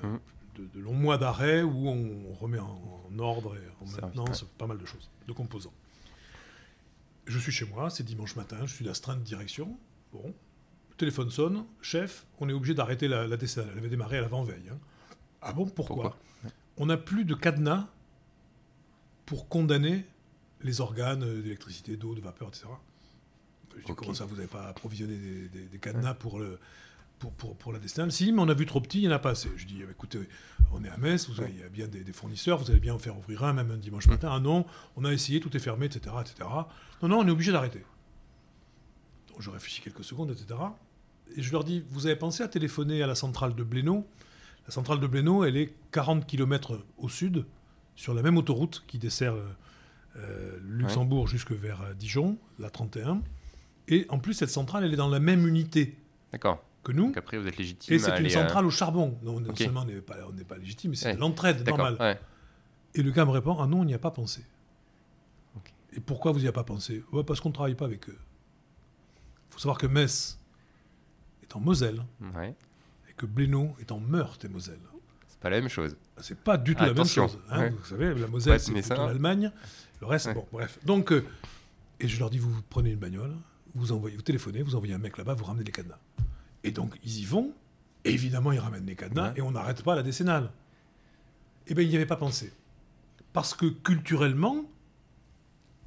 euh, 0.05 0.07
mmh. 0.07 0.21
De, 0.55 0.81
longs 0.81 0.93
mois 0.93 1.19
d'arrêt 1.19 1.63
où 1.63 1.89
on, 1.89 2.35
remet 2.35 2.59
en, 2.59 3.19
ordre 3.19 3.57
et 3.57 3.85
en 3.85 4.03
maintenance 4.03 4.45
pas 4.59 4.67
mal 4.67 4.79
de 4.79 4.87
choses, 4.87 5.11
de 5.27 5.33
composants. 5.33 5.73
Je 7.27 7.39
suis 7.39 7.53
chez 7.53 7.67
moi, 7.67 7.91
c'est 7.91 8.03
dimanche 8.03 8.37
matin, 8.37 8.67
je 8.67 8.75
suis 8.75 8.85
d'astreinte 8.85 9.21
de 9.21 9.25
direction. 9.25 9.77
Bon, 10.13 10.35
le 10.91 10.97
téléphone 10.97 11.31
sonne, 11.31 11.65
chef, 11.81 12.27
on 12.41 12.49
est 12.49 12.53
obligé 12.53 12.75
d'arrêter 12.75 13.09
la, 13.09 13.37
décennale. 13.37 13.71
Elle 13.73 13.79
avait 13.79 13.89
démarré 13.89 14.19
à 14.19 14.21
l'avant-veille. 14.21 14.69
Hein. 14.71 14.79
Ah 15.41 15.53
bon, 15.53 15.67
pourquoi, 15.67 16.17
On 16.77 16.87
n'a 16.87 16.97
plus 16.97 17.25
de 17.25 17.35
cadenas 17.35 17.89
pour 19.27 19.49
condamner 19.49 20.05
les 20.63 20.81
organes 20.81 21.43
d'électricité, 21.43 21.97
d'eau, 21.97 22.15
de 22.15 22.21
vapeur, 22.21 22.49
etc. 22.49 22.67
Je 23.77 23.85
dis, 23.85 23.95
comment 23.95 24.15
ça, 24.15 24.25
vous 24.25 24.37
n'avez 24.37 24.49
pas 24.49 24.69
approvisionné 24.69 25.17
des, 25.17 25.79
cadenas 25.79 26.15
pour, 26.15 26.39
le, 26.39 26.59
pour, 27.23 27.33
pour, 27.33 27.57
pour, 27.57 27.73
la 27.73 27.79
destinale 27.79 28.11
Si, 28.11 28.33
mais 28.33 28.41
on 28.43 28.49
a 28.49 28.55
vu 28.55 28.67
trop 28.67 28.81
petit, 28.81 28.99
il 28.99 29.03
n'y 29.03 29.09
en 29.09 29.17
a 29.17 29.21
pas 29.21 29.31
assez. 29.31 29.49
Je 29.57 29.65
dis, 29.65 29.81
écoutez, 29.89 30.19
on 30.73 30.83
est 30.83 30.89
à 30.89 30.97
Metz, 30.97 31.29
vous 31.29 31.41
avez, 31.41 31.53
il 31.53 31.61
y 31.61 31.63
a 31.63 31.69
bien 31.69 31.87
des, 31.87 32.13
fournisseurs, 32.13 32.59
vous 32.59 32.69
allez 32.71 32.81
bien 32.81 32.95
en 32.95 32.99
faire 32.99 33.17
ouvrir 33.17 33.45
un, 33.45 33.53
même 33.53 33.71
un 33.71 33.77
dimanche 33.77 34.09
matin. 34.09 34.31
Ah 34.33 34.41
non, 34.41 34.67
on 34.97 35.05
a 35.05 35.13
essayé, 35.13 35.39
tout 35.39 35.57
est 35.57 35.61
fermé, 35.61 35.87
etc. 35.87 36.17
etc. 36.21 36.49
Non, 37.01 37.09
non, 37.09 37.19
on 37.21 37.29
est 37.29 37.31
obligé 37.31 37.53
d'arrêter. 37.53 37.85
Donc 39.29 39.41
je 39.41 39.51
réfléchis 39.51 39.83
quelques 39.83 40.03
secondes, 40.03 40.33
etc. 40.33 40.59
Et 41.37 41.43
je 41.43 41.53
leur 41.53 41.63
dis, 41.63 41.85
vous 41.91 42.07
avez 42.07 42.17
pensé 42.17 42.43
à 42.43 42.49
téléphoner 42.49 43.05
à 43.05 43.07
la 43.07 43.15
centrale 43.15 43.55
de 43.55 43.63
Blénaud? 43.63 44.05
La 44.67 44.73
centrale 44.73 44.99
de 44.99 45.07
Blénaud, 45.07 45.45
elle 45.45 45.57
est 45.57 45.73
40 45.93 46.27
km 46.27 46.81
au 46.99 47.09
sud 47.09 47.47
sur 47.95 48.15
la 48.15 48.23
même 48.23 48.37
autoroute 48.37 48.83
qui 48.89 48.99
dessert 48.99 49.35
euh, 50.17 50.59
Luxembourg 50.65 51.29
jusque 51.29 51.53
vers 51.53 51.83
euh, 51.83 51.95
Dijon, 51.95 52.37
la 52.59 52.69
31. 52.69 53.23
Et 53.87 54.07
en 54.09 54.19
plus, 54.19 54.35
cette 54.35 54.51
centrale, 54.51 54.85
elle 54.85 54.93
est 54.93 54.97
dans 54.97 55.09
la 55.09 55.21
même 55.21 55.47
unité 55.47 55.97
que 56.83 56.93
nous. 56.93 57.07
Donc 57.07 57.17
après, 57.17 57.39
vous 57.39 57.47
êtes 57.47 57.57
légitime. 57.57 57.95
Et 57.95 57.99
c'est 57.99 58.19
une 58.19 58.31
centrale 58.31 58.67
au 58.67 58.71
charbon. 58.71 59.19
Non, 59.23 59.41
non 59.41 59.55
seulement 59.55 59.83
on 59.83 59.85
n'est 59.85 60.01
pas, 60.01 60.17
pas, 60.49 60.59
légitime, 60.59 60.91
mais 60.91 60.97
c'est 60.97 61.17
l'entraide 61.17 61.67
normale. 61.67 62.19
Et 62.95 63.03
le 63.03 63.11
gars 63.11 63.25
me 63.25 63.31
répond 63.31 63.57
Ah 63.59 63.67
non, 63.67 63.81
on 63.81 63.85
n'y 63.85 63.95
a 63.95 63.99
pas 63.99 64.11
pensé. 64.11 64.45
Et 65.95 66.01
pourquoi 66.01 66.33
vous 66.33 66.39
n'y 66.39 66.47
avez 66.47 66.55
pas 66.55 66.65
pensé? 66.65 67.05
Parce 67.27 67.41
qu'on 67.41 67.51
ne 67.51 67.55
travaille 67.55 67.75
pas 67.75 67.85
avec 67.85 68.09
eux. 68.09 68.17
Il 68.17 69.55
faut 69.55 69.59
savoir 69.59 69.77
que 69.77 69.87
Metz 69.87 70.39
est 71.43 71.55
en 71.55 71.61
Moselle 71.61 72.03
et 73.09 73.13
que 73.15 73.27
Blénaud 73.27 73.75
est 73.79 73.93
en 73.93 74.01
Meurthe 74.01 74.45
et 74.47 74.49
Moselle 74.49 74.81
pas 75.43 75.51
la 75.51 75.61
même 75.61 75.69
chose. 75.69 75.97
C'est 76.19 76.39
pas 76.39 76.57
du 76.57 76.75
tout 76.75 76.85
la 76.85 76.95
même 76.95 77.05
chose. 77.05 77.39
Hein. 77.51 77.71
Vous 77.71 77.85
savez, 77.85 78.15
la 78.15 78.29
Moselle, 78.29 78.61
c'est 78.61 78.73
plutôt 78.73 79.07
l'Allemagne. 79.07 79.51
Le 80.01 80.07
reste, 80.07 80.33
bon, 80.33 80.47
bref. 80.53 80.79
Donc, 80.85 81.13
euh, 81.13 81.25
et 82.01 82.09
je 82.09 82.19
leur 82.19 82.31
dis, 82.31 82.39
vous 82.39 82.55
prenez 82.71 82.91
une 82.91 82.99
bagnole, 82.99 83.35
vous 83.75 83.93
envoyez, 83.93 84.17
vous 84.17 84.23
téléphonez, 84.23 84.63
vous 84.63 84.75
envoyez 84.75 84.95
un 84.95 84.99
mec 84.99 85.19
là-bas, 85.19 85.35
vous 85.35 85.45
ramenez 85.45 85.65
les 85.65 85.73
cadenas. 85.73 85.99
Et 86.65 86.71
donc, 86.71 86.99
ils 87.05 87.21
y 87.21 87.25
vont. 87.25 87.53
évidemment, 88.05 88.53
ils 88.53 88.59
ramènent 88.59 88.87
les 88.87 88.97
cadenas 88.97 89.33
et 89.37 89.43
on 89.43 89.53
n'arrête 89.53 89.83
pas 89.83 89.95
la 89.95 90.03
décennale. 90.03 90.51
Eh 91.69 91.75
bien, 91.75 91.85
il 91.85 91.91
n'y 91.91 91.97
avait 91.97 92.07
pas 92.07 92.17
pensé. 92.17 92.53
Parce 93.33 93.55
que 93.55 93.67
culturellement, 93.67 94.65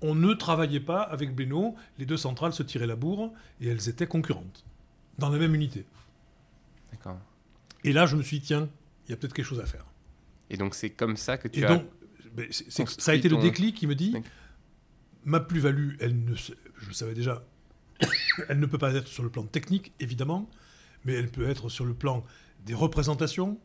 on 0.01 0.15
ne 0.15 0.33
travaillait 0.33 0.79
pas 0.79 1.01
avec 1.01 1.35
Beno. 1.35 1.75
Les 1.97 2.05
deux 2.05 2.17
centrales 2.17 2.53
se 2.53 2.63
tiraient 2.63 2.87
la 2.87 2.95
bourre 2.95 3.33
et 3.59 3.67
elles 3.67 3.89
étaient 3.89 4.07
concurrentes, 4.07 4.65
dans 5.17 5.29
la 5.29 5.37
même 5.37 5.53
unité. 5.55 5.85
D'accord. 6.91 7.19
Et 7.83 7.93
là, 7.93 8.05
je 8.05 8.15
me 8.15 8.21
suis 8.21 8.39
dit, 8.39 8.45
tiens, 8.47 8.69
il 9.05 9.11
y 9.11 9.13
a 9.13 9.17
peut-être 9.17 9.33
quelque 9.33 9.45
chose 9.45 9.59
à 9.59 9.65
faire. 9.65 9.85
Et 10.49 10.57
donc 10.57 10.75
c'est 10.75 10.91
comme 10.91 11.17
ça 11.17 11.37
que 11.37 11.47
tu 11.47 11.61
et 11.61 11.65
as. 11.65 11.75
Donc, 11.75 11.85
ça 12.51 13.11
a 13.11 13.15
été 13.15 13.29
le 13.29 13.37
déclic 13.37 13.75
qui 13.75 13.87
me 13.87 13.95
dit 13.95 14.15
ma 15.25 15.39
plus-value, 15.39 15.95
elle 15.99 16.23
ne, 16.23 16.35
je 16.35 16.91
savais 16.91 17.13
déjà, 17.13 17.43
elle 18.49 18.59
ne 18.59 18.65
peut 18.65 18.77
pas 18.77 18.93
être 18.93 19.07
sur 19.07 19.23
le 19.23 19.29
plan 19.29 19.43
technique, 19.43 19.91
évidemment, 19.99 20.49
mais 21.05 21.13
elle 21.13 21.29
peut 21.29 21.49
être 21.49 21.69
sur 21.69 21.85
le 21.85 21.93
plan 21.93 22.23
des 22.65 22.73
représentations, 22.73 23.57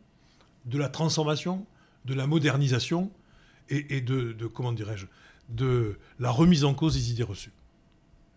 de 0.67 0.79
la 0.79 0.89
transformation, 0.89 1.67
de 2.05 2.15
la 2.15 2.27
modernisation 2.27 3.11
et, 3.69 4.01
de, 4.01 4.35
comment 4.47 4.73
dirais-je, 4.73 5.07
de 5.49 5.99
la 6.19 6.31
remise 6.31 6.65
en 6.65 6.75
cause 6.75 6.95
des 6.95 7.13
idées 7.13 7.23
reçues. 7.23 7.53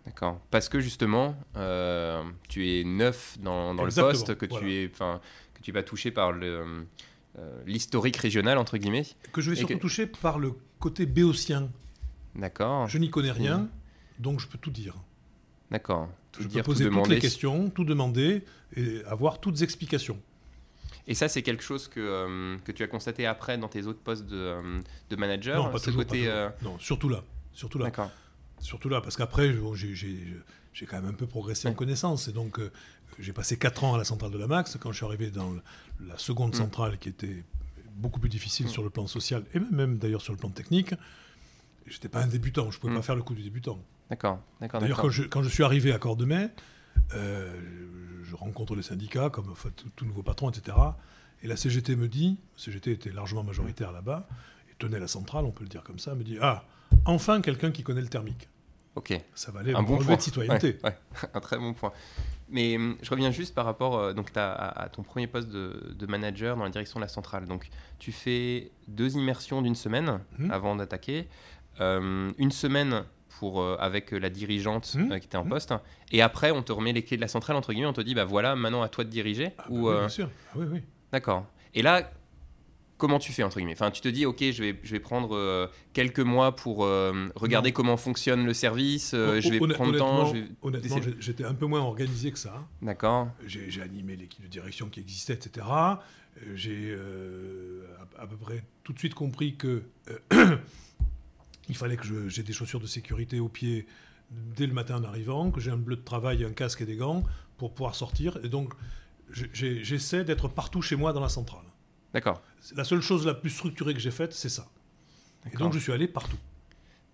D'accord. 0.05 0.39
Parce 0.51 0.69
que 0.69 0.79
justement, 0.79 1.35
euh, 1.55 2.23
tu 2.49 2.69
es 2.69 2.83
neuf 2.83 3.37
dans, 3.39 3.73
dans 3.73 3.85
le 3.85 3.91
poste, 3.91 4.35
que 4.35 4.45
tu 4.45 4.73
es, 4.73 4.89
que 4.89 5.61
tu 5.61 5.71
vas 5.71 5.83
toucher 5.83 6.11
par 6.11 6.31
le 6.31 6.85
euh, 7.39 7.63
l'historique 7.65 8.17
régional 8.17 8.59
entre 8.59 8.77
guillemets. 8.77 9.05
Que 9.31 9.41
je 9.41 9.49
vais 9.49 9.55
surtout 9.55 9.77
toucher 9.79 10.05
par 10.05 10.37
le 10.37 10.53
côté 10.79 11.05
béotien. 11.05 11.69
D'accord. 12.35 12.87
Je 12.87 12.97
n'y 12.99 13.09
connais 13.09 13.31
rien, 13.31 13.57
mmh. 13.57 13.69
donc 14.19 14.39
je 14.39 14.47
peux 14.47 14.59
tout 14.59 14.71
dire. 14.71 14.95
D'accord. 15.71 16.09
Je 16.39 16.47
peux 16.47 16.63
poser 16.63 16.89
toutes 16.89 17.07
les 17.07 17.19
questions, 17.19 17.69
tout 17.69 17.85
demander 17.85 18.43
et 18.75 19.03
avoir 19.05 19.39
toutes 19.39 19.55
les 19.55 19.63
explications. 19.63 20.19
Et 21.05 21.15
ça, 21.15 21.27
c'est 21.27 21.41
quelque 21.41 21.63
chose 21.63 21.87
que, 21.87 21.99
euh, 21.99 22.57
que 22.63 22.71
tu 22.71 22.81
as 22.81 22.87
constaté 22.87 23.25
après 23.25 23.57
dans 23.57 23.67
tes 23.67 23.85
autres 23.87 23.99
postes 23.99 24.25
de, 24.25 24.37
euh, 24.37 24.79
de 25.09 25.15
manager 25.15 25.63
Non, 25.63 25.69
pas 25.69 25.79
toujours, 25.79 26.05
côté, 26.05 26.27
euh, 26.27 26.49
Non, 26.61 26.79
surtout 26.79 27.09
là. 27.09 27.23
Surtout 27.51 27.77
là. 27.77 27.85
D'accord. 27.85 28.09
Surtout 28.59 28.87
là, 28.87 29.01
parce 29.01 29.17
qu'après, 29.17 29.53
j'ai 29.75 30.85
quand 30.85 31.01
même 31.01 31.09
un 31.09 31.13
peu 31.13 31.27
progressé 31.27 31.67
en 31.67 31.73
connaissance. 31.73 32.29
Et 32.29 32.31
donc, 32.31 32.59
j'ai 33.19 33.33
passé 33.33 33.57
4 33.57 33.83
ans 33.83 33.95
à 33.95 33.97
la 33.97 34.05
centrale 34.05 34.31
de 34.31 34.37
la 34.37 34.47
Max. 34.47 34.77
Quand 34.79 34.91
je 34.91 34.97
suis 34.97 35.05
arrivé 35.05 35.29
dans 35.29 35.53
la 35.99 36.17
seconde 36.17 36.53
mm. 36.53 36.57
centrale, 36.57 36.97
qui 36.97 37.09
était 37.09 37.43
beaucoup 37.95 38.21
plus 38.21 38.29
difficile 38.29 38.67
mm. 38.67 38.69
sur 38.69 38.83
le 38.83 38.89
plan 38.89 39.05
social 39.05 39.43
et 39.53 39.59
même, 39.59 39.97
d'ailleurs 39.97 40.21
sur 40.21 40.31
le 40.31 40.39
plan 40.39 40.49
technique, 40.49 40.93
j'étais 41.85 42.07
pas 42.07 42.21
un 42.21 42.27
débutant. 42.27 42.71
Je 42.71 42.79
pouvais 42.79 42.93
mm. 42.93 42.97
pas 42.97 43.01
faire 43.01 43.15
le 43.15 43.23
coup 43.23 43.35
du 43.35 43.43
débutant. 43.43 43.79
D'accord. 44.09 44.39
D'ailleurs, 44.59 45.01
quand 45.01 45.09
je, 45.09 45.23
quand 45.23 45.43
je, 45.43 45.49
suis 45.49 45.63
arrivé 45.63 45.91
à 45.91 45.97
Cordemais, 45.97 46.49
je 47.11 48.35
rencontre 48.35 48.75
les 48.75 48.83
syndicats, 48.83 49.29
comme 49.29 49.53
tout, 49.95 50.05
nouveau 50.05 50.23
patron, 50.23 50.49
etc. 50.49 50.77
Et 51.41 51.47
la 51.47 51.55
CGT 51.55 51.95
me 51.95 52.07
dit, 52.07 52.39
CGT 52.55 52.91
était 52.91 53.11
largement 53.11 53.43
majoritaire 53.43 53.91
là-bas, 53.91 54.27
et 54.71 54.75
tenait 54.77 54.99
la 54.99 55.07
centrale, 55.07 55.45
on 55.45 55.51
peut 55.51 55.63
le 55.63 55.69
dire 55.69 55.83
comme 55.83 55.99
ça, 55.99 56.15
me 56.15 56.23
dit 56.23 56.37
Ah, 56.41 56.63
enfin 57.05 57.41
quelqu'un 57.41 57.71
qui 57.71 57.83
connaît 57.83 58.01
le 58.01 58.07
thermique. 58.07 58.49
Ok. 58.95 59.19
Ça 59.33 59.51
valait 59.51 59.73
un 59.73 59.81
bon 59.81 59.97
point 59.97 60.15
de 60.15 60.21
citoyenneté. 60.21 60.77
un 61.33 61.39
très 61.39 61.57
bon 61.57 61.73
point. 61.73 61.91
Mais 62.49 62.75
hum, 62.75 62.95
je 63.01 63.09
reviens 63.09 63.31
juste 63.31 63.55
par 63.55 63.65
rapport 63.65 63.97
euh, 63.97 64.13
donc, 64.13 64.29
à, 64.35 64.87
ton 64.91 65.01
premier 65.01 65.25
poste 65.27 65.49
de, 65.49 66.05
manager 66.05 66.55
dans 66.55 66.63
la 66.63 66.69
direction 66.69 66.99
de 66.99 67.03
la 67.03 67.09
centrale. 67.09 67.47
Donc, 67.47 67.69
tu 67.97 68.11
fais 68.11 68.71
deux 68.87 69.15
immersions 69.15 69.61
d'une 69.61 69.75
semaine 69.75 70.19
mmh. 70.37 70.51
avant 70.51 70.75
d'attaquer. 70.75 71.27
Hum, 71.79 72.33
une 72.37 72.51
semaine 72.51 73.03
pour, 73.43 73.61
euh, 73.61 73.75
avec 73.77 74.11
la 74.11 74.29
dirigeante 74.29 74.95
mmh. 74.95 75.11
euh, 75.11 75.19
qui 75.19 75.25
était 75.25 75.35
en 75.35 75.43
mmh. 75.43 75.49
poste. 75.49 75.73
Et 76.13 76.21
après, 76.21 76.51
on 76.51 76.63
te 76.63 76.71
remet 76.71 76.93
les 76.93 77.03
clés 77.03 77.17
de 77.17 77.21
la 77.21 77.27
centrale, 77.27 77.57
entre 77.57 77.73
guillemets, 77.73 77.87
on 77.87 77.93
te 77.93 77.99
dit, 77.99 78.15
bah 78.15 78.23
voilà, 78.23 78.55
maintenant 78.55 78.81
à 78.81 78.87
toi 78.87 79.03
de 79.03 79.09
diriger. 79.09 79.51
Ah, 79.57 79.65
ou, 79.69 79.87
bah 79.87 79.95
bien 79.95 80.03
euh, 80.03 80.07
sûr. 80.07 80.29
Ah 80.53 80.55
oui, 80.55 80.65
oui. 80.71 80.79
D'accord. 81.11 81.45
Et 81.73 81.81
là, 81.81 82.09
comment 82.97 83.19
tu 83.19 83.33
fais, 83.33 83.43
entre 83.43 83.57
guillemets? 83.57 83.73
Enfin, 83.73 83.91
tu 83.91 83.99
te 83.99 84.07
dis, 84.07 84.25
ok, 84.25 84.37
je 84.39 84.63
vais, 84.63 84.79
je 84.81 84.91
vais 84.93 85.01
prendre 85.01 85.69
quelques 85.91 86.21
mois 86.21 86.55
pour 86.55 86.87
regarder 87.35 87.73
comment 87.73 87.97
fonctionne 87.97 88.45
le 88.45 88.53
service, 88.53 89.11
je 89.11 89.49
vais 89.49 89.59
prendre 89.73 89.91
le 89.91 89.99
temps. 89.99 90.31
Honnêtement, 90.61 91.01
j'étais 91.19 91.43
un 91.43 91.53
peu 91.53 91.65
moins 91.65 91.81
organisé 91.81 92.31
que 92.31 92.39
ça. 92.39 92.65
D'accord. 92.81 93.27
J'ai 93.45 93.81
animé 93.81 94.15
l'équipe 94.15 94.41
de 94.41 94.49
direction 94.49 94.87
qui 94.87 95.01
existait, 95.01 95.33
etc. 95.33 95.65
J'ai 96.55 96.97
à, 98.17 98.25
peu 98.25 98.37
près 98.37 98.63
tout 98.85 98.93
de 98.93 98.99
suite 98.99 99.15
compris 99.15 99.57
que 99.57 99.83
il 101.69 101.75
fallait 101.75 101.97
que 101.97 102.29
j'ai 102.29 102.43
des 102.43 102.53
chaussures 102.53 102.79
de 102.79 102.87
sécurité 102.87 103.39
aux 103.39 103.49
pieds 103.49 103.87
dès 104.31 104.67
le 104.67 104.73
matin 104.73 104.97
en 104.97 105.03
arrivant, 105.03 105.51
que 105.51 105.59
j'ai 105.59 105.71
un 105.71 105.77
bleu 105.77 105.95
de 105.95 106.01
travail, 106.01 106.43
un 106.43 106.53
casque 106.53 106.81
et 106.81 106.85
des 106.85 106.95
gants 106.95 107.23
pour 107.57 107.73
pouvoir 107.73 107.95
sortir. 107.95 108.37
Et 108.43 108.49
donc, 108.49 108.73
j'essaie 109.31 110.23
d'être 110.23 110.47
partout 110.47 110.81
chez 110.81 110.95
moi 110.95 111.13
dans 111.13 111.21
la 111.21 111.29
centrale. 111.29 111.65
D'accord. 112.13 112.41
La 112.75 112.83
seule 112.83 113.01
chose 113.01 113.25
la 113.25 113.33
plus 113.33 113.49
structurée 113.49 113.93
que 113.93 113.99
j'ai 113.99 114.11
faite, 114.11 114.33
c'est 114.33 114.49
ça. 114.49 114.67
Et 115.51 115.57
donc, 115.57 115.73
je 115.73 115.79
suis 115.79 115.91
allé 115.91 116.07
partout. 116.07 116.37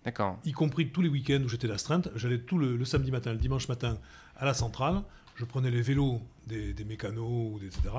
D'accord. 0.04 0.38
Y 0.44 0.52
compris 0.52 0.90
tous 0.90 1.02
les 1.02 1.08
week-ends 1.08 1.42
où 1.44 1.48
j'étais 1.48 1.66
l'astreinte. 1.66 2.08
J'allais 2.16 2.38
tout 2.38 2.58
le, 2.58 2.82
samedi 2.84 3.10
matin, 3.10 3.32
le 3.32 3.38
dimanche 3.38 3.68
matin 3.68 3.98
à 4.36 4.44
la 4.44 4.54
centrale. 4.54 5.02
Je 5.36 5.44
prenais 5.44 5.70
les 5.70 5.82
vélos 5.82 6.20
des, 6.46 6.74
mécanos, 6.84 7.60
etc. 7.62 7.94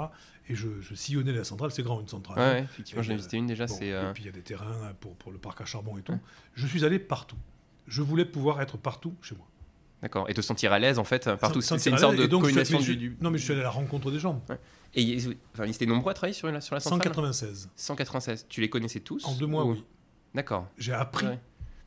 Et 0.52 0.56
je, 0.56 0.68
sillonnais 0.94 1.32
la 1.32 1.44
centrale. 1.44 1.72
C'est 1.72 1.84
grand, 1.84 2.02
une 2.02 2.08
centrale. 2.08 2.38
Ouais, 2.38 2.64
effectivement, 2.64 3.02
j'en 3.02 3.14
ai 3.14 3.16
visité 3.16 3.38
une 3.38 3.48
déjà. 3.48 3.66
Et 3.80 3.94
euh, 3.94 4.12
puis 4.14 4.24
il 4.24 4.26
y 4.26 4.30
a 4.30 4.34
des 4.34 4.42
terrains 4.42 4.94
pour, 5.00 5.16
pour, 5.16 5.32
le 5.32 5.38
parc 5.38 5.62
à 5.62 5.66
charbon 5.66 5.98
et 5.98 6.02
tout. 6.02 6.18
Je 6.54 6.68
suis 6.68 6.84
allé 6.84 7.00
partout. 7.00 7.38
Je 7.88 8.02
voulais 8.02 8.26
pouvoir 8.26 8.62
être 8.62 8.78
partout 8.78 9.16
chez 9.22 9.36
moi. 9.36 9.48
D'accord. 10.02 10.30
Et 10.30 10.34
te 10.34 10.42
sentir 10.42 10.74
à 10.74 10.80
l'aise, 10.80 11.00
en 11.00 11.04
fait, 11.04 11.30
partout. 11.36 11.62
C'est 11.62 11.90
une 11.90 11.98
sorte 11.98 12.16
de 12.16 12.26
du, 12.26 13.18
Non, 13.22 13.32
mais 13.32 13.38
je 13.38 13.44
suis 13.44 13.54
allé 13.54 13.62
à 13.62 13.66
la 13.66 13.70
rencontre 13.70 14.12
des 14.12 14.20
gens. 14.20 14.44
Et 14.94 15.18
enfin, 15.54 15.66
ils 15.66 15.74
étaient 15.74 15.86
nombreux 15.86 16.12
à 16.12 16.14
travailler 16.14 16.34
sur 16.34 16.52
la, 16.52 16.60
sur 16.60 16.76
la 16.76 16.82
centrale? 16.82 17.14
196. 17.14 17.70
196. 17.76 18.46
Tu 18.50 18.60
les 18.60 18.70
connaissais 18.70 19.00
tous 19.00 19.24
En 19.26 19.34
deux 19.36 19.46
mois, 19.46 19.66
oui. 19.66 19.84
D'accord. 20.36 20.68
J'ai 20.78 20.94
appris. 20.94 21.28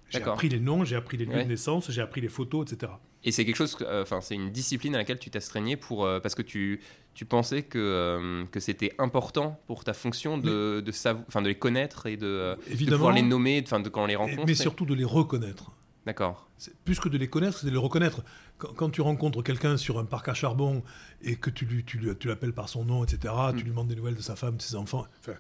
J'ai 0.09 0.23
appris 0.23 0.49
les 0.49 0.61
noms, 0.61 0.85
j'ai 0.85 0.97
appris 0.97 1.17
les 1.17 1.27
lieux 1.27 1.43
de 1.43 1.49
naissance, 1.49 1.91
j'ai 1.91 2.01
appris 2.01 2.21
les 2.21 2.29
photos, 2.29 2.71
etc. 2.71 2.93
Et 3.25 3.33
c'est 3.33 3.47
quelque 3.47 3.57
chose, 3.57 3.77
euh, 3.81 4.03
enfin, 4.03 4.21
c'est 4.21 4.35
une 4.35 4.51
discipline 4.51 4.95
à 4.95 4.99
laquelle 4.99 5.19
tu 5.19 5.31
t'astreignais 5.31 5.77
pour 5.77 6.05
euh, 6.05 6.21
parce 6.21 6.35
que 6.35 6.43
tu, 6.43 6.81
tu 7.15 7.25
pensais 7.25 7.63
que, 7.63 7.79
euh, 7.79 8.45
que 8.51 8.61
c'était 8.61 8.93
important 8.99 9.61
pour 9.67 9.85
ta 9.85 9.93
fonction 9.93 10.37
de, 10.37 10.81
de, 10.81 10.93
enfin, 11.29 11.43
de 11.43 11.49
les 11.49 11.55
connaître 11.55 12.07
et 12.07 12.17
de, 12.17 12.57
de 12.69 12.91
pouvoir 12.91 13.13
les 13.13 13.23
nommer, 13.23 13.63
enfin, 13.65 13.81
de, 13.81 13.89
quand 13.89 14.03
on 14.03 14.07
les 14.07 14.17
rencontre. 14.17 14.45
Mais 14.47 14.55
surtout 14.55 14.85
de 14.85 14.95
les 14.95 15.05
reconnaître. 15.05 15.71
D'accord. 16.07 16.49
Plus 16.85 17.01
que 17.01 17.09
de 17.09 17.17
les 17.17 17.29
connaître, 17.29 17.59
c'est 17.59 17.67
de 17.67 17.73
les 17.73 17.79
reconnaître. 17.79 18.23
Quand, 18.59 18.91
tu 18.91 19.01
rencontres 19.01 19.43
quelqu'un 19.43 19.77
sur 19.77 19.99
un 19.99 20.05
parc 20.05 20.29
à 20.29 20.35
charbon 20.35 20.83
et 21.23 21.37
que 21.37 21.51
tu, 21.51 21.65
lui, 21.65 21.85
tu, 21.85 22.01
tu 22.19 22.29
l'appelles 22.29 22.53
par 22.53 22.69
son 22.69 22.85
nom, 22.85 23.05
etc., 23.05 23.33
tu 23.51 23.55
mm. 23.55 23.59
lui 23.59 23.71
demandes 23.71 23.89
des 23.89 23.97
nouvelles 23.97 24.17
de 24.17 24.23
sa 24.23 24.37
femme, 24.37 24.57
de 24.57 24.63
ses 24.63 24.77
enfants, 24.77 25.07
ça 25.23 25.33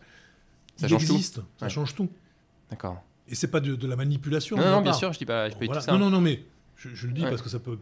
il 0.80 0.88
change 0.88 1.02
existe, 1.02 1.34
tout. 1.36 1.44
ça 1.58 1.68
change 1.68 1.94
tout. 1.94 2.08
D'accord. 2.70 3.02
Et 3.28 3.34
c'est 3.34 3.48
pas 3.48 3.60
de, 3.60 3.86
la 3.86 3.96
manipulation. 3.96 4.56
Non, 4.56 4.70
non, 4.70 4.80
bien 4.80 4.92
sûr, 4.92 5.12
je 5.12 5.18
dis 5.18 5.26
pas, 5.26 5.48
je 5.48 5.54
tout 5.54 5.80
ça. 5.80 5.92
Non, 5.92 5.98
non, 5.98 6.10
non, 6.10 6.20
mais 6.20 6.44
je, 6.76 7.06
le 7.06 7.12
dis 7.12 7.22
parce 7.22 7.42
que 7.42 7.48
ça 7.48 7.58
peut. 7.58 7.78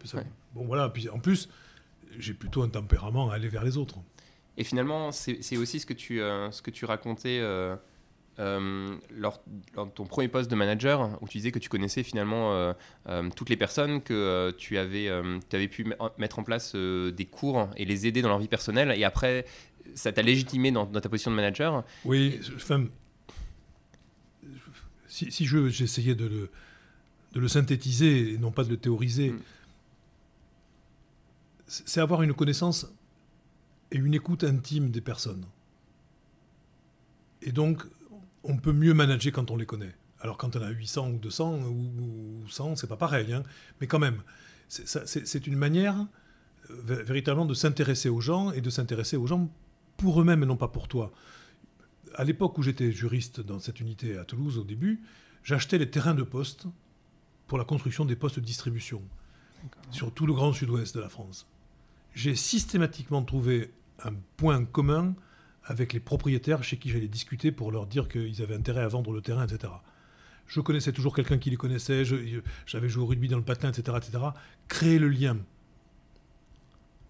Bon, 0.53 0.65
voilà. 0.65 0.89
Puis 0.89 1.09
en 1.09 1.19
plus, 1.19 1.49
j'ai 2.19 2.33
plutôt 2.33 2.63
un 2.63 2.69
tempérament 2.69 3.29
à 3.29 3.35
aller 3.35 3.49
vers 3.49 3.63
les 3.63 3.77
autres. 3.77 3.99
Et 4.57 4.63
finalement, 4.63 5.11
c'est 5.11 5.57
aussi 5.57 5.79
ce 5.79 5.85
que 5.85 5.93
tu, 5.93 6.21
euh, 6.21 6.51
ce 6.51 6.61
que 6.61 6.69
tu 6.69 6.85
racontais 6.85 7.39
euh, 7.41 7.75
euh, 8.39 8.95
lors, 9.15 9.41
de 9.47 9.89
ton 9.89 10.05
premier 10.05 10.27
poste 10.27 10.49
de 10.49 10.55
manager, 10.55 11.17
où 11.21 11.27
tu 11.27 11.39
disais 11.39 11.51
que 11.51 11.59
tu 11.59 11.69
connaissais 11.69 12.03
finalement 12.03 12.73
toutes 13.35 13.49
les 13.49 13.57
personnes, 13.57 14.01
que 14.01 14.53
tu 14.57 14.77
avais, 14.77 15.09
tu 15.49 15.55
avais 15.55 15.67
pu 15.67 15.91
mettre 16.17 16.39
en 16.39 16.43
place 16.43 16.75
des 16.75 17.25
cours 17.29 17.69
et 17.77 17.85
les 17.85 18.05
aider 18.05 18.21
dans 18.21 18.29
leur 18.29 18.39
vie 18.39 18.47
personnelle. 18.47 18.93
Et 18.95 19.03
après, 19.03 19.45
ça 19.95 20.11
t'a 20.11 20.21
légitimé 20.21 20.71
dans, 20.71 20.85
ta 20.85 21.09
position 21.09 21.31
de 21.31 21.35
manager? 21.35 21.83
Oui, 22.05 22.39
enfin, 22.55 22.85
si, 25.07 25.31
si 25.31 25.45
j'essayais 25.45 26.15
de 26.15 26.25
le, 26.25 26.49
de 27.33 27.39
le 27.39 27.47
synthétiser 27.47 28.33
et 28.33 28.37
non 28.37 28.51
pas 28.51 28.63
de 28.63 28.69
le 28.69 28.77
théoriser, 28.77 29.31
mm. 29.31 29.39
C'est 31.85 32.01
avoir 32.01 32.21
une 32.21 32.33
connaissance 32.33 32.87
et 33.91 33.97
une 33.97 34.13
écoute 34.13 34.43
intime 34.43 34.91
des 34.91 35.01
personnes. 35.01 35.45
Et 37.41 37.51
donc, 37.51 37.83
on 38.43 38.57
peut 38.57 38.73
mieux 38.73 38.93
manager 38.93 39.33
quand 39.33 39.51
on 39.51 39.57
les 39.57 39.65
connaît. 39.65 39.95
Alors 40.19 40.37
quand 40.37 40.55
on 40.55 40.61
a 40.61 40.69
800 40.69 41.11
ou 41.11 41.17
200 41.17 41.59
ou 41.63 42.47
100, 42.47 42.77
c'est 42.77 42.87
pas 42.87 42.97
pareil, 42.97 43.33
hein. 43.33 43.43
mais 43.81 43.87
quand 43.87 43.99
même, 43.99 44.21
c'est 44.69 45.47
une 45.47 45.57
manière 45.57 45.97
euh, 46.69 47.03
véritablement 47.03 47.45
de 47.45 47.53
s'intéresser 47.53 48.07
aux 48.07 48.21
gens 48.21 48.51
et 48.51 48.61
de 48.61 48.69
s'intéresser 48.69 49.17
aux 49.17 49.27
gens 49.27 49.49
pour 49.97 50.21
eux-mêmes 50.21 50.43
et 50.43 50.45
non 50.45 50.55
pas 50.55 50.69
pour 50.69 50.87
toi. 50.87 51.11
À 52.15 52.23
l'époque 52.23 52.57
où 52.57 52.63
j'étais 52.63 52.91
juriste 52.91 53.41
dans 53.41 53.59
cette 53.59 53.79
unité 53.79 54.17
à 54.17 54.23
Toulouse 54.23 54.57
au 54.57 54.63
début, 54.63 55.01
j'achetais 55.43 55.77
les 55.77 55.89
terrains 55.89 56.15
de 56.15 56.23
poste 56.23 56.67
pour 57.47 57.57
la 57.57 57.65
construction 57.65 58.05
des 58.05 58.15
postes 58.15 58.39
de 58.39 58.45
distribution 58.45 59.01
sur 59.91 60.13
tout 60.13 60.25
le 60.25 60.33
grand 60.33 60.53
sud-ouest 60.53 60.95
de 60.95 61.01
la 61.01 61.09
France. 61.09 61.47
J'ai 62.13 62.35
systématiquement 62.35 63.23
trouvé 63.23 63.71
un 64.03 64.13
point 64.37 64.63
commun 64.65 65.15
avec 65.65 65.93
les 65.93 65.99
propriétaires 65.99 66.63
chez 66.63 66.77
qui 66.77 66.89
j'allais 66.89 67.07
discuter 67.07 67.51
pour 67.51 67.71
leur 67.71 67.87
dire 67.87 68.07
qu'ils 68.07 68.41
avaient 68.41 68.55
intérêt 68.55 68.81
à 68.81 68.87
vendre 68.87 69.11
le 69.13 69.21
terrain, 69.21 69.45
etc. 69.45 69.73
Je 70.45 70.59
connaissais 70.59 70.91
toujours 70.91 71.15
quelqu'un 71.15 71.37
qui 71.37 71.49
les 71.49 71.55
connaissait, 71.55 72.03
j'avais 72.65 72.89
joué 72.89 73.03
au 73.03 73.07
rugby 73.07 73.27
dans 73.27 73.37
le 73.37 73.43
patin, 73.43 73.69
etc., 73.69 73.97
etc. 73.97 74.23
Créer 74.67 74.99
le 74.99 75.07
lien. 75.07 75.37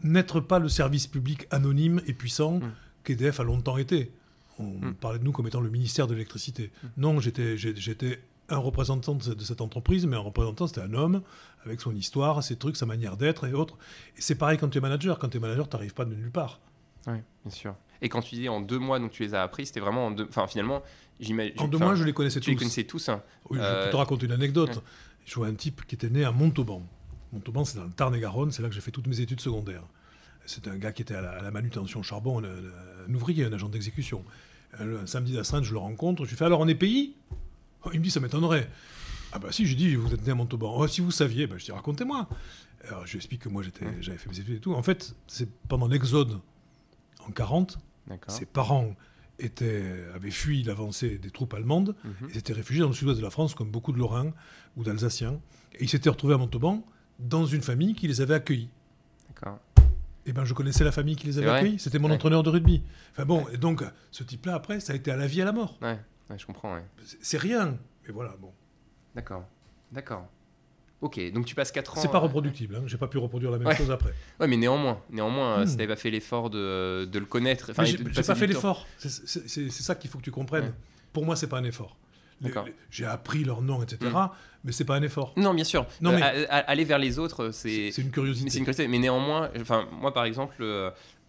N'être 0.02 0.40
pas 0.40 0.60
le 0.60 0.70
service 0.70 1.08
public 1.08 1.48
anonyme 1.50 2.02
et 2.06 2.14
puissant 2.14 2.60
mmh. 2.60 2.72
qu'EDF 3.04 3.40
a 3.40 3.44
longtemps 3.44 3.78
été. 3.78 4.12
On 4.60 4.66
mmh. 4.66 4.94
parlait 4.96 5.20
de 5.20 5.24
nous 5.24 5.32
comme 5.32 5.48
étant 5.48 5.62
le 5.62 5.70
ministère 5.70 6.08
de 6.08 6.14
l'électricité. 6.14 6.72
Mmh. 6.84 6.88
Non, 6.98 7.20
j'étais 7.20 8.20
un 8.50 8.58
représentant 8.58 9.16
de 9.16 9.44
cette 9.44 9.62
entreprise, 9.62 10.06
mais 10.06 10.16
un 10.16 10.20
représentant, 10.20 10.68
c'était 10.68 10.82
un 10.82 10.94
homme 10.94 11.22
avec 11.66 11.80
son 11.82 11.96
histoire, 11.96 12.44
ses 12.44 12.58
trucs, 12.58 12.76
sa 12.76 12.86
manière 12.86 13.18
d'être 13.18 13.48
et 13.48 13.54
autres. 13.54 13.78
Et 14.18 14.22
c'est 14.22 14.36
pareil 14.36 14.58
quand 14.58 14.70
tu 14.70 14.78
es 14.78 14.82
manager. 14.82 15.18
Quand 15.18 15.30
tu 15.30 15.38
es 15.38 15.40
manager, 15.40 15.70
tu 15.70 15.76
n'arrives 15.76 15.94
pas 15.94 16.06
de 16.06 16.14
nulle 16.14 16.32
part. 16.32 16.60
Oui, 17.08 17.18
bien 17.46 17.52
sûr. 17.52 17.76
Et 18.02 18.10
quand 18.10 18.22
tu 18.22 18.36
dis 18.36 18.50
en 18.50 18.60
deux 18.60 18.80
mois, 18.80 19.00
donc 19.00 19.12
tu 19.12 19.24
les 19.24 19.34
as 19.34 19.42
appris, 19.42 19.66
c'était 19.66 19.80
vraiment 19.80 20.08
en 20.08 20.12
deux. 20.12 20.26
Enfin, 20.28 20.48
finalement, 20.48 20.84
j'imagine. 21.20 21.54
En 21.58 21.68
deux 21.68 21.78
mois, 21.78 21.96
je 21.96 22.04
les 22.04 22.14
connaissais 22.14 22.40
tous. 22.40 22.46
Tu 22.46 22.52
les 22.52 22.58
connaissais 22.58 22.84
tous. 22.84 23.10
Hein. 23.10 23.22
Oui, 23.50 23.60
je 23.62 23.86
peux 23.86 23.92
te 23.92 23.96
raconter 23.96 24.26
une 24.26 24.34
anecdote. 24.34 24.84
Je 25.26 25.36
vois 25.36 25.48
un 25.48 25.54
type 25.54 25.86
qui 25.86 25.96
était 25.96 26.10
né 26.10 26.26
à 26.26 26.32
Montauban. 26.32 26.84
Montauban, 27.32 27.64
c'est 27.66 27.78
dans 27.78 27.86
le 27.86 27.92
Tarn-et-Garonne, 27.92 28.52
c'est 28.52 28.62
là 28.62 28.68
que 28.68 28.76
j'ai 28.76 28.82
fait 28.82 28.92
toutes 28.92 29.08
mes 29.08 29.22
études 29.22 29.40
secondaires. 29.40 29.84
C'était 30.46 30.70
un 30.70 30.78
gars 30.78 30.92
qui 30.92 31.02
était 31.02 31.16
à 31.16 31.42
la, 31.42 31.52
manutention 31.52 32.04
charbon, 32.04 32.44
un, 32.44 33.14
ouvrier, 33.14 33.46
un 33.46 33.54
agent 33.54 33.70
d'exécution. 33.70 34.26
Un, 34.78 35.06
samedi 35.06 35.34
d'astreinte, 35.34 35.64
je 35.64 35.72
le 35.72 35.80
rencontre, 35.80 36.26
je 36.26 36.32
lui 36.32 36.38
fais 36.38 36.46
alors 36.46 36.60
on 36.60 36.68
est 36.68 36.76
pays? 36.76 37.16
Il 37.92 38.00
me 38.00 38.04
dit 38.04 38.12
ça 38.12 38.20
m'étonnerait. 38.20 38.70
Ah 39.34 39.40
bah 39.40 39.52
si, 39.52 39.66
j'ai 39.66 39.76
dit, 39.76 39.96
vous 39.96 40.14
êtes 40.14 40.24
né 40.24 40.32
à 40.32 40.36
Montauban. 40.36 40.74
Oh, 40.78 40.88
si 40.88 41.02
vous 41.02 41.10
saviez, 41.10 41.48
bah, 41.48 41.56
je 41.58 41.66
dis, 41.66 41.72
racontez-moi. 41.72 42.30
Alors, 42.88 43.06
je 43.08 43.14
lui 43.14 43.18
explique 43.18 43.42
que 43.42 43.50
moi, 43.50 43.64
j'avais 44.00 44.18
fait 44.18 44.30
mes 44.30 44.40
études 44.40 44.56
et 44.56 44.60
tout. 44.60 44.74
En 44.74 44.84
fait, 44.84 45.16
c'est 45.28 45.50
pendant 45.68 45.88
l'exode 45.88 46.40
en 47.28 47.32
40, 47.32 47.80
ses 48.28 48.46
parents 48.46 48.96
étaient, 49.40 50.06
avaient 50.14 50.32
fui 50.32 50.62
l'avancée 50.64 51.18
des 51.18 51.32
troupes 51.32 51.54
allemandes 51.54 51.96
mhm. 52.04 52.30
et 52.30 52.34
s'étaient 52.34 52.54
réfugiés 52.54 52.82
dans 52.82 52.90
le 52.90 52.94
sud-ouest 52.94 53.18
de 53.18 53.24
la 53.24 53.32
France, 53.32 53.56
comme 53.56 53.72
beaucoup 53.72 53.92
de 53.92 53.98
Lorrains 53.98 54.34
ou 54.78 54.84
d'Alsaciens. 54.84 55.40
Et 55.74 55.84
ils 55.84 55.90
s'étaient 55.90 56.10
retrouvés 56.10 56.36
à 56.36 56.38
Montauban 56.38 56.86
dans 57.20 57.46
une 57.46 57.62
famille 57.62 57.96
qui 57.96 58.08
les 58.08 58.22
avait 58.22 58.36
accueillis. 58.36 58.70
D'accord. 59.30 59.60
Eh 60.26 60.32
ben, 60.32 60.46
je 60.46 60.54
connaissais 60.54 60.84
la 60.84 60.92
famille 60.92 61.16
qui 61.16 61.28
les 61.28 61.40
avait 61.40 61.50
accueillis. 61.50 61.80
C'était 61.80 62.00
mon 62.00 62.12
entraîneur 62.12 62.44
de 62.44 62.50
rugby. 62.50 62.84
Enfin 63.12 63.26
bon, 63.26 63.48
et 63.50 63.58
donc, 63.58 63.84
ce 64.12 64.24
type-là, 64.24 64.56
après, 64.56 64.80
ça 64.80 64.94
a 64.94 64.96
été 64.96 65.12
à 65.12 65.18
la 65.18 65.28
vie, 65.28 65.42
à 65.42 65.46
la 65.46 65.52
mort. 65.52 65.78
Ouais, 65.82 66.00
je 66.36 66.46
comprends, 66.46 66.80
C'est 67.22 67.38
rien. 67.38 67.78
Mais 68.06 68.14
voilà, 68.14 68.36
bon. 68.40 68.52
D'accord. 69.16 69.46
D'accord. 69.92 70.28
Ok, 71.02 71.20
donc 71.34 71.46
tu 71.46 71.54
passes 71.54 71.74
4 71.74 71.98
ans. 71.98 72.02
C'est 72.02 72.12
pas 72.12 72.20
reproductible, 72.20 72.78
hein. 72.78 72.84
j'ai 72.86 72.98
pas 72.98 73.10
pu 73.10 73.18
reproduire 73.18 73.52
la 73.52 73.58
même 73.58 73.76
chose 73.76 73.92
après. 73.92 74.14
Ouais, 74.40 74.48
mais 74.48 74.56
néanmoins, 74.56 75.02
néanmoins, 75.10 75.60
euh, 75.60 75.64
hmm. 75.64 75.68
si 75.68 75.76
t'avais 75.76 75.90
pas 75.90 75.98
fait 75.98 76.10
l'effort 76.10 76.50
de, 76.50 77.04
de, 77.04 77.20
le 77.20 77.26
connaître. 77.26 77.72
Enfin, 77.72 77.84
j'ai 77.84 77.98
pas 77.98 78.36
fait 78.36 78.48
l'effort. 78.48 78.88
C'est 78.98 79.70
ça 79.70 79.96
qu'il 79.96 80.10
faut 80.10 80.20
que 80.20 80.24
tu 80.24 80.32
comprennes. 80.32 80.74
Pour 81.12 81.26
moi, 81.26 81.36
c'est 81.36 81.48
pas 81.48 81.58
un 81.58 81.64
effort. 81.66 81.98
J'ai 82.90 83.06
appris 83.06 83.44
leur 83.44 83.62
nom, 83.62 83.82
etc. 83.84 84.12
Hmm. 84.14 84.28
Mais 84.64 84.72
c'est 84.72 84.86
pas 84.86 84.96
un 84.96 85.02
effort. 85.02 85.34
Non, 85.36 85.54
bien 85.54 85.64
sûr. 85.64 85.86
Non, 86.02 86.12
mais 86.12 86.22
euh, 86.24 86.46
aller 86.50 86.86
vers 86.86 87.00
les 87.00 87.20
autres, 87.20 87.52
c'est. 87.52 87.92
C'est 87.92 88.02
une 88.02 88.12
curiosité. 88.12 88.50
C'est 88.50 88.60
une 88.60 88.66
curiosité. 88.66 88.88
Mais 88.88 89.00
néanmoins, 89.00 89.50
enfin, 89.60 89.88
moi, 89.92 90.14
par 90.14 90.26
exemple, 90.26 90.56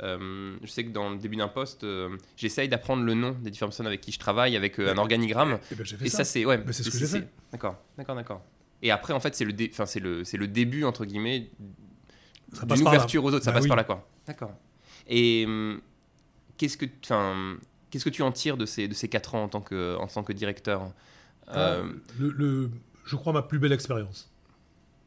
je 0.01 0.67
sais 0.67 0.85
que 0.85 0.91
dans 0.91 1.11
le 1.11 1.19
début 1.19 1.37
d'un 1.37 1.49
poste, 1.49 1.87
j'essaye 2.37 2.69
d'apprendre 2.69 3.03
le 3.03 3.15
nom 3.15 3.37
des 3.43 3.51
différentes 3.51 3.73
personnes 3.73 3.87
avec 3.87 4.01
qui 4.01 4.12
je 4.12 4.19
travaille, 4.19 4.57
avec 4.57 4.79
un 4.79 4.99
organigramme. 4.99 5.59
Et, 5.71 5.75
ben, 5.75 5.87
et 6.03 6.09
ça, 6.09 6.25
c'est 6.25 6.45
ouais. 6.45 6.62
c'est 6.71 6.83
ce 6.83 6.91
que 6.91 6.99
j'ai 6.99 7.07
fait. 7.07 7.29
D'accord, 7.53 7.77
d'accord, 7.97 8.15
d'accord. 8.15 8.43
Et 8.85 8.91
après, 8.91 9.15
en 9.15 9.21
fait, 9.21 9.35
c'est 9.35 9.47
le, 9.47 9.55
c'est 9.87 10.01
le, 10.01 10.25
c'est 10.25 10.37
le 10.37 10.47
début, 10.47 10.85
entre 10.85 11.07
guillemets, 11.07 11.49
d'une 12.53 12.87
ouverture 12.87 13.25
aux 13.25 13.33
autres. 13.33 13.45
Ça 13.45 13.51
bah 13.51 13.59
passe 13.59 13.67
par 13.67 13.77
là, 13.77 13.85
quoi. 13.85 14.07
D'accord. 14.27 14.53
Et 15.07 15.45
hum, 15.47 15.81
qu'est-ce 16.59 16.77
que, 16.77 16.85
enfin, 17.03 17.57
qu'est-ce 17.95 18.05
que 18.05 18.11
tu 18.11 18.23
en 18.23 18.33
tires 18.33 18.57
de 18.57 18.67
ces, 18.67 18.89
de 18.89 18.95
ces 18.95 19.09
4 19.09 19.37
ans 19.37 19.45
en 19.45 19.49
tant 19.49 19.61
que, 19.61 19.97
en 19.99 20.09
tant 20.09 20.25
que 20.25 20.33
directeur 20.33 20.93
ah, 21.47 21.75
euh, 21.75 21.93
le, 22.19 22.69
Je 23.05 23.15
crois 23.15 23.33
ma 23.33 23.43
plus 23.43 23.61
belle 23.61 23.71
expérience. 23.71 24.33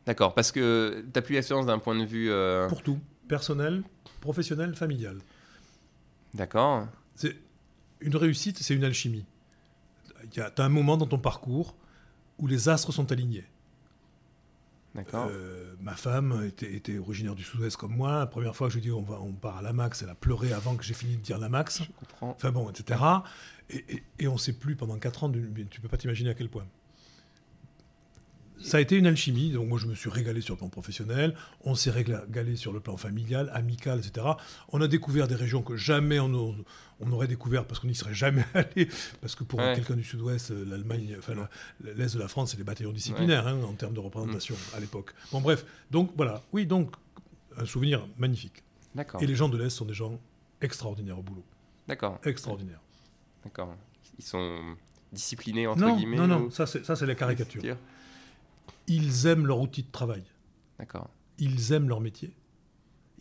D'accord, 0.05 0.33
parce 0.33 0.53
que 0.53 1.03
tu 1.13 1.19
as 1.19 1.21
plus 1.21 1.35
d'expérience 1.35 1.65
d'un 1.65 1.79
point 1.79 1.95
de 1.95 2.05
vue... 2.05 2.31
Euh, 2.31 2.69
Pour 2.69 2.81
tout, 2.81 2.97
personnel, 3.27 3.83
professionnel, 4.21 4.73
familial. 4.73 5.17
D'accord. 6.33 6.87
C'est 7.15 7.35
une 7.99 8.15
réussite, 8.15 8.57
c'est 8.59 8.73
une 8.73 8.85
alchimie. 8.85 9.25
Tu 10.31 10.39
as 10.39 10.53
un 10.57 10.69
moment 10.69 10.95
dans 10.95 11.07
ton 11.07 11.19
parcours 11.19 11.75
où 12.39 12.47
les 12.47 12.69
astres 12.69 12.93
sont 12.93 13.11
alignés. 13.11 13.43
Euh, 15.13 15.75
ma 15.79 15.95
femme 15.95 16.43
était, 16.45 16.97
originaire 16.97 17.35
du 17.35 17.43
sud-ouest 17.43 17.77
comme 17.77 17.95
moi. 17.95 18.19
La 18.19 18.27
première 18.27 18.55
fois 18.55 18.67
que 18.67 18.73
je 18.73 18.79
lui 18.79 18.85
ai 18.85 18.89
dit 18.89 18.91
on, 18.91 19.01
va, 19.01 19.19
on 19.21 19.33
part 19.33 19.57
à 19.57 19.61
la 19.61 19.73
Max, 19.73 20.01
elle 20.01 20.09
a 20.09 20.15
pleuré 20.15 20.53
avant 20.53 20.75
que 20.75 20.83
j'ai 20.83 20.93
fini 20.93 21.17
de 21.17 21.21
dire 21.21 21.37
la 21.37 21.49
Max. 21.49 21.83
Je 21.83 21.91
comprends. 21.99 22.29
Enfin 22.31 22.51
bon, 22.51 22.69
etc. 22.69 22.99
Et, 23.69 24.03
et 24.19 24.27
on 24.27 24.33
ne 24.33 24.39
sait 24.39 24.53
plus 24.53 24.75
pendant 24.75 24.97
4 24.97 25.25
ans, 25.25 25.31
tu 25.31 25.39
ne 25.39 25.81
peux 25.81 25.89
pas 25.89 25.97
t'imaginer 25.97 26.29
à 26.29 26.33
quel 26.33 26.49
point 26.49 26.65
ça 28.61 28.77
a 28.77 28.79
été 28.79 28.95
une 28.95 29.07
alchimie. 29.07 29.51
Donc 29.51 29.67
moi, 29.67 29.79
je 29.79 29.87
me 29.87 29.95
suis 29.95 30.09
régalé 30.09 30.41
sur 30.41 30.55
le 30.55 30.59
plan 30.59 30.69
professionnel. 30.69 31.35
On 31.63 31.75
s'est 31.75 31.91
régalé 31.91 32.55
sur 32.55 32.73
le 32.73 32.79
plan 32.79 32.97
familial, 32.97 33.49
amical, 33.53 33.99
etc. 33.99 34.27
On 34.69 34.81
a 34.81 34.87
découvert 34.87 35.27
des 35.27 35.35
régions 35.35 35.61
que 35.61 35.75
jamais 35.75 36.19
on, 36.19 36.55
on 36.99 37.11
aurait 37.11 37.27
découvert 37.27 37.65
parce 37.65 37.79
qu'on 37.79 37.87
n'y 37.87 37.95
serait 37.95 38.13
jamais 38.13 38.45
allé. 38.53 38.87
Parce 39.21 39.35
que 39.35 39.43
pour 39.43 39.59
quelqu'un 39.59 39.95
du 39.95 40.03
Sud-Ouest, 40.03 40.51
l'Allemagne, 40.51 41.15
enfin 41.17 41.33
l'Est 41.83 42.15
de 42.15 42.19
la 42.19 42.27
France, 42.27 42.51
c'est 42.51 42.57
des 42.57 42.63
bataillons 42.63 42.91
disciplinaires 42.91 43.47
hein, 43.47 43.59
en 43.67 43.73
termes 43.73 43.93
de 43.93 43.99
représentation 43.99 44.55
mm. 44.55 44.77
à 44.77 44.79
l'époque. 44.79 45.13
Bon, 45.31 45.41
bref. 45.41 45.65
Donc 45.91 46.11
voilà. 46.15 46.41
Oui, 46.53 46.65
donc 46.65 46.95
un 47.57 47.65
souvenir 47.65 48.07
magnifique. 48.17 48.63
D'accord. 48.95 49.21
Et 49.21 49.27
les 49.27 49.35
gens 49.35 49.49
de 49.49 49.57
l'Est 49.57 49.69
sont 49.69 49.85
des 49.85 49.93
gens 49.93 50.19
extraordinaires 50.61 51.19
au 51.19 51.23
boulot. 51.23 51.43
D'accord. 51.87 52.19
Extraordinaires. 52.23 52.81
D'accord. 53.43 53.75
Ils 54.17 54.25
sont 54.25 54.75
disciplinés 55.11 55.67
entre 55.67 55.95
guillemets. 55.95 56.17
Non, 56.17 56.27
non, 56.27 56.49
ça 56.49 56.65
c'est 56.65 57.05
la 57.05 57.15
caricature 57.15 57.61
ils 58.87 59.27
aiment 59.27 59.45
leur 59.45 59.59
outil 59.59 59.83
de 59.83 59.91
travail. 59.91 60.23
D'accord. 60.79 61.09
Ils 61.37 61.73
aiment 61.73 61.89
leur 61.89 62.01
métier, 62.01 62.35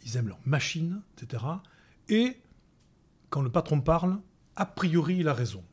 ils 0.05 0.17
aiment 0.17 0.29
leur 0.29 0.41
machine, 0.45 1.03
etc. 1.17 1.45
Et 2.09 2.39
quand 3.31 3.43
le 3.43 3.51
patron 3.51 3.81
parle, 3.81 4.19
a 4.55 4.67
priori, 4.67 5.19
il 5.19 5.29
a 5.29 5.35
raison. 5.35 5.65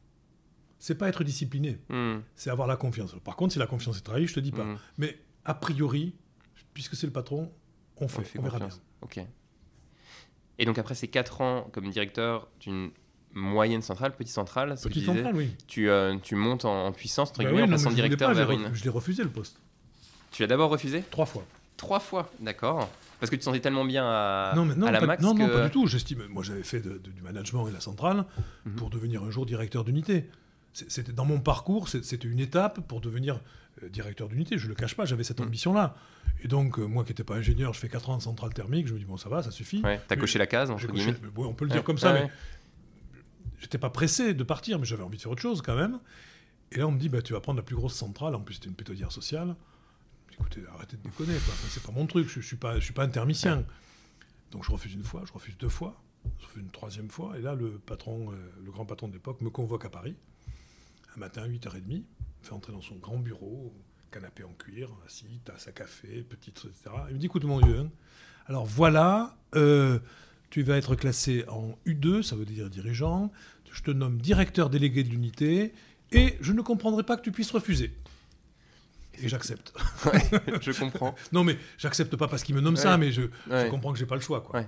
C'est 0.80 0.96
pas 0.96 1.08
être 1.08 1.24
discipliné, 1.24 1.80
hmm. 1.90 2.18
c'est 2.36 2.50
avoir 2.50 2.68
la 2.68 2.76
confiance. 2.76 3.16
Par 3.24 3.38
contre, 3.38 3.54
si 3.54 3.60
la 3.60 3.68
confiance 3.68 3.98
est 3.98 4.02
trahie, 4.02 4.28
je 4.28 4.34
te 4.34 4.40
dis 4.42 4.52
pas. 4.52 4.66
Hmm. 4.66 4.78
Mais 4.98 5.18
a 5.46 5.54
priori, 5.54 6.14
puisque 6.74 6.96
c'est 6.96 7.08
le 7.08 7.14
patron, 7.14 7.52
on 7.98 8.08
fait, 8.08 8.38
on, 8.38 8.42
verra 8.42 8.60
bien. 8.60 8.70
Ok. 9.02 9.20
Et 10.60 10.66
donc 10.66 10.78
après 10.78 10.96
ces 10.96 11.08
4 11.08 11.42
ans 11.42 11.70
comme 11.72 11.90
directeur 11.90 12.50
d'une 12.60 12.92
moyenne 13.32 13.82
centrale, 13.82 14.16
petite 14.16 14.34
centrale, 14.34 14.76
petite 14.76 15.06
centrale, 15.06 15.36
oui. 15.36 15.56
Tu, 15.68 15.90
euh, 15.90 16.18
tu 16.22 16.36
montes 16.36 16.66
en, 16.66 16.92
puissance, 16.92 17.30
entre 17.30 17.44
bah 17.44 17.50
guillemets, 17.50 17.64
en 17.64 17.70
passant 17.70 17.92
directeur 17.92 18.34
vers 18.34 18.52
une... 18.52 18.74
Je 18.74 18.84
l'ai 18.84 18.90
refusé 18.90 19.24
le 19.24 19.30
poste. 19.30 19.62
Tu 20.34 20.42
l'as 20.42 20.48
d'abord 20.48 20.72
refusé 20.72 21.04
Trois 21.12 21.28
fois. 21.28 21.46
Trois 21.78 22.00
fois, 22.00 22.30
d'accord. 22.40 22.90
Parce 23.20 23.30
que 23.30 23.36
tu 23.36 23.40
te 23.40 23.46
sentais 23.46 23.60
tellement 23.60 23.86
bien 23.86 24.04
à, 24.06 24.54
non, 24.56 24.70
à 24.86 24.92
la 24.92 25.00
pas, 25.00 25.06
max 25.06 25.24
Non, 25.24 25.34
non, 25.34 25.48
pas 25.48 25.66
du 25.66 25.72
tout. 25.72 25.88
J'estime. 25.88 26.24
Moi, 26.30 26.44
j'avais 26.44 26.64
fait 26.64 26.82
du 26.82 27.22
management 27.22 27.68
et 27.68 27.72
la 27.72 27.80
centrale 27.80 28.26
mhm. 28.66 28.76
pour 28.76 28.90
devenir 28.90 29.24
un 29.24 29.30
jour 29.30 29.46
directeur 29.46 29.84
d'unité. 29.84 30.30
C'était 30.74 31.12
dans 31.12 31.26
mon 31.26 31.40
parcours, 31.40 31.88
c'était 31.88 32.28
une 32.28 32.40
étape 32.40 32.82
pour 32.88 33.00
devenir 33.00 33.40
euh, 33.84 33.90
directeur 33.90 34.28
d'unité. 34.28 34.58
Je 34.58 34.64
ne 34.66 34.70
le 34.70 34.76
cache 34.76 34.96
pas, 34.96 35.06
j'avais 35.06 35.24
cette 35.24 35.40
mhm. 35.40 35.48
ambition-là. 35.48 35.96
Et 36.44 36.48
donc, 36.48 36.80
euh, 36.80 36.86
moi 36.86 37.04
qui 37.04 37.12
n'étais 37.12 37.24
pas 37.24 37.36
ingénieur, 37.36 37.74
je 37.74 37.80
fais 37.80 37.90
4 37.90 38.10
ans 38.10 38.16
en 38.16 38.20
centrale 38.20 38.54
thermique, 38.56 38.88
je 38.88 38.94
me 38.94 39.00
dis, 39.00 39.06
bon, 39.06 39.18
ça 39.18 39.30
va, 39.30 39.44
ça 39.44 39.52
suffit. 39.52 39.82
Ouais, 39.84 40.02
T'as 40.08 40.16
coché 40.16 40.40
la 40.40 40.48
case, 40.48 40.72
On 40.72 41.54
peut 41.54 41.66
le 41.66 41.72
dire 41.72 41.84
comme 41.84 42.00
ça, 42.00 42.12
mais 42.12 42.28
j'étais 43.60 43.78
pas 43.78 43.92
pressé 43.92 44.34
de 44.34 44.44
partir, 44.44 44.80
mais 44.80 44.86
j'avais 44.86 45.04
envie 45.04 45.18
de 45.18 45.22
faire 45.22 45.32
autre 45.32 45.44
chose 45.44 45.62
quand 45.62 45.76
même. 45.76 46.00
Et 46.72 46.80
là, 46.80 46.88
on 46.88 46.92
me 46.92 46.98
dit, 46.98 47.08
bah, 47.08 47.22
tu 47.22 47.34
vas 47.34 47.40
prendre 47.40 47.58
la 47.58 47.64
plus 47.64 47.76
grosse 47.76 47.94
centrale. 47.94 48.34
En 48.34 48.40
plus, 48.40 48.56
c'était 48.56 48.68
une 48.68 48.76
pétodière 48.76 49.12
sociale 49.12 49.56
écoutez, 50.34 50.62
arrêtez 50.74 50.98
de 50.98 51.02
déconner, 51.04 51.34
c'est 51.70 51.84
pas 51.84 51.92
mon 51.92 52.06
truc, 52.06 52.28
je, 52.28 52.42
je 52.42 52.46
suis 52.46 52.56
pas, 52.56 52.76
je 52.80 52.84
suis 52.84 52.94
pas. 52.94 53.08
Donc 53.08 54.64
je 54.64 54.72
refuse 54.72 54.94
une 54.94 55.04
fois, 55.04 55.24
je 55.26 55.34
refuse 55.34 55.58
deux 55.58 55.70
fois, 55.70 56.02
je 56.40 56.46
refuse 56.46 56.62
une 56.62 56.72
troisième 56.72 57.10
fois, 57.10 57.38
et 57.38 57.42
là 57.42 57.56
le 57.56 57.72
patron, 57.80 58.32
euh, 58.32 58.36
le 58.64 58.72
grand 58.72 58.86
patron 58.86 59.08
de 59.08 59.14
l'époque 59.14 59.42
me 59.42 59.50
convoque 59.50 59.86
à 59.86 59.90
Paris, 59.90 60.16
un 61.16 61.20
matin 61.20 61.44
à 61.44 61.48
8h30, 61.48 61.88
me 61.88 62.04
fait 62.42 62.54
entrer 62.54 62.72
dans 62.72 62.82
son 62.82 62.96
grand 62.96 63.18
bureau, 63.18 63.74
canapé 64.12 64.44
en 64.44 64.54
cuir, 64.54 64.90
assis, 65.06 65.42
tasse 65.44 65.68
à 65.68 65.72
café, 65.72 66.24
petite, 66.24 66.66
etc. 66.66 66.96
Il 67.10 67.16
me 67.16 67.20
dit, 67.20 67.26
écoute 67.26 67.46
mon 67.46 67.58
vieux, 67.58 67.90
alors 68.46 68.66
voilà, 68.66 69.36
euh, 69.56 70.00
tu 70.50 70.62
vas 70.62 70.78
être 70.78 70.96
classé 70.96 71.46
en 71.48 71.76
U2, 71.88 72.22
ça 72.22 72.36
veut 72.36 72.46
dire 72.46 72.70
dirigeant, 72.70 73.32
je 73.72 73.82
te 73.82 73.90
nomme 73.90 74.22
directeur 74.22 74.70
délégué 74.70 75.04
de 75.04 75.10
l'unité, 75.10 75.74
et 76.12 76.38
je 76.42 76.54
ne 76.54 76.62
comprendrai 76.62 77.02
pas 77.02 77.18
que 77.18 77.24
tu 77.24 77.32
puisses 77.32 77.50
refuser 77.50 77.92
et 79.22 79.30
j'accepte. 79.30 79.74
je 80.62 80.80
comprends. 80.80 81.16
non, 81.32 81.44
mais 81.44 81.58
j'accepte 81.78 82.16
pas 82.16 82.28
parce 82.28 82.44
qu'il 82.44 82.56
me 82.56 82.62
nomme 82.62 82.78
ça, 82.78 82.98
mais 82.98 83.12
je, 83.12 83.24
comprends 83.70 83.94
que 83.94 84.00
j'ai 84.00 84.06
pas 84.06 84.16
le 84.16 84.22
choix. 84.22 84.42
Quoi. 84.42 84.64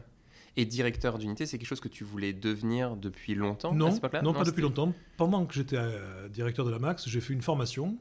Et 0.58 0.66
directeur 0.66 1.18
d'unité, 1.18 1.46
c'est 1.46 1.58
quelque 1.58 1.68
chose 1.68 1.82
que 1.82 1.90
tu 1.90 2.04
voulais 2.04 2.32
devenir 2.32 2.96
depuis 2.96 3.36
longtemps 3.36 3.74
Non, 3.74 3.92
non, 4.24 4.34
pas 4.34 4.44
depuis 4.44 4.62
longtemps. 4.62 4.94
Pendant 5.18 5.46
que 5.46 5.54
j'étais 5.54 5.78
euh, 5.78 6.30
directeur 6.30 6.66
de 6.66 6.72
la 6.72 6.80
Max, 6.80 7.10
j'ai 7.10 7.20
fait 7.20 7.34
une 7.34 7.42
formation 7.42 7.98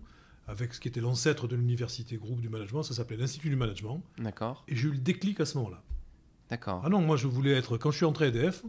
avec 0.47 0.74
ce 0.74 0.80
qui 0.80 0.88
était 0.88 1.01
l'ancêtre 1.01 1.49
de 1.49 1.57
l'université 1.57 2.16
groupe 2.16 2.40
du 2.40 2.49
management, 2.49 2.82
ça 2.82 2.95
s'appelait 2.95 3.16
l'Institut 3.16 3.49
du 3.49 3.57
management. 3.57 4.03
D'accord. 4.18 4.64
Et 4.68 4.76
j'ai 4.76 4.88
eu 4.88 4.92
le 4.92 4.99
déclic 4.99 5.40
à 5.40 5.47
ce 5.47 5.57
moment-là. 5.59 5.82
D'accord. 6.51 6.82
Ah 6.84 6.88
non, 6.88 7.01
moi 7.01 7.16
je 7.16 7.26
voulais 7.26 7.53
être, 7.53 7.78
quand 7.78 7.90
je 7.90 7.97
suis 7.97 8.05
entré 8.05 8.26
à 8.26 8.28
EDF, 8.28 8.62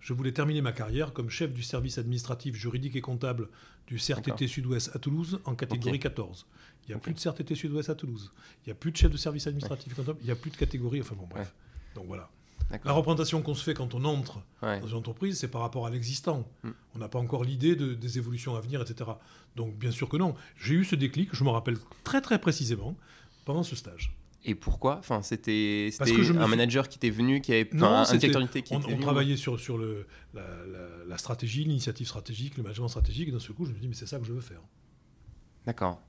je 0.00 0.12
voulais 0.12 0.32
terminer 0.32 0.60
ma 0.62 0.72
carrière 0.72 1.12
comme 1.12 1.30
chef 1.30 1.52
du 1.52 1.62
service 1.62 1.96
administratif, 1.98 2.56
juridique 2.56 2.96
et 2.96 3.00
comptable 3.00 3.48
du 3.86 3.96
CRTT 3.96 4.48
Sud-Ouest 4.48 4.90
à 4.94 4.98
Toulouse 4.98 5.40
en 5.44 5.54
catégorie 5.54 6.00
14. 6.00 6.46
Il 6.84 6.90
n'y 6.90 6.94
a 6.94 6.98
plus 6.98 7.14
de 7.14 7.20
CRTT 7.20 7.54
Sud-Ouest 7.54 7.90
à 7.90 7.94
Toulouse. 7.94 8.32
Il 8.64 8.68
n'y 8.68 8.72
a 8.72 8.74
plus 8.74 8.90
de 8.90 8.96
chef 8.96 9.10
de 9.10 9.16
service 9.16 9.46
administratif. 9.46 9.94
Il 10.20 10.24
n'y 10.24 10.30
a 10.30 10.36
plus 10.36 10.50
de 10.50 10.56
catégorie. 10.56 11.00
Enfin 11.00 11.14
bon, 11.16 11.26
bref. 11.30 11.54
Donc 11.94 12.06
voilà. 12.06 12.28
La 12.84 12.92
représentation 12.92 13.42
qu'on 13.42 13.54
se 13.54 13.62
fait 13.62 13.74
quand 13.74 13.94
on 13.94 14.04
entre 14.04 14.42
dans 14.62 14.86
une 14.86 14.96
entreprise, 14.96 15.38
c'est 15.38 15.48
par 15.48 15.60
rapport 15.60 15.86
à 15.86 15.90
l'existant. 15.90 16.48
Hmm. 16.62 16.70
On 16.94 16.98
n'a 16.98 17.08
pas 17.08 17.18
encore 17.18 17.44
l'idée 17.44 17.76
de, 17.76 17.94
des 17.94 18.18
évolutions 18.18 18.56
à 18.56 18.60
venir, 18.60 18.80
etc. 18.80 19.10
Donc 19.56 19.76
bien 19.76 19.90
sûr 19.90 20.08
que 20.08 20.16
non. 20.16 20.34
J'ai 20.56 20.74
eu 20.74 20.84
ce 20.84 20.96
déclic, 20.96 21.30
je 21.32 21.44
me 21.44 21.50
rappelle 21.50 21.76
très 22.04 22.20
très 22.20 22.40
précisément, 22.40 22.96
pendant 23.44 23.62
ce 23.62 23.76
stage. 23.76 24.16
Et 24.44 24.54
pourquoi? 24.54 24.98
Enfin, 24.98 25.22
c'était 25.22 25.90
un 26.00 26.46
manager 26.48 26.88
qui 26.88 26.98
était 26.98 27.10
venu, 27.10 27.40
qui 27.40 27.52
avait 27.52 27.68
non, 27.74 27.86
un 27.86 28.02
directeur 28.16 28.50
qui 28.50 28.74
on, 28.74 28.80
était 28.80 28.92
on 28.92 28.98
travaillait 28.98 29.36
sur, 29.36 29.60
sur 29.60 29.78
le, 29.78 30.06
la, 30.34 31.18
stratégie, 31.18 31.62
l'initiative 31.62 32.08
stratégique, 32.08 32.56
le 32.56 32.64
management 32.64 32.88
stratégique, 32.88 33.28
et 33.28 33.32
d'un 33.32 33.38
seul 33.38 33.54
coup, 33.54 33.66
je 33.66 33.70
me 33.70 33.78
dis, 33.78 33.86
mais 33.86 33.94
c'est 33.94 34.06
ça 34.06 34.18
que 34.18 34.24
je 34.24 34.32
veux 34.32 34.40
faire. 34.40 34.60
D'accord. 35.64 36.00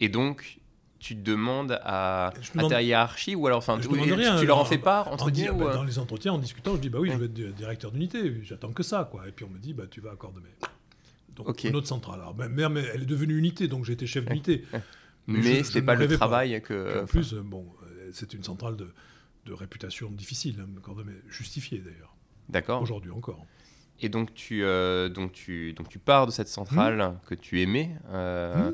Et 0.00 0.08
donc, 0.08 0.58
tu 0.98 1.14
demandes 1.14 1.78
à, 1.82 2.32
ta 2.68 2.82
hiérarchie 2.82 3.34
ou 3.34 3.46
alors 3.46 3.58
enfin 3.58 3.78
tu, 3.78 3.88
tu, 3.88 4.46
leur 4.46 4.58
en 4.58 4.64
fais 4.64 4.78
part 4.78 5.06
entre 5.12 5.30
guillemets 5.30 5.56
bah, 5.56 5.74
dans 5.74 5.84
les 5.84 6.00
entretiens 6.00 6.32
en 6.32 6.38
discutant 6.38 6.74
je 6.74 6.80
dis 6.80 6.88
bah 6.88 6.98
oui 6.98 7.10
je 7.12 7.16
veux 7.16 7.26
être 7.26 7.54
directeur 7.54 7.92
d'unité 7.92 8.40
j'attends 8.42 8.72
que 8.72 8.82
ça 8.82 9.08
quoi 9.08 9.28
et 9.28 9.30
puis 9.30 9.44
on 9.44 9.48
me 9.48 9.58
dit 9.58 9.74
bah 9.74 9.84
tu 9.88 10.00
vas 10.00 10.10
à 10.10 10.14
de 10.14 11.36
donc 11.36 11.62
une 11.62 11.76
autre 11.76 11.86
centrale 11.86 12.18
alors 12.20 12.34
mais, 12.36 12.62
elle 12.92 13.02
est 13.02 13.06
devenue 13.06 13.38
unité 13.38 13.68
donc 13.68 13.84
j'ai 13.84 13.92
été 13.92 14.08
chef 14.08 14.24
d'unité 14.24 14.64
mais 15.28 15.62
ce 15.62 15.68
n'était 15.68 15.82
pas 15.82 15.94
le 15.94 16.08
travail 16.08 16.60
que. 16.62 17.02
en 17.02 17.06
plus, 17.06 17.34
bon, 17.34 17.66
c'est 18.12 18.32
une 18.32 18.42
centrale 18.42 18.76
de, 18.76 18.88
de 19.46 19.52
réputation 19.52 20.10
difficile, 20.10 20.56
hein, 20.60 20.94
mais 21.04 21.12
justifiée 21.28 21.78
d'ailleurs. 21.78 22.16
D'accord. 22.48 22.82
Aujourd'hui 22.82 23.10
encore. 23.10 23.44
Et 24.00 24.08
donc 24.08 24.32
tu, 24.32 24.62
donc, 24.62 25.32
tu, 25.32 25.74
donc 25.74 25.88
tu 25.88 25.98
pars 25.98 26.26
de 26.26 26.32
cette 26.32 26.48
centrale 26.48 26.98
mmh. 26.98 27.18
que 27.26 27.34
tu 27.34 27.60
aimais. 27.60 27.90
Mmh 28.10 28.72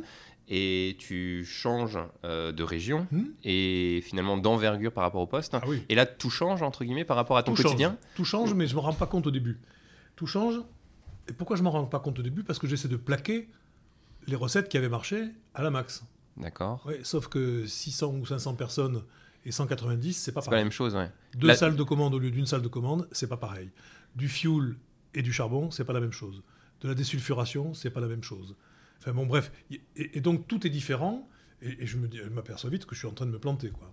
et 0.48 0.96
tu 0.98 1.44
changes 1.44 1.98
euh, 2.24 2.52
de 2.52 2.62
région 2.62 3.06
hmm. 3.10 3.24
et 3.44 4.02
finalement 4.04 4.36
d'envergure 4.36 4.92
par 4.92 5.04
rapport 5.04 5.22
au 5.22 5.26
poste. 5.26 5.54
Ah 5.54 5.62
et 5.88 5.94
là, 5.94 6.06
tout 6.06 6.30
change, 6.30 6.62
entre 6.62 6.84
guillemets, 6.84 7.04
par 7.04 7.16
rapport 7.16 7.36
à 7.36 7.42
ton 7.42 7.54
quotidien 7.54 7.96
Tout 8.14 8.24
change, 8.24 8.54
mais 8.54 8.66
je 8.66 8.74
ne 8.74 8.80
me 8.80 8.80
rends 8.82 8.92
pas 8.92 9.06
compte 9.06 9.26
au 9.26 9.30
début. 9.30 9.58
Tout 10.16 10.26
change. 10.26 10.60
Et 11.28 11.32
pourquoi 11.32 11.56
je 11.56 11.62
ne 11.62 11.68
me 11.68 11.70
rends 11.70 11.84
pas 11.86 12.00
compte 12.00 12.18
au 12.18 12.22
début? 12.22 12.42
Parce 12.42 12.58
que 12.58 12.66
j'essaie 12.66 12.88
de 12.88 12.96
plaquer 12.96 13.48
les 14.26 14.36
recettes 14.36 14.68
qui 14.68 14.76
avaient 14.76 14.88
marché 14.88 15.28
à 15.54 15.62
la 15.62 15.70
max. 15.70 16.04
D'accord. 16.36 16.88
sauf 17.04 17.28
que 17.28 17.64
600 17.64 18.14
ou 18.20 18.26
500 18.26 18.54
personnes 18.54 19.02
et 19.46 19.52
190, 19.52 20.12
c'est 20.12 20.32
pas 20.32 20.40
pareil. 20.40 20.44
C'est 20.44 20.50
pas 20.50 20.56
la 20.56 20.62
même 20.62 20.72
chose, 20.72 20.94
ouais. 20.94 21.10
Deux 21.36 21.54
salles 21.54 21.76
de 21.76 21.82
commande 21.82 22.14
au 22.14 22.18
lieu 22.18 22.30
d'une 22.30 22.46
salle 22.46 22.62
de 22.62 22.68
commande, 22.68 23.08
c'est 23.12 23.28
pas 23.28 23.36
pareil. 23.36 23.70
Du 24.16 24.28
fuel 24.28 24.76
et 25.14 25.22
du 25.22 25.32
charbon, 25.32 25.70
c'est 25.70 25.84
pas 25.84 25.92
la 25.92 26.00
même 26.00 26.12
chose. 26.12 26.42
De 26.80 26.88
la 26.88 26.94
désulfuration, 26.94 27.72
c'est 27.72 27.90
pas 27.90 28.00
la 28.00 28.08
même 28.08 28.22
chose. 28.22 28.56
Enfin 29.04 29.12
bon, 29.12 29.26
bref. 29.26 29.52
Et, 29.96 30.20
donc 30.20 30.48
tout 30.48 30.66
est 30.66 30.70
différent. 30.70 31.28
Et, 31.60 31.86
je 31.86 31.98
m'aperçois 32.32 32.70
vite 32.70 32.86
que 32.86 32.94
je 32.94 33.00
suis 33.00 33.08
en 33.08 33.12
train 33.12 33.26
de 33.26 33.30
me 33.30 33.38
planter, 33.38 33.68
quoi. 33.68 33.92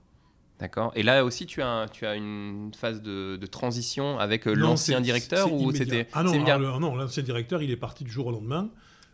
D'accord. 0.60 0.92
Et 0.96 1.02
là 1.02 1.26
aussi, 1.26 1.48
tu 1.48 1.62
as, 1.62 1.88
tu 1.92 2.06
as 2.06 2.16
une 2.16 2.72
phase 2.78 3.02
de, 3.02 3.38
transition 3.48 4.20
avec 4.20 4.48
euh, 4.48 4.54
l'ancien 4.54 5.02
directeur 5.02 5.52
ou 5.52 5.74
c'était 5.74 6.08
Ah 6.14 6.24
non, 6.24 6.80
non 6.80 6.96
l'ancien 6.96 7.24
directeur, 7.24 7.62
il 7.64 7.72
est 7.72 7.78
parti 7.78 8.04
du 8.04 8.12
jour 8.12 8.28
au 8.28 8.32
lendemain. 8.32 8.70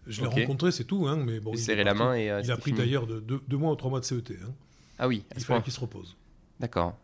Je 0.05 0.21
l'ai 0.21 0.27
rencontré, 0.27 0.71
c'est 0.71 0.83
tout. 0.83 1.07
Hein, 1.07 1.17
mais 1.17 1.39
bon, 1.39 1.51
il, 1.53 1.57
serré 1.57 1.83
la 1.83 1.93
main 1.93 2.13
et 2.13 2.29
euh, 2.29 2.41
il 2.41 2.51
a 2.51 2.57
pris 2.57 2.73
d'ailleurs 2.73 3.07
deux, 3.07 3.57
mois 3.57 3.71
ou 3.71 3.75
trois 3.75 3.89
mois 3.89 3.99
de 3.99 4.05
CET. 4.05 4.23
Hein. 4.31 4.53
Ah 4.99 5.07
oui. 5.07 5.23
Il 5.35 5.43
fallait 5.43 5.61
qu'il 5.61 5.73
se 5.73 5.79
repose. 5.79 6.15
D'accord. 6.59 6.97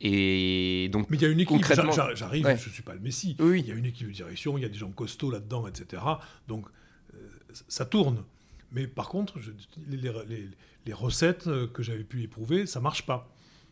Et 0.00 0.88
donc, 0.92 1.10
mais 1.10 1.16
il 1.16 1.22
y 1.22 1.26
a 1.26 1.28
une 1.28 1.40
équipe. 1.40 1.64
J'arrive, 1.64 2.46
je 2.46 2.52
ne 2.52 2.72
suis 2.72 2.82
pas 2.82 2.94
le 2.94 3.00
Messie. 3.00 3.36
Oui. 3.40 3.60
Il 3.64 3.68
y 3.68 3.72
a 3.72 3.74
une 3.74 3.86
équipe 3.86 4.06
de 4.06 4.12
direction, 4.12 4.56
il 4.56 4.62
y 4.62 4.64
a 4.64 4.68
des 4.68 4.78
gens 4.78 4.90
costauds 4.90 5.30
là-dedans, 5.30 5.66
etc. 5.66 6.02
Donc 6.46 6.66
ça 7.68 7.84
tourne. 7.84 8.24
Mais 8.72 8.86
par 8.86 9.08
contre, 9.08 9.38
les, 9.88 10.92
recettes 10.92 11.46
euh, 11.46 11.66
que 11.66 11.82
j'avais 11.82 12.04
pu 12.04 12.22
éprouver, 12.22 12.66
ça 12.66 12.80
marche 12.80 13.06
pas. 13.06 13.30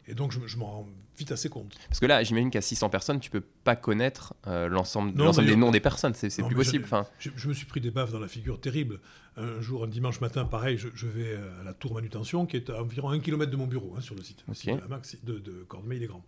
Et 0.09 0.15
donc, 0.15 0.33
je, 0.33 0.57
m'en 0.57 0.67
rends 0.67 0.89
vite 1.19 1.33
assez 1.33 1.49
compte. 1.49 1.77
Parce 1.89 1.99
que 1.99 2.07
là, 2.07 2.23
j'imagine 2.23 2.51
qu'à 2.51 2.61
600 2.61 2.91
personnes, 2.91 3.19
tu 3.19 3.29
peux 3.29 3.41
pas 3.41 3.75
connaître 3.75 4.35
euh, 4.47 4.69
l'ensemble 4.69 5.13
des 5.13 5.57
noms 5.57 5.73
des 5.73 5.81
personnes. 5.81 6.15
C'est 6.15 6.31
plus 6.45 6.55
possible. 6.55 6.85
enfin... 6.85 7.07
Je, 7.19 7.49
me 7.49 7.53
suis 7.53 7.67
pris 7.67 7.81
des 7.81 7.91
baffes 7.91 8.13
dans 8.13 8.21
la 8.21 8.29
figure 8.29 8.61
terrible. 8.61 9.01
Un 9.37 9.61
jour, 9.61 9.83
un 9.83 9.89
dimanche 9.89 10.21
matin, 10.21 10.45
pareil, 10.45 10.79
je, 10.79 11.07
vais 11.07 11.37
à 11.61 11.65
la 11.65 11.75
tour 11.75 11.95
manutention, 11.95 12.47
qui 12.47 12.57
est 12.57 12.71
à 12.71 12.81
environ 12.81 13.11
un 13.11 13.19
kilomètre 13.19 13.51
de 13.51 13.57
mon 13.57 13.67
bureau, 13.67 13.95
hein, 13.97 14.01
sur 14.01 14.15
le 14.15 14.23
site. 14.23 14.45
La 14.65 14.87
max 14.89 15.17
de, 15.25 15.39
de 15.39 15.65
Cordemais, 15.65 15.97
il 15.97 16.05
est 16.05 16.09
grand. 16.09 16.25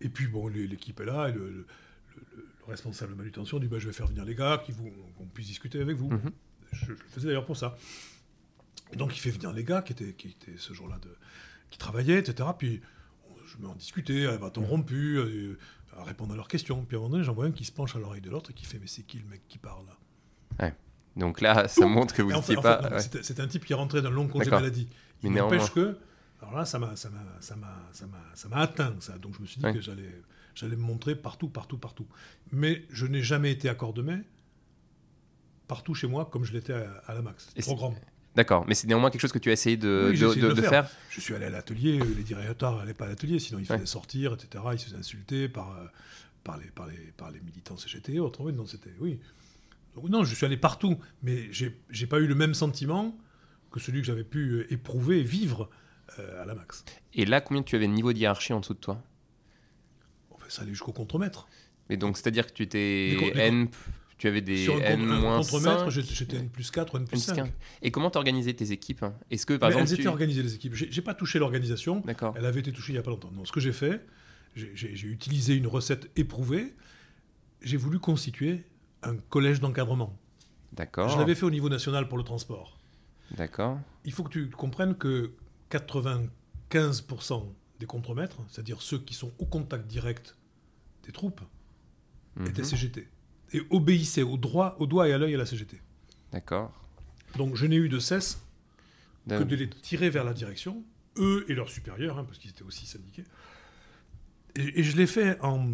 Et 0.00 0.08
puis, 0.08 0.26
bon, 0.26 0.48
l'équipe 0.48 0.98
est 1.00 1.06
là, 1.06 1.28
et 1.28 1.32
le, 1.32 1.64
responsable 2.66 3.12
de 3.12 3.18
manutention 3.18 3.60
dit 3.60 3.68
bah, 3.68 3.78
Je 3.78 3.86
vais 3.86 3.92
faire 3.92 4.08
venir 4.08 4.24
les 4.24 4.34
gars, 4.34 4.60
qu'on 5.16 5.26
puisse 5.26 5.46
discuter 5.46 5.80
avec 5.80 5.96
vous. 5.96 6.10
Mhm 6.10 6.32
je, 6.72 6.90
le 6.90 6.96
faisais 6.96 7.26
d'ailleurs 7.26 7.46
pour 7.46 7.56
ça. 7.56 7.76
Et 8.92 8.96
donc 8.96 9.16
il 9.16 9.20
fait 9.20 9.30
venir 9.30 9.52
les 9.52 9.64
gars 9.64 9.82
qui 9.82 9.92
étaient, 9.92 10.12
qui 10.12 10.28
étaient 10.28 10.58
ce 10.58 10.72
jour-là, 10.72 10.98
de, 11.02 11.14
qui 11.70 11.78
travaillaient, 11.78 12.18
etc. 12.18 12.48
Puis 12.56 12.80
je 13.46 13.58
me 13.58 13.68
en 13.68 13.74
discutais, 13.74 14.26
à 14.26 14.36
bâton 14.38 14.64
rompu, 14.64 15.16
euh, 15.16 15.58
à 15.96 16.04
répondre 16.04 16.32
à 16.32 16.36
leurs 16.36 16.48
questions. 16.48 16.84
Puis 16.84 16.96
à 16.96 16.98
un 16.98 17.02
moment 17.02 17.12
donné, 17.12 17.24
j'en 17.24 17.34
vois 17.34 17.46
un 17.46 17.52
qui 17.52 17.64
se 17.64 17.72
penche 17.72 17.96
à 17.96 17.98
l'oreille 17.98 18.20
de 18.20 18.30
l'autre 18.30 18.50
et 18.50 18.54
qui 18.54 18.64
fait 18.64 18.78
Mais 18.78 18.86
c'est 18.86 19.02
qui 19.02 19.18
le 19.18 19.26
mec 19.26 19.42
qui 19.48 19.58
parle 19.58 19.86
là? 19.86 19.96
Ouais. 20.64 20.74
Donc 21.16 21.40
là, 21.40 21.66
ça 21.66 21.86
montre 21.86 22.14
que 22.14 22.22
vous 22.22 22.32
n'étiez 22.32 22.56
pas. 22.56 22.98
C'est 23.00 23.40
un 23.40 23.46
type 23.46 23.64
qui 23.64 23.72
est 23.72 23.76
rentré 23.76 24.02
d'un 24.02 24.10
long 24.10 24.28
congé 24.28 24.50
maladie. 24.50 24.88
Il 25.22 25.32
n'empêche 25.32 25.72
que. 25.72 25.98
Alors 26.42 26.54
là, 26.54 26.64
ça 26.64 26.78
m'a 26.78 28.60
atteint, 28.60 28.94
ça. 29.00 29.18
Donc 29.18 29.34
je 29.36 29.42
me 29.42 29.46
suis 29.46 29.60
dit 29.60 29.72
que 29.72 29.80
j'allais 29.80 30.76
me 30.76 30.82
montrer 30.82 31.14
partout, 31.14 31.48
partout, 31.48 31.78
partout. 31.78 32.06
Mais 32.52 32.84
je 32.90 33.06
n'ai 33.06 33.22
jamais 33.22 33.50
été 33.50 33.68
à 33.68 33.74
Cordemais 33.74 34.22
partout 35.68 35.94
chez 35.94 36.06
moi 36.06 36.28
comme 36.30 36.44
je 36.44 36.52
l'étais 36.52 36.72
à, 36.72 37.14
la 37.14 37.22
Max. 37.22 37.48
C'est 37.54 37.62
trop 37.62 37.76
grand. 37.76 37.94
D'accord, 38.34 38.66
mais 38.68 38.74
c'est 38.74 38.86
néanmoins 38.86 39.10
quelque 39.10 39.22
chose 39.22 39.32
que 39.32 39.38
tu 39.38 39.48
as 39.48 39.54
essayé 39.54 39.78
de, 39.78 40.12
de, 40.12 40.60
faire. 40.60 40.90
Je 41.08 41.20
suis 41.22 41.34
allé 41.34 41.46
à 41.46 41.50
l'atelier, 41.50 41.98
les 41.98 42.22
directeurs 42.22 42.76
n'allaient 42.76 42.92
pas 42.92 43.06
à 43.06 43.08
l'atelier, 43.08 43.38
sinon 43.38 43.58
ils 43.58 43.66
faisaient 43.66 43.86
sortir, 43.86 44.34
etc. 44.34 44.62
Ils 44.72 44.78
se 44.78 44.84
faisaient 44.84 44.98
insulter 44.98 45.48
par, 45.48 45.70
euh, 45.70 45.86
par, 46.44 46.58
les, 46.58 46.66
par, 46.66 46.86
les, 46.86 46.98
par 47.16 47.30
les 47.30 47.40
militants 47.40 47.78
CGT 47.78 48.14
et 48.14 48.20
autres. 48.20 48.42
Oui, 48.42 48.52
non, 48.52 48.66
c'était, 48.66 48.92
oui. 49.00 49.18
Donc, 49.94 50.10
non, 50.10 50.22
je 50.24 50.34
suis 50.34 50.44
allé 50.44 50.58
partout, 50.58 50.98
mais 51.22 51.50
j'ai 51.50 51.74
n'ai 51.98 52.06
pas 52.06 52.18
eu 52.18 52.26
le 52.26 52.34
même 52.34 52.52
sentiment 52.52 53.16
que 53.72 53.80
celui 53.80 54.00
que 54.00 54.06
j'avais 54.06 54.24
pu 54.24 54.50
euh, 54.50 54.72
éprouver, 54.72 55.22
vivre 55.22 55.70
euh, 56.18 56.42
à 56.42 56.44
la 56.44 56.54
Max. 56.54 56.84
Et 57.14 57.24
là, 57.24 57.40
combien 57.40 57.62
tu 57.62 57.74
avais 57.74 57.86
de 57.86 57.92
niveau 57.92 58.12
de 58.12 58.18
hiérarchie 58.18 58.52
en 58.52 58.60
dessous 58.60 58.74
de 58.74 58.78
toi? 58.80 59.02
Ça 60.48 60.62
allait 60.62 60.72
jusqu'au 60.72 60.92
contremaître. 60.92 61.48
Mais 61.88 61.96
donc, 61.96 62.18
c'est-à-dire 62.18 62.46
que 62.46 62.52
tu 62.52 62.62
étais 62.62 63.16
N 63.34 63.68
tu 64.18 64.28
avais 64.28 64.40
des 64.40 64.64
N-5 64.64 65.76
contre 65.78 65.90
j'étais 65.90 66.36
N 66.36 66.48
plus 66.48 66.70
4 66.70 66.96
N 66.96 67.06
plus 67.06 67.18
5. 67.18 67.52
Et 67.82 67.90
comment 67.90 68.10
tu 68.10 68.16
organisais 68.16 68.54
tes 68.54 68.72
équipes 68.72 69.04
Est-ce 69.30 69.44
que 69.44 69.54
par 69.54 69.68
exemple 69.70 69.88
elles 69.88 70.00
étaient 70.00 70.08
organisées 70.08 70.42
les 70.42 70.54
équipes. 70.54 70.74
J'ai 70.74 71.02
pas 71.02 71.14
touché 71.14 71.38
l'organisation. 71.38 72.02
Elle 72.36 72.46
avait 72.46 72.60
été 72.60 72.72
touchée 72.72 72.92
il 72.92 72.96
y 72.96 72.98
a 72.98 73.02
pas 73.02 73.10
longtemps. 73.10 73.30
Non, 73.32 73.44
ce 73.44 73.52
que 73.52 73.60
j'ai 73.60 73.72
fait, 73.72 74.04
j'ai 74.54 75.08
utilisé 75.08 75.54
une 75.54 75.66
recette 75.66 76.10
éprouvée. 76.16 76.74
J'ai 77.62 77.76
voulu 77.76 77.98
constituer 77.98 78.64
un 79.02 79.16
collège 79.16 79.60
d'encadrement. 79.60 80.16
D'accord. 80.72 81.08
Je 81.08 81.18
l'avais 81.18 81.34
fait 81.34 81.46
au 81.46 81.50
niveau 81.50 81.68
national 81.68 82.06
pour 82.08 82.18
le 82.18 82.24
transport. 82.24 82.78
D'accord. 83.36 83.78
Il 84.04 84.12
faut 84.12 84.22
que 84.22 84.30
tu 84.30 84.50
comprennes 84.50 84.94
que 84.94 85.32
95% 85.70 87.44
des 87.80 87.86
contremaîtres, 87.86 88.38
c'est-à-dire 88.48 88.82
ceux 88.82 88.98
qui 88.98 89.14
sont 89.14 89.32
au 89.38 89.46
contact 89.46 89.86
direct 89.86 90.36
des 91.04 91.12
troupes, 91.12 91.40
étaient 92.44 92.62
mhm. 92.62 92.68
CGT 92.68 93.08
et 93.56 93.66
obéissait 93.70 94.22
au 94.22 94.36
droit, 94.36 94.76
au 94.78 94.86
doigt 94.86 95.08
et 95.08 95.12
à 95.12 95.18
l'œil 95.18 95.34
à 95.34 95.38
la 95.38 95.46
CGT. 95.46 95.80
D'accord. 96.30 96.72
Donc 97.36 97.56
je 97.56 97.66
n'ai 97.66 97.76
eu 97.76 97.88
de 97.88 97.98
cesse 97.98 98.42
que 99.28 99.42
de 99.42 99.56
les 99.56 99.68
tirer 99.68 100.10
vers 100.10 100.24
la 100.24 100.34
direction, 100.34 100.84
eux 101.16 101.44
et 101.48 101.54
leurs 101.54 101.70
supérieurs, 101.70 102.18
hein, 102.18 102.24
parce 102.24 102.38
qu'ils 102.38 102.50
étaient 102.50 102.62
aussi 102.62 102.86
syndiqués. 102.86 103.24
Et, 104.54 104.82
je 104.82 104.96
l'ai 104.96 105.06
fait 105.06 105.40
en 105.42 105.66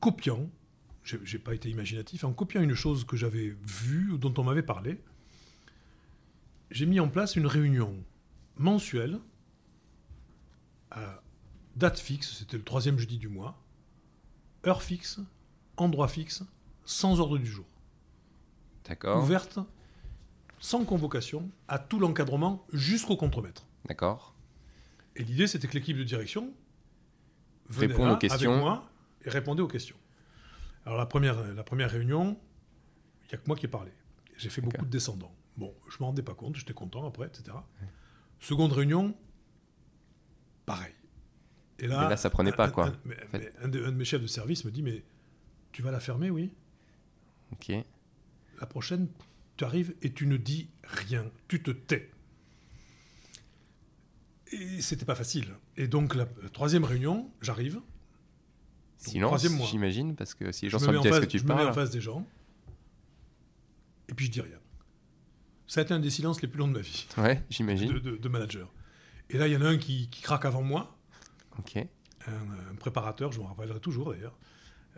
copiant, 0.00 0.50
j'ai 1.04 1.38
pas 1.38 1.54
été 1.54 1.70
imaginatif, 1.70 2.24
en 2.24 2.32
copiant 2.32 2.60
une 2.60 2.74
chose 2.74 3.04
que 3.04 3.16
j'avais 3.16 3.56
vue, 3.66 4.18
dont 4.18 4.34
on 4.36 4.44
m'avait 4.44 4.62
parlé. 4.62 5.00
J'ai 6.70 6.86
mis 6.86 7.00
en 7.00 7.08
place 7.08 7.36
une 7.36 7.46
réunion 7.46 7.96
mensuelle 8.56 9.18
à 10.90 11.22
date 11.76 11.98
fixe, 11.98 12.38
c'était 12.38 12.58
le 12.58 12.64
troisième 12.64 12.98
jeudi 12.98 13.16
du 13.16 13.28
mois, 13.28 13.58
heure 14.66 14.82
fixe, 14.82 15.20
endroit 15.76 16.08
fixe, 16.08 16.44
sans 16.84 17.20
ordre 17.20 17.38
du 17.38 17.46
jour. 17.46 17.66
D'accord. 18.84 19.22
Ouverte, 19.22 19.58
sans 20.58 20.84
convocation, 20.84 21.50
à 21.68 21.78
tout 21.78 21.98
l'encadrement 21.98 22.66
jusqu'au 22.72 23.16
contremaître. 23.16 23.66
D'accord. 23.86 24.34
Et 25.16 25.24
l'idée, 25.24 25.46
c'était 25.46 25.68
que 25.68 25.74
l'équipe 25.74 25.96
de 25.96 26.04
direction 26.04 26.52
venait 27.68 27.94
aux 27.94 28.16
questions. 28.16 28.50
avec 28.52 28.62
moi 28.62 28.90
et 29.24 29.30
répondait 29.30 29.62
aux 29.62 29.68
questions. 29.68 29.96
Alors 30.84 30.98
la 30.98 31.06
première, 31.06 31.54
la 31.54 31.62
première 31.62 31.90
réunion, 31.90 32.38
il 33.24 33.28
n'y 33.28 33.34
a 33.34 33.38
que 33.38 33.46
moi 33.46 33.56
qui 33.56 33.66
ai 33.66 33.68
parlé. 33.68 33.92
J'ai 34.36 34.50
fait 34.50 34.60
beaucoup 34.60 34.84
de 34.84 34.90
descendants. 34.90 35.34
Bon, 35.56 35.74
je 35.88 35.96
ne 35.96 36.00
m'en 36.00 36.06
rendais 36.08 36.22
pas 36.22 36.34
compte, 36.34 36.56
j'étais 36.56 36.72
content 36.72 37.06
après, 37.06 37.26
etc. 37.26 37.56
Seconde 38.40 38.72
réunion, 38.72 39.14
pareil. 40.66 40.94
Et 41.78 41.86
là, 41.86 42.08
là 42.08 42.16
ça 42.16 42.30
prenait 42.30 42.52
pas, 42.52 42.70
quoi. 42.70 42.92
un, 43.62 43.68
de, 43.68 43.90
mes 43.90 44.04
chefs 44.04 44.22
de 44.22 44.26
service 44.26 44.64
me 44.64 44.70
dit, 44.70 44.82
mais 44.82 45.04
tu 45.72 45.82
vas 45.82 45.90
la 45.90 46.00
fermer, 46.00 46.30
oui? 46.30 46.52
Ok. 47.52 47.72
La 48.60 48.66
prochaine, 48.66 49.08
tu 49.56 49.64
arrives 49.64 49.94
et 50.02 50.12
tu 50.12 50.26
ne 50.26 50.36
dis 50.36 50.68
rien, 50.84 51.24
tu 51.48 51.62
te 51.62 51.70
tais. 51.70 52.10
Et 54.52 54.82
c'était 54.82 55.04
pas 55.04 55.14
facile. 55.14 55.54
Et 55.76 55.88
donc 55.88 56.14
la, 56.14 56.26
troisième 56.52 56.84
réunion, 56.84 57.30
j'arrive. 57.40 57.80
Silence, 58.98 59.44
j'imagine, 59.70 60.14
parce 60.14 60.34
que 60.34 60.52
si 60.52 60.66
les 60.66 60.70
gens 60.70 60.78
sont 60.78 60.88
habitués 60.88 61.10
à 61.10 61.16
ce 61.16 61.20
que 61.20 61.26
tu 61.26 61.38
je 61.38 61.44
parles. 61.44 61.58
Je 61.58 61.64
me 61.64 61.66
mets 61.66 61.72
en 61.72 61.74
face 61.74 61.90
des 61.90 62.00
gens. 62.00 62.26
Et 64.08 64.14
puis 64.14 64.26
je 64.26 64.30
dis 64.30 64.40
rien. 64.40 64.58
Ça 65.66 65.80
a 65.80 65.84
été 65.84 65.94
un 65.94 66.00
des 66.00 66.10
silences 66.10 66.42
les 66.42 66.48
plus 66.48 66.58
longs 66.58 66.68
de 66.68 66.74
ma 66.74 66.80
vie. 66.80 67.06
Ouais, 67.16 67.42
j'imagine. 67.48 67.98
De, 67.98 68.28
manager. 68.28 68.70
Et 69.30 69.38
là, 69.38 69.48
il 69.48 69.54
y 69.54 69.56
en 69.56 69.62
a 69.62 69.68
un 69.68 69.78
qui, 69.78 70.08
craque 70.10 70.44
avant 70.44 70.62
moi. 70.62 70.98
Ok. 71.58 71.78
Un, 72.26 72.74
préparateur, 72.78 73.32
je 73.32 73.40
me 73.40 73.46
rappellerai 73.46 73.80
toujours 73.80 74.12
d'ailleurs. 74.12 74.36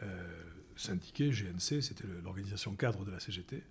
Euh, 0.02 0.44
syndiqué, 0.76 1.30
GNC, 1.30 1.82
c'était 1.82 2.04
l'organisation 2.22 2.74
cadre 2.74 3.04
de 3.04 3.10
la 3.10 3.20
CGT, 3.20 3.62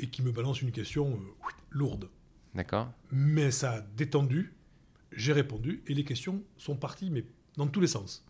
et 0.00 0.08
qui 0.08 0.22
me 0.22 0.32
balance 0.32 0.62
une 0.62 0.72
question 0.72 1.14
euh, 1.14 1.50
lourde. 1.70 2.08
D'accord. 2.54 2.92
Mais 3.12 3.50
ça 3.50 3.74
a 3.74 3.80
détendu, 3.80 4.52
j'ai 5.12 5.32
répondu, 5.32 5.82
et 5.86 5.94
les 5.94 6.04
questions 6.04 6.42
sont 6.58 6.76
parties, 6.76 7.10
mais 7.10 7.24
dans 7.56 7.68
tous 7.68 7.80
les 7.80 7.86
sens. 7.86 8.26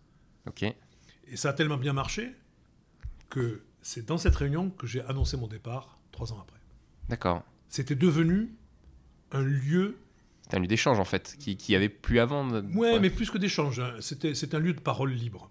Ok. 0.47 0.63
Et 0.63 1.37
ça 1.37 1.51
a 1.51 1.53
tellement 1.53 1.79
bien 1.79 1.93
marché 1.93 2.35
que 3.31 3.63
c'est 3.83 4.07
dans 4.07 4.19
cette 4.19 4.37
réunion 4.37 4.71
que 4.71 4.87
j'ai 4.87 5.01
annoncé 5.03 5.37
mon 5.37 5.47
départ 5.47 5.99
trois 6.13 6.33
ans 6.33 6.41
après. 6.41 6.61
D'accord. 7.09 7.43
C'était 7.69 7.95
devenu 7.95 8.55
un 9.33 9.43
lieu 9.43 9.97
un 10.53 10.59
lieu 10.59 10.67
d'échange 10.67 10.99
en 10.99 11.05
fait, 11.05 11.37
qui, 11.39 11.57
qui 11.57 11.77
avait 11.77 11.89
plus 11.89 12.19
avant. 12.19 12.47
De... 12.47 12.61
Ouais, 12.77 12.99
mais 12.99 13.11
plus 13.11 13.31
que 13.31 13.39
d'échange, 13.39 13.79
hein. 13.79 13.95
c'était 14.01 14.35
c'est 14.35 14.55
un 14.55 14.59
lieu 14.59 14.73
de 14.73 14.81
parole 14.81 15.13
libre. 15.13 15.49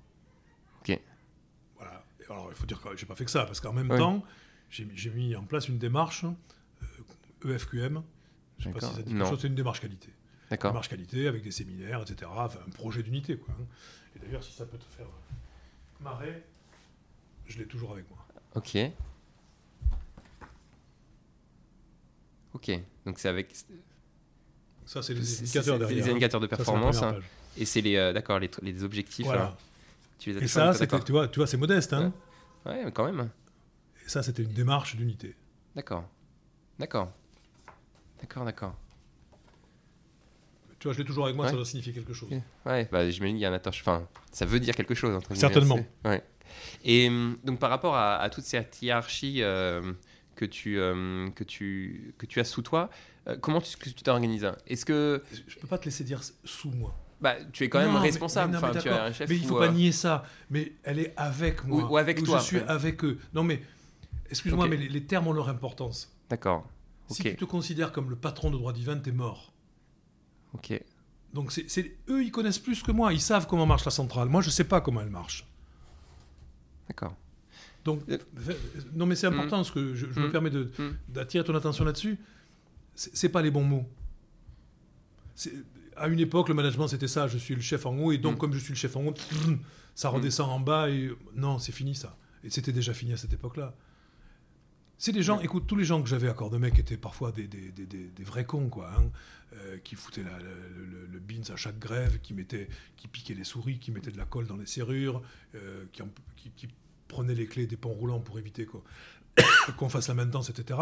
Alors 2.30 2.48
il 2.50 2.56
faut 2.56 2.66
dire 2.66 2.82
que 2.82 2.96
j'ai 2.96 3.06
pas 3.06 3.16
fait 3.16 3.26
que 3.26 3.32
ça, 3.32 3.46
parce 3.46 3.60
qu'en 3.60 3.74
même 3.74 3.90
temps, 3.90 4.24
j'ai 4.70 5.10
mis 5.10 5.36
en 5.36 5.44
place 5.44 5.68
une 5.68 5.78
démarche 5.78 6.26
EFQM. 7.44 7.98
Euh, 7.98 8.00
e 8.00 8.04
je 8.58 8.64
sais 8.66 8.72
pas 8.72 8.82
si 8.82 8.94
ça 8.94 9.02
dit 9.02 9.14
quelque 9.14 9.28
chose, 9.28 9.40
c'est 9.42 9.48
une 9.48 9.56
démarche 9.56 9.80
qualité. 9.80 10.10
D'accord. 10.50 10.72
Démarche 10.72 10.90
qualité 10.90 11.28
avec 11.28 11.44
des 11.44 11.52
séminaires, 11.52 12.02
etc. 12.02 12.30
Enfin, 12.34 12.60
un 12.68 12.72
projet 12.72 13.04
d'unité, 13.04 13.38
quoi. 13.38 13.54
Hein. 13.60 13.66
Et 14.16 14.20
d'ailleurs, 14.20 14.44
si 14.44 14.52
ça 14.52 14.66
peut 14.66 14.78
te 14.78 14.86
faire 14.86 15.06
marrer, 16.02 16.44
je 17.46 17.58
l'ai 17.58 17.66
toujours 17.66 17.94
avec 17.94 18.10
moi. 18.10 18.26
Ok. 18.56 18.78
Ok, 22.54 22.72
donc 23.06 23.20
c'est 23.20 23.30
avec. 23.30 23.56
Ça, 24.86 25.04
c'est 25.04 25.14
les 25.14 25.42
indicateurs 25.42 25.78
derrière. 25.78 25.98
les 25.98 26.10
indicateurs 26.10 26.42
de 26.42 26.48
performance. 26.48 27.04
Hein. 27.04 27.20
Et 27.58 27.66
c'est 27.66 27.82
les, 27.82 27.96
euh, 27.96 28.12
d'accord, 28.12 28.40
les, 28.40 28.50
les, 28.62 28.84
objectifs. 28.84 29.26
Voilà. 29.26 29.56
Tu 30.20 30.32
les 30.32 30.38
as 30.38 30.44
et 30.44 30.48
ça, 30.48 30.74
tu 31.00 31.12
vois, 31.12 31.28
tu 31.28 31.40
vois 31.40 31.48
c'est 31.48 31.58
modeste. 31.58 31.94
Hein 31.94 32.14
ouais. 32.66 32.84
mais 32.86 32.92
quand 32.92 33.06
même. 33.06 33.30
Et 34.06 34.10
ça, 34.10 34.22
c'était 34.22 34.44
une 34.44 34.54
démarche 34.54 34.96
d'unité. 34.96 35.36
D'accord. 35.76 36.08
D'accord. 36.78 37.12
D'accord, 38.20 38.46
d'accord. 38.46 38.76
Tu 40.78 40.88
vois, 40.88 40.94
je 40.94 41.00
l'ai 41.00 41.06
toujours 41.06 41.26
avec 41.26 41.36
moi, 41.36 41.48
ça 41.48 41.56
doit 41.56 41.66
signifier 41.66 41.92
quelque 41.94 42.14
chose. 42.14 42.30
Ouais, 42.66 42.88
bah, 42.92 43.10
j'imagine 43.10 43.36
qu'il 43.36 43.44
y 43.44 43.46
a 43.46 43.50
un 43.50 43.54
attache. 43.54 43.82
Enfin, 43.82 44.08
ça 44.32 44.46
veut 44.46 44.60
dire 44.60 44.76
quelque 44.76 44.96
chose. 44.96 45.16
Entre 45.16 45.36
Certainement. 45.36 45.80
Ouais. 46.06 46.24
Et 46.84 47.08
hum, 47.08 47.38
donc, 47.44 47.60
par 47.60 47.70
rapport 47.70 47.96
à, 47.96 48.30
toute 48.30 48.46
cette 48.46 48.82
hiérarchie 48.82 49.42
euh, 49.42 49.94
que, 50.36 50.46
tu, 50.46 50.80
euh, 50.80 51.30
que, 51.32 51.44
tu, 51.44 52.14
que 52.18 52.26
tu 52.26 52.40
as 52.40 52.46
sous 52.46 52.62
toi, 52.62 52.90
euh, 53.28 53.38
comment 53.38 53.62
tu 53.62 53.94
t'organises? 53.94 54.50
Est-ce 54.68 54.86
que. 54.86 55.22
Je 55.48 55.58
peux 55.58 55.68
pas 55.68 55.78
te 55.78 55.86
laisser 55.86 56.04
dire 56.04 56.22
sous 56.46 56.72
moi. 56.72 56.96
Bah, 57.22 57.36
tu 57.52 57.66
es 57.66 57.70
quand 57.70 57.80
même 57.80 57.96
responsable. 57.96 58.54
Mais, 58.54 58.58
enfin, 58.58 58.80
tu 58.80 58.90
un 58.90 59.12
chef 59.12 59.30
mais 59.30 59.36
il 59.36 59.46
faut 59.46 59.58
pas 59.58 59.70
nier 59.70 59.92
ça. 59.92 60.24
Mais 60.50 60.74
elle 60.84 61.00
est 61.00 61.14
avec 61.18 61.66
moi. 61.66 61.90
Ou, 61.90 61.98
avec 61.98 62.24
toi. 62.24 62.40
Je 62.40 62.44
suis 62.44 62.60
avec 62.60 63.04
eux. 63.04 63.20
Non, 63.34 63.44
mais 63.44 63.62
excuse-moi, 64.30 64.68
mais 64.68 64.78
les, 64.78 65.04
termes 65.04 65.28
ont 65.28 65.34
leur 65.34 65.50
importance. 65.50 66.12
D'accord. 66.30 66.68
Si 67.10 67.24
tu 67.24 67.36
te 67.36 67.46
considères 67.46 67.92
comme 67.92 68.10
le 68.10 68.16
patron 68.16 68.52
de 68.52 68.58
droit 68.58 68.72
divin, 68.72 68.98
t'es 68.98 69.12
mort. 69.12 69.52
Ok. 70.54 70.80
Donc 71.34 71.52
c'est 71.52 71.98
eux, 72.10 72.24
ils 72.24 72.32
connaissent 72.32 72.60
plus 72.60 72.82
que 72.82 72.92
moi. 72.92 73.14
Ils 73.14 73.22
savent 73.22 73.48
comment 73.48 73.66
marche 73.66 73.86
la 73.86 73.92
centrale. 73.92 74.30
Moi, 74.30 74.42
je 74.42 74.50
sais 74.50 74.64
pas 74.64 74.82
comment 74.82 75.02
elle 75.02 75.10
marche. 75.10 75.46
D'accord. 76.88 77.16
Donc, 77.86 78.02
euh, 78.10 78.18
non, 78.94 79.06
mais 79.06 79.16
c'est 79.16 79.28
important 79.28 79.58
mm. 79.58 79.60
parce 79.60 79.72
que 79.72 79.96
je, 79.96 80.06
me 80.08 80.28
mm. 80.28 80.32
permets 80.32 80.50
mm. 80.50 80.98
d'attirer 81.08 81.44
ton 81.44 81.56
attention 81.56 81.86
là-dessus. 81.86 82.18
C'est 82.96 83.30
pas 83.30 83.42
les 83.42 83.52
bons 83.52 83.64
mots. 83.64 83.86
À 86.00 86.08
une 86.08 86.20
époque, 86.20 86.50
le 86.50 86.56
management, 86.56 86.88
c'était 86.88 87.08
ça. 87.08 87.28
Je 87.28 87.38
suis 87.38 87.56
le 87.56 87.62
chef 87.62 87.86
en 87.86 87.96
haut, 87.98 88.12
et 88.12 88.18
donc, 88.18 88.38
comme 88.38 88.54
je 88.54 88.60
suis 88.60 88.74
le 88.74 88.78
chef 88.78 88.96
en 88.96 89.06
haut, 89.06 89.14
ça 89.96 90.10
redescend 90.10 90.50
en 90.50 90.60
bas, 90.60 90.90
et 90.90 91.12
non, 91.36 91.60
c'est 91.60 91.72
fini 91.72 91.96
ça. 91.96 92.18
Et 92.44 92.50
c'était 92.50 92.72
déjà 92.72 92.94
fini 92.94 93.14
à 93.14 93.18
cette 93.18 93.34
époque-là. 93.34 93.76
C'est 94.98 95.14
des 95.14 95.24
gens, 95.24 95.40
écoute, 95.40 95.66
tous 95.66 95.78
les 95.78 95.86
gens 95.86 96.02
que 96.04 96.10
j'avais 96.10 96.28
à 96.28 96.34
corps 96.34 96.50
de 96.50 96.58
mec 96.58 96.78
étaient 96.78 96.98
parfois 96.98 97.32
des, 97.32 97.48
des, 97.48 97.72
des, 97.72 97.86
des 97.86 98.24
vrais 98.24 98.46
cons, 98.46 98.68
quoi, 98.68 98.92
hein, 98.98 99.10
euh, 99.54 99.78
qui 99.78 99.96
foutaient 99.96 100.24
le, 100.24 101.08
le, 101.10 101.20
beans 101.20 101.54
à 101.54 101.56
chaque 101.56 101.80
grève, 101.80 102.20
qui, 102.20 102.34
mettaient, 102.34 102.68
qui 102.98 103.08
piquaient 103.08 103.34
les 103.34 103.46
souris, 103.46 103.80
qui 103.80 103.92
mettaient 103.92 104.12
de 104.12 104.18
la 104.18 104.26
colle 104.26 104.46
dans 104.46 104.58
les 104.58 104.66
serrures, 104.66 105.22
euh, 105.56 105.86
qui, 105.94 106.04
qui, 106.36 106.52
qui, 106.52 106.68
prenaient 107.08 107.34
les 107.34 107.48
clés 107.48 107.66
des 107.66 107.78
ponts 107.78 107.94
roulants 107.94 108.20
pour 108.20 108.38
éviter 108.38 108.68
qu'on 109.78 109.90
fasse 109.90 110.10
la 110.10 110.14
maintenance, 110.14 110.50
etc. 110.50 110.80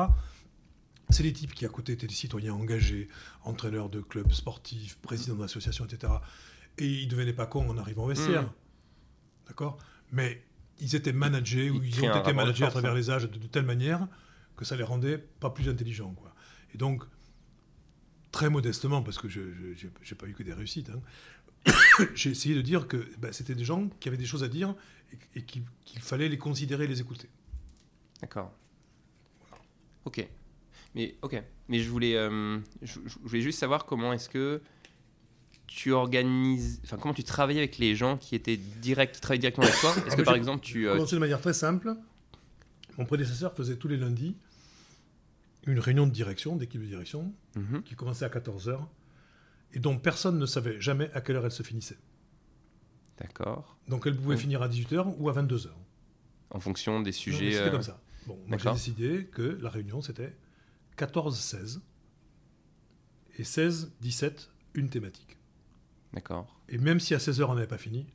C'est 1.10 1.24
les 1.24 1.34
types 1.34 1.54
qui, 1.54 1.66
à 1.66 1.70
côté, 1.70 1.94
étaient 1.94 2.08
des 2.08 2.14
citoyens 2.14 2.54
engagés, 2.54 3.08
entraîneurs 3.44 3.90
de 3.90 4.02
clubs 4.02 4.32
sportifs, 4.32 4.98
présidents 4.98 5.36
d'associations, 5.36 5.86
etc. 5.86 6.14
Et 6.78 6.88
ils 6.88 7.06
ne 7.06 7.12
devenaient 7.12 7.34
pas 7.34 7.46
cons 7.46 7.70
en 7.70 7.78
arrivant 7.78 8.04
au 8.04 8.08
vestiaire. 8.08 8.44
Mmh. 8.44 8.54
D'accord? 9.48 9.78
Mais 10.12 10.44
ils 10.80 10.96
étaient 10.96 11.14
managés 11.14 11.70
ou 11.70 11.82
ils 11.84 12.04
ont 12.04 12.20
été 12.20 12.34
managés 12.34 12.66
à 12.66 12.70
travers 12.70 12.94
les 12.94 13.10
âges 13.10 13.30
de, 13.30 13.48
telle 13.48 13.66
manière 13.66 14.08
que 14.56 14.66
ça 14.66 14.76
les 14.76 14.84
rendait 14.84 15.18
pas 15.18 15.50
plus 15.50 15.70
intelligents. 15.70 16.14
Quoi. 16.14 16.34
Et 16.74 16.78
donc, 16.78 17.04
très 18.32 18.50
modestement, 18.50 19.02
parce 19.02 19.18
que 19.18 19.30
je 19.30 19.42
n'ai 19.42 20.18
pas 20.18 20.28
eu 20.28 20.34
que 20.34 20.44
des 20.44 20.54
réussites, 20.54 20.90
hein, 20.90 21.02
j'ai 22.16 22.32
essayé 22.32 22.56
de 22.56 22.62
dire 22.62 22.88
que 22.88 23.08
ben, 23.20 23.32
c'était 23.32 23.56
des 23.56 23.66
gens 23.66 23.90
qui 24.00 24.08
avaient 24.08 24.18
des 24.18 24.26
choses 24.26 24.44
à 24.44 24.48
dire 24.48 24.76
et, 25.36 25.44
qu'il 25.44 25.64
fallait 26.00 26.30
les 26.30 26.38
considérer, 26.38 26.88
les 26.88 27.02
écouter. 27.02 27.30
D'accord. 28.22 28.54
Ok. 30.06 30.28
Mais 30.98 31.16
ok. 31.22 31.42
Mais 31.70 31.80
je 31.80 31.90
voulais, 31.90 32.16
euh, 32.16 32.60
je, 32.82 33.00
voulais 33.24 33.42
juste 33.42 33.60
savoir 33.60 33.86
comment 33.86 34.14
est-ce 34.14 34.30
que 34.30 34.62
tu 35.68 35.92
organises, 35.92 36.82
enfin 36.84 36.98
comment 36.98 37.14
tu 37.14 37.24
travailles 37.24 37.60
avec 37.60 37.78
les 37.78 37.96
gens 37.96 38.18
qui 38.18 38.36
étaient 38.36 38.58
direct, 38.58 39.16
qui 39.16 39.22
travaillent 39.22 39.40
directement 39.40 39.68
avec 39.68 39.80
toi 39.80 39.94
Est-ce 40.08 40.16
que 40.16 40.22
par 40.24 40.36
exemple 40.36 40.64
tu 40.64 40.88
euh, 40.88 40.94
commencé 40.94 41.16
de 41.16 41.20
manière 41.20 41.42
très 41.42 41.54
simple. 41.54 41.94
Mon 42.98 43.06
prédécesseur 43.06 43.54
faisait 43.54 43.76
tous 43.76 43.88
les 43.88 43.98
lundis 43.98 44.36
une 45.68 45.80
réunion 45.80 46.08
de 46.08 46.12
direction, 46.12 46.56
d'équipe 46.56 46.82
de 46.82 46.88
direction, 46.88 47.34
mhm. 47.56 47.84
qui 47.84 47.96
commençait 47.96 48.26
à 48.26 48.30
14h 48.30 48.80
et 49.74 49.80
dont 49.80 49.98
personne 49.98 50.40
ne 50.40 50.46
savait 50.46 50.80
jamais 50.80 51.12
à 51.14 51.22
quelle 51.22 51.36
heure 51.36 51.46
elle 51.46 51.52
se 51.52 51.64
finissait. 51.64 51.98
D'accord. 53.20 53.78
Donc 53.88 54.08
elle 54.08 54.16
pouvait 54.16 54.38
finir 54.38 54.62
à 54.62 54.70
18h 54.70 55.16
ou 55.18 55.30
à 55.30 55.34
22h. 55.34 55.68
En 56.50 56.60
fonction 56.60 57.02
des 57.02 57.12
sujets. 57.12 57.52
C'était 57.52 57.70
comme 57.70 57.82
euh, 57.82 57.84
ça. 57.84 58.00
Bon, 58.26 58.40
moi 58.48 58.58
j'ai 58.58 58.72
décidé 58.72 59.26
que 59.26 59.60
la 59.62 59.70
réunion 59.70 60.02
c'était 60.02 60.34
14-16 60.98 61.80
et 63.38 63.44
16-17, 63.44 64.50
une 64.74 64.90
thématique. 64.90 65.38
D'accord. 66.14 66.60
Et 66.70 66.78
même 66.78 67.00
si 67.00 67.14
à 67.14 67.18
16h 67.18 67.44
on 67.44 67.56
n'avait 67.56 67.68
pas 67.68 67.78
fini, 67.78 68.08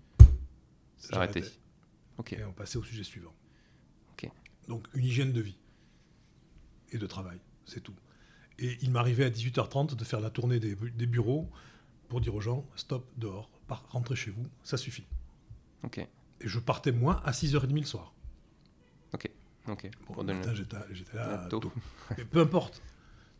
ça 0.98 1.16
arrêtait. 1.16 1.44
Ok. 2.18 2.32
Et 2.32 2.44
on 2.44 2.52
passait 2.52 2.78
au 2.78 2.82
sujet 2.82 3.04
suivant. 3.04 3.34
Ok. 4.12 4.30
Donc 4.68 4.86
une 4.94 5.04
hygiène 5.04 5.32
de 5.32 5.40
vie 5.40 5.58
et 6.90 6.98
de 6.98 7.06
travail, 7.06 7.38
c'est 7.66 7.80
tout. 7.80 7.94
Et 8.58 8.78
il 8.82 8.90
m'arrivait 8.90 9.24
à 9.24 9.30
18h30 9.30 9.96
de 9.96 10.04
faire 10.04 10.20
la 10.20 10.30
tournée 10.30 10.60
des, 10.60 10.74
bureaux 11.06 11.50
pour 12.08 12.20
dire 12.20 12.34
aux 12.34 12.40
gens 12.40 12.66
stop, 12.76 13.08
dehors, 13.16 13.50
rentrez 13.88 14.16
chez 14.16 14.30
vous, 14.30 14.46
ça 14.62 14.76
suffit. 14.76 15.06
Ok. 15.82 15.98
Et 15.98 16.08
je 16.48 16.58
partais 16.58 16.92
moi 16.92 17.22
à 17.24 17.32
6h30 17.32 17.74
le 17.74 17.84
soir. 17.84 18.12
Ok. 19.14 19.30
Ok. 19.68 19.90
Bon, 20.08 20.24
matin, 20.24 20.52
j'étais 20.54 21.16
là 21.16 21.46
tôt. 21.48 21.60
peu 22.30 22.40
importe. 22.40 22.82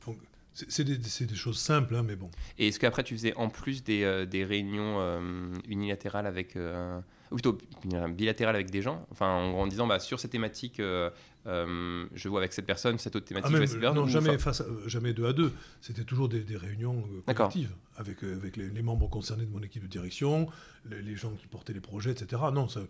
Donc, 0.07 0.19
c'est 0.55 0.85
des, 0.85 1.35
choses 1.35 1.59
simples, 1.59 1.95
hein, 1.95 2.03
mais 2.03 2.17
bon. 2.17 2.31
Et 2.59 2.69
est-ce 2.69 2.79
qu'après, 2.79 3.03
tu 3.03 3.15
faisais 3.15 3.35
en 3.37 3.49
plus 3.49 3.83
des, 3.83 4.03
euh, 4.03 4.27
réunions 4.33 4.99
euh, 5.01 5.55
unilatérales 5.67 6.27
avec. 6.27 6.57
Euh, 6.57 7.01
ou 7.31 7.37
plutôt 7.37 7.57
bilatérales 8.11 8.55
avec 8.55 8.71
des 8.71 8.83
gens? 8.83 9.07
Enfin, 9.11 9.29
en, 9.29 9.67
disant, 9.67 9.87
bah, 9.87 9.99
sur 9.99 10.21
cette 10.21 10.33
thématique, 10.33 10.75
je 10.77 12.29
vois 12.29 12.41
avec 12.41 12.53
cette 12.53 12.67
personne, 12.67 12.99
cette 12.99 13.17
autre 13.17 13.25
thématique, 13.25 13.57
ah, 13.59 13.65
je 13.65 13.79
Non, 13.79 14.07
jamais, 14.07 14.37
face 14.37 14.63
jamais 14.87 15.15
deux 15.15 15.27
à 15.27 15.33
deux. 15.33 15.51
C'était 15.81 16.05
toujours 16.05 16.29
des, 16.29 16.45
réunions 16.55 17.03
collectives 17.27 17.75
avec, 17.97 18.23
avec 18.23 18.59
les, 18.59 18.83
membres 18.83 19.09
concernés 19.09 19.47
de 19.47 19.51
mon 19.51 19.63
équipe 19.63 19.83
de 19.83 19.89
direction, 19.89 20.47
les, 20.91 21.17
gens 21.17 21.33
qui 21.33 21.47
portaient 21.47 21.73
les 21.73 21.81
projets, 21.81 22.11
etc. 22.11 22.43
Non, 22.53 22.69
ça, 22.69 22.81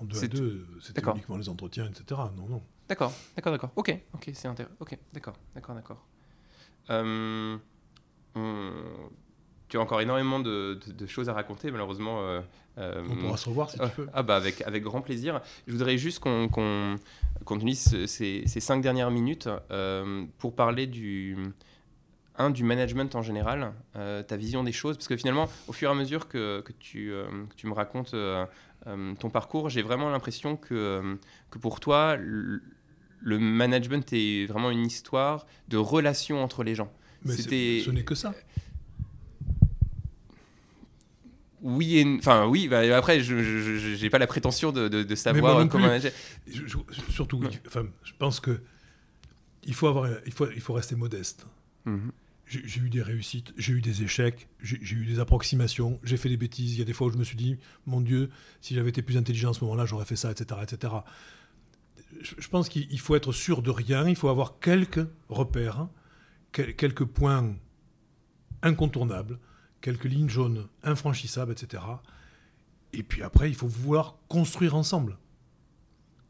en 0.00 0.04
deux 0.04 0.24
à 0.24 0.28
deux, 0.28 0.66
c'était 0.80 1.02
uniquement 1.02 1.36
les 1.36 1.48
entretiens, 1.48 1.86
etc. 1.86 2.20
Non, 2.36 2.48
non. 2.48 2.62
D'accord, 2.88 3.12
d'accord, 3.36 3.52
d'accord. 3.52 3.70
Ok, 3.76 3.96
ok, 4.14 4.30
c'est 4.34 4.48
intéressant. 4.48 4.74
Ok, 4.80 4.98
d'accord, 5.12 5.36
d'accord, 5.54 5.74
d'accord. 5.74 6.04
Euh, 6.90 7.56
tu 9.68 9.76
as 9.76 9.80
encore 9.80 10.00
énormément 10.00 10.40
de, 10.40 10.78
choses 11.06 11.28
à 11.28 11.32
raconter, 11.32 11.70
malheureusement. 11.70 12.20
Euh, 12.22 12.40
euh, 12.78 13.02
on 13.08 13.16
pourra 13.16 13.36
se 13.36 13.48
revoir 13.48 13.70
si 13.70 13.78
tu 13.78 13.84
veux. 13.98 14.08
Ah 14.12 14.22
bah 14.22 14.36
avec, 14.36 14.62
avec 14.62 14.82
grand 14.82 15.02
plaisir. 15.02 15.40
Je 15.66 15.72
voudrais 15.72 15.98
juste 15.98 16.18
qu'on 16.18 16.48
qu 16.48 17.54
utilise 17.54 18.06
ces, 18.06 18.46
ces, 18.46 18.60
cinq 18.60 18.80
dernières 18.80 19.10
minutes 19.10 19.48
pour 20.38 20.54
parler 20.56 20.86
du, 20.86 21.36
un, 22.36 22.50
du 22.50 22.64
management 22.64 23.14
en 23.14 23.22
général, 23.22 23.72
ta 23.94 24.36
vision 24.36 24.64
des 24.64 24.72
choses, 24.72 24.96
parce 24.96 25.08
que 25.08 25.16
finalement, 25.16 25.48
au 25.68 25.72
fur 25.72 25.90
et 25.90 25.92
à 25.92 25.94
mesure 25.94 26.26
que, 26.26 26.60
que, 26.62 26.72
tu, 26.72 27.12
tu, 27.56 27.66
me 27.66 27.72
racontes 27.72 28.14
ton 28.84 29.30
parcours, 29.30 29.68
j'ai 29.68 29.82
vraiment 29.82 30.10
l'impression 30.10 30.56
que, 30.56 31.18
que 31.50 31.58
pour 31.58 31.80
toi, 31.80 32.16
le 32.16 33.38
management 33.38 34.12
est 34.12 34.46
vraiment 34.46 34.70
une 34.70 34.86
histoire 34.86 35.46
de 35.68 35.76
relation 35.76 36.42
entre 36.42 36.64
les 36.64 36.74
gens. 36.74 36.92
Mais 37.24 37.36
ce 37.36 37.90
n'est 37.90 38.04
que 38.04 38.14
ça. 38.14 38.34
Oui 41.62 41.98
et 41.98 42.16
enfin 42.18 42.46
oui. 42.46 42.68
Bah, 42.68 42.80
après, 42.96 43.20
je 43.20 44.02
n'ai 44.02 44.10
pas 44.10 44.18
la 44.18 44.26
prétention 44.26 44.72
de, 44.72 44.88
de, 44.88 45.14
savoir 45.14 45.68
comment 45.68 45.86
manager. 45.86 46.12
surtout, 47.10 47.42
enfin, 47.66 47.86
je 48.02 48.12
pense 48.18 48.40
que 48.40 48.60
il 49.64 49.74
faut 49.74 49.88
avoir, 49.88 50.08
il 50.24 50.32
faut, 50.32 50.50
il 50.50 50.60
faut 50.60 50.72
rester 50.72 50.96
modeste. 50.96 51.46
Mhm. 51.84 52.12
J'ai 52.50 52.80
eu 52.80 52.90
des 52.90 53.00
réussites, 53.00 53.54
j'ai 53.56 53.74
eu 53.74 53.80
des 53.80 54.02
échecs, 54.02 54.48
j'ai 54.60 54.96
eu 54.96 55.06
des 55.06 55.20
approximations, 55.20 56.00
j'ai 56.02 56.16
fait 56.16 56.28
des 56.28 56.36
bêtises. 56.36 56.74
Il 56.74 56.80
y 56.80 56.82
a 56.82 56.84
des 56.84 56.92
fois 56.92 57.06
où 57.06 57.10
je 57.12 57.16
me 57.16 57.22
suis 57.22 57.36
dit, 57.36 57.58
mon 57.86 58.00
Dieu, 58.00 58.28
si 58.60 58.74
j'avais 58.74 58.88
été 58.88 59.02
plus 59.02 59.16
intelligent 59.16 59.50
à 59.50 59.54
ce 59.54 59.62
moment-là, 59.62 59.86
j'aurais 59.86 60.04
fait 60.04 60.16
ça, 60.16 60.32
etc., 60.32 60.60
etc 60.62 60.88
je 62.22 62.48
pense 62.48 62.68
qu'il 62.68 62.98
faut 63.00 63.14
être 63.16 63.32
sûr 63.32 63.62
de 63.62 63.70
rien, 63.70 64.08
il 64.08 64.16
faut 64.16 64.28
avoir 64.28 64.58
quelques 64.58 65.06
repères, 65.28 65.88
quelques 66.52 67.04
points 67.04 67.54
incontournables, 68.62 69.38
quelques 69.80 70.04
lignes 70.04 70.28
jaunes 70.28 70.68
infranchissables, 70.82 71.52
etc. 71.52 71.82
Et 72.92 73.02
puis 73.02 73.22
après, 73.22 73.48
il 73.48 73.54
faut 73.54 73.68
vouloir 73.68 74.18
construire 74.28 74.74
ensemble. 74.74 75.18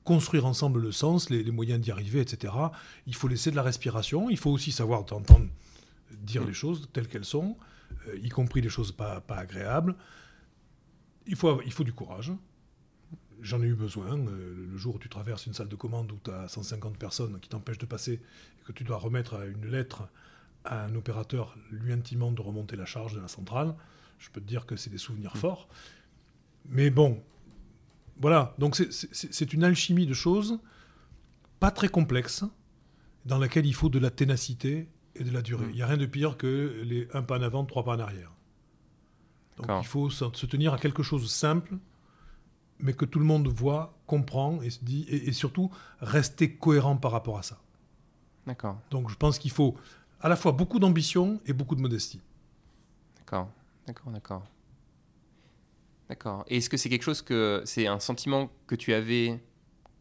Construire 0.05 0.47
ensemble 0.47 0.81
le 0.81 0.93
sens, 0.93 1.31
les, 1.31 1.51
moyens 1.51 1.81
d'y 1.81 1.91
arriver, 1.91 2.21
etc. 2.21 2.53
Il 3.07 3.14
faut 3.14 3.29
laisser 3.29 3.51
de 3.51 3.57
la 3.57 3.62
respiration. 3.62 4.31
Il 4.31 4.39
faut 4.39 4.51
aussi 4.51 4.73
savoir 4.73 5.05
t'entendre 5.05 5.49
dire 6.18 6.44
les 6.44 6.52
choses 6.52 6.88
telles 6.92 7.08
qu'elles 7.08 7.24
sont, 7.24 7.56
euh, 8.08 8.18
y 8.18 8.28
compris 8.28 8.61
les 8.61 8.68
choses 8.68 8.92
pas, 8.92 9.20
pas 9.20 9.36
agréables. 9.36 9.96
Il 11.26 11.36
faut, 11.36 11.61
il 11.62 11.72
faut 11.72 11.84
du 11.84 11.92
courage. 11.92 12.32
J'en 13.40 13.62
ai 13.62 13.66
eu 13.66 13.74
besoin. 13.74 14.18
Euh, 14.18 14.66
le 14.70 14.76
jour 14.76 14.96
où 14.96 14.98
tu 14.98 15.08
traverses 15.08 15.46
une 15.46 15.54
salle 15.54 15.68
de 15.68 15.76
commande 15.76 16.12
où 16.12 16.18
tu 16.22 16.30
as 16.30 16.48
150 16.48 16.98
personnes 16.98 17.38
qui 17.40 17.48
t'empêchent 17.48 17.78
de 17.78 17.86
passer 17.86 18.14
et 18.61 18.64
que 18.64 18.72
tu 18.72 18.84
dois 18.84 18.98
remettre 18.98 19.40
une 19.46 19.66
lettre 19.66 20.08
à 20.64 20.84
un 20.84 20.94
opérateur 20.94 21.56
lui 21.70 21.92
intimant 21.92 22.32
de 22.32 22.40
remonter 22.42 22.76
la 22.76 22.84
charge 22.84 23.14
de 23.14 23.20
la 23.20 23.28
centrale, 23.28 23.74
je 24.18 24.28
peux 24.30 24.40
te 24.40 24.46
dire 24.46 24.66
que 24.66 24.76
c'est 24.76 24.90
des 24.90 24.98
souvenirs 24.98 25.36
forts. 25.36 25.68
Mais 26.68 26.90
bon, 26.90 27.22
voilà. 28.20 28.54
Donc 28.58 28.76
c'est 28.76 29.52
une 29.52 29.64
alchimie 29.64 30.06
de 30.06 30.12
choses 30.12 30.58
pas 31.61 31.70
très 31.70 31.88
complexe, 31.88 32.44
dans 33.26 33.38
laquelle 33.38 33.66
il 33.66 33.74
faut 33.74 33.90
de 33.90 33.98
la 33.98 34.11
ténacité 34.11 34.88
et 35.14 35.24
de 35.24 35.30
la 35.30 35.42
durée. 35.42 35.66
Il 35.70 35.74
n'y 35.74 35.82
a 35.82 35.86
rien 35.86 35.96
de 35.96 36.06
pire 36.06 36.36
que 36.36 36.82
les 36.84 37.08
un 37.12 37.22
pas 37.22 37.38
en 37.38 37.42
avant, 37.42 37.64
trois 37.64 37.84
pas 37.84 37.96
en 37.96 38.00
arrière. 38.00 38.32
Donc 39.56 39.82
il 39.82 39.86
faut 39.86 40.11
se 40.11 40.46
tenir 40.46 40.72
à 40.72 40.78
quelque 40.78 41.02
chose 41.02 41.22
de 41.22 41.28
simple, 41.28 41.76
mais 42.78 42.94
que 42.94 43.04
tout 43.04 43.18
le 43.18 43.24
monde 43.24 43.48
voit, 43.48 43.98
comprend 44.06 44.62
et 44.62 44.70
se 44.70 44.82
dit, 44.82 45.06
et, 45.08 45.32
surtout 45.32 45.70
rester 46.00 46.54
cohérent 46.54 46.96
par 46.96 47.12
rapport 47.12 47.38
à 47.38 47.42
ça. 47.42 47.58
D'accord. 48.46 48.80
Donc 48.90 49.11
je 49.11 49.16
pense 49.16 49.38
qu'il 49.38 49.50
faut 49.50 49.76
à 50.20 50.28
la 50.28 50.36
fois 50.36 50.52
beaucoup 50.52 50.78
d'ambition 50.78 51.40
et 51.46 51.52
beaucoup 51.52 51.76
de 51.76 51.82
modestie. 51.82 52.20
D'accord, 53.18 53.50
d'accord, 53.86 54.12
d'accord. 54.12 54.44
D'accord. 56.08 56.44
Et 56.48 56.56
est-ce 56.56 56.68
que 56.68 56.76
c'est 56.76 56.88
quelque 56.88 57.04
chose 57.04 57.22
que 57.22 57.62
c'est 57.64 57.86
un 57.86 58.00
sentiment 58.00 58.50
que 58.66 58.74
tu 58.74 58.92
avais 58.92 59.40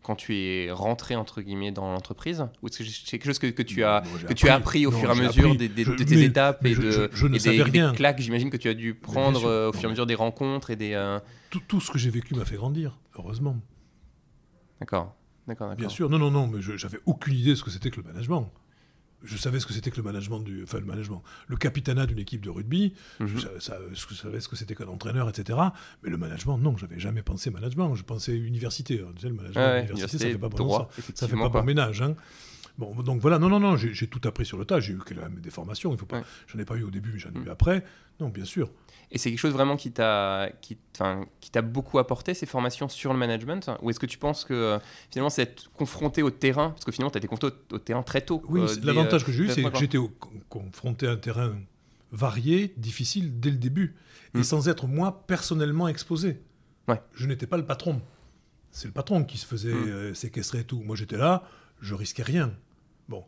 quand 0.02 0.16
tu 0.16 0.36
es 0.36 0.72
rentré 0.72 1.16
entre 1.16 1.42
guillemets 1.42 1.72
dans 1.72 1.92
l'entreprise 1.92 2.46
ou 2.62 2.68
est-ce 2.68 2.80
que 2.80 2.84
c'est 2.86 3.18
quelque 3.18 3.26
chose 3.26 3.40
que, 3.40 3.48
que 3.48 3.62
tu 3.62 3.84
as 3.84 4.02
que 4.02 4.24
appris. 4.24 4.36
tu 4.36 4.50
as 4.50 4.56
appris. 4.56 4.86
au 4.86 4.92
fur 4.92 5.10
et 5.10 5.12
à 5.12 5.16
mesure 5.16 5.56
des, 5.56 5.70
de 5.70 6.04
tes 6.04 6.24
étapes 6.24 6.66
et, 6.66 6.76
de, 6.76 7.10
je, 7.14 7.28
ne 7.28 7.38
des, 7.38 7.64
rien. 7.64 7.94
claques 7.94 8.20
j'imagine 8.20 8.50
que 8.50 8.58
tu 8.58 8.70
as 8.70 8.74
dû 8.74 8.94
prendre 8.94 9.46
euh, 9.46 9.70
au 9.70 9.74
fur 9.74 9.84
et 9.84 9.86
à 9.88 9.90
mesure 9.90 10.06
des 10.06 10.16
rencontres 10.16 10.70
et 10.70 10.76
des 10.76 10.94
euh, 10.94 11.20
tout, 11.50 11.62
tout, 11.68 11.82
ce 11.82 11.92
que 11.92 11.98
j'ai 11.98 12.10
vécu 12.10 12.34
m'a 12.36 12.46
fait 12.46 12.56
grandir 12.56 12.98
heureusement. 13.18 13.58
D'accord. 14.80 15.16
D'accord 15.48 15.76
bien 15.76 15.90
sûr. 15.90 16.10
Non 16.10 16.18
non 16.18 16.32
non 16.32 16.48
mais 16.48 16.62
j'avais 16.62 17.00
aucune 17.06 17.36
idée 17.36 17.52
de 17.52 17.56
ce 17.56 17.64
que 17.64 17.72
c'était 17.72 17.92
que 17.92 17.98
le 17.98 18.08
management 18.08 18.52
je 19.24 19.38
savais 19.38 19.60
ce 19.60 19.66
que 19.66 19.74
c'était 19.74 19.92
que 19.92 19.98
le 19.98 20.04
management 20.04 20.40
du, 20.40 20.64
enfin 20.64 20.80
le 20.80 20.86
management, 20.86 21.24
le 21.48 21.58
capitanat 21.58 22.06
d'une 22.06 22.20
équipe 22.20 22.42
de 22.42 22.50
rugby. 22.50 22.94
Mhm. 23.20 23.28
je, 23.28 23.60
savais, 23.60 24.40
ce 24.40 24.48
que 24.48 24.56
c'était 24.56 24.76
qu'un 24.76 24.88
entraîneur, 24.88 25.30
etc. 25.30 25.60
Mais 26.04 26.10
le 26.10 26.18
management, 26.18 26.58
non, 26.58 26.78
j'avais 26.78 27.00
jamais 27.00 27.22
pensé 27.22 27.50
management. 27.50 27.96
Je 27.96 28.04
pensais 28.04 28.36
université. 28.38 29.04
Tu 29.16 29.22
sais, 29.22 29.30
le 29.30 29.36
management, 29.36 29.90
université, 29.90 30.18
ça 30.18 30.26
fait 30.26 30.38
pas 30.38 30.50
bon 30.50 30.88
ça, 31.14 31.28
fait 31.28 31.36
pas 31.36 31.50
bon 31.50 31.64
ménage. 31.64 32.02
Hein. 32.02 32.16
Bon, 32.78 32.94
donc 33.04 33.20
voilà, 33.20 33.40
non, 33.40 33.50
non, 33.50 33.60
non, 33.60 33.76
j'ai 33.76 34.08
tout 34.08 34.22
appris 34.26 34.46
sur 34.46 34.58
le 34.58 34.64
tas. 34.64 34.80
J'ai 34.80 34.94
eu 34.94 34.98
quand 34.98 35.16
même 35.16 35.42
des 35.42 35.50
formations. 35.50 35.92
Il 35.92 35.98
faut 35.98 36.06
pas, 36.06 36.24
j'en 36.48 36.60
ai 36.60 36.66
pas 36.66 36.76
eu 36.76 36.84
au 36.84 36.92
début, 36.92 37.12
mais 37.14 37.20
j'en 37.20 37.32
ai 37.32 37.38
eu 37.38 37.42
mm. 37.42 37.50
après. 37.50 37.84
Non, 38.22 38.30
bien 38.30 38.46
sûr. 38.46 38.70
Et 39.12 39.18
c'est 39.18 39.30
quelque 39.30 39.40
chose 39.40 39.54
vraiment 39.54 39.76
qui 39.76 39.92
t'a 39.92 40.50
qui, 40.62 40.78
qui 41.40 41.52
t'a 41.52 41.62
beaucoup 41.62 41.98
apporté, 41.98 42.34
ces 42.34 42.46
formations 42.46 42.90
sur 42.90 43.12
le 43.12 43.18
management? 43.18 43.72
Ou 43.82 43.90
est-ce 43.90 44.00
que 44.00 44.06
tu 44.06 44.20
penses 44.20 44.46
que 44.46 44.54
euh, 44.54 44.80
finalement 45.10 45.32
c'est 45.32 45.44
être 45.44 45.72
confronté 45.72 46.22
au 46.22 46.30
terrain? 46.30 46.70
Parce 46.72 46.86
que 46.86 46.92
finalement 46.92 47.10
tu 47.10 47.18
as 47.18 47.20
été 47.20 47.28
confronté 47.28 47.56
au, 47.72 47.80
terrain 47.80 48.04
très 48.04 48.22
tôt. 48.22 48.44
Oui, 48.50 48.62
euh, 48.62 48.76
l'avantage 48.84 49.26
que 49.26 49.32
j'ai 49.32 49.46
eu, 49.46 49.50
c'est 49.50 49.64
que 49.64 49.78
j'étais 49.78 49.98
confronté 50.50 51.08
à 51.08 51.12
un 51.12 51.18
terrain 51.18 51.56
varié, 52.12 52.74
difficile 52.78 53.40
dès 53.40 53.52
le 53.52 53.58
début, 53.58 53.96
et 54.36 54.40
hmm. 54.40 54.44
sans 54.44 54.70
être 54.70 54.88
moi 54.88 55.24
personnellement 55.26 55.88
exposé. 55.88 56.42
Ouais. 56.88 57.02
Je 57.14 57.28
n'étais 57.28 57.48
pas 57.48 57.58
le 57.58 57.66
patron. 57.66 58.02
C'est 58.72 58.88
le 58.88 58.94
patron 58.94 59.24
qui 59.24 59.40
se 59.40 59.46
faisait 59.48 59.74
hmm. 59.74 59.88
euh, 59.88 60.14
séquestrer 60.14 60.60
et 60.60 60.64
tout. 60.64 60.82
Moi 60.82 60.96
j'étais 60.96 61.18
là, 61.18 61.44
je 61.82 61.96
risquais 61.96 62.24
rien. 62.24 62.54
Bon. 63.08 63.24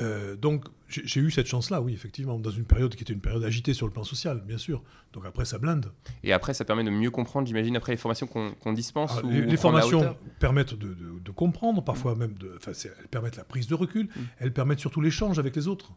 Euh, 0.00 0.36
donc 0.36 0.64
j'ai 0.88 1.20
eu 1.20 1.30
cette 1.30 1.46
chance-là, 1.46 1.80
oui, 1.80 1.94
effectivement, 1.94 2.38
dans 2.38 2.50
une 2.50 2.64
période 2.64 2.94
qui 2.94 3.02
était 3.02 3.12
une 3.12 3.20
période 3.20 3.44
agitée 3.44 3.72
sur 3.72 3.86
le 3.86 3.92
plan 3.92 4.04
social, 4.04 4.42
bien 4.46 4.58
sûr. 4.58 4.82
Donc 5.12 5.24
après, 5.26 5.44
ça 5.44 5.58
blinde. 5.58 5.90
Et 6.22 6.32
après, 6.32 6.54
ça 6.54 6.64
permet 6.64 6.84
de 6.84 6.90
mieux 6.90 7.10
comprendre, 7.10 7.46
j'imagine, 7.46 7.76
après 7.76 7.92
les 7.92 7.98
formations 7.98 8.26
qu'on 8.26 8.72
dispense 8.72 9.12
ah, 9.16 9.26
Les, 9.26 9.56
formations 9.56 10.16
permettent 10.38 10.74
de, 10.74 11.30
comprendre, 11.30 11.82
parfois 11.82 12.14
même, 12.14 12.34
de, 12.34 12.58
elles 12.66 13.08
permettent 13.08 13.36
la 13.36 13.44
prise 13.44 13.66
de 13.66 13.74
recul, 13.74 14.06
mm. 14.06 14.20
elles 14.38 14.52
permettent 14.52 14.80
surtout 14.80 15.00
l'échange 15.00 15.38
avec 15.38 15.56
les 15.56 15.68
autres. 15.68 15.92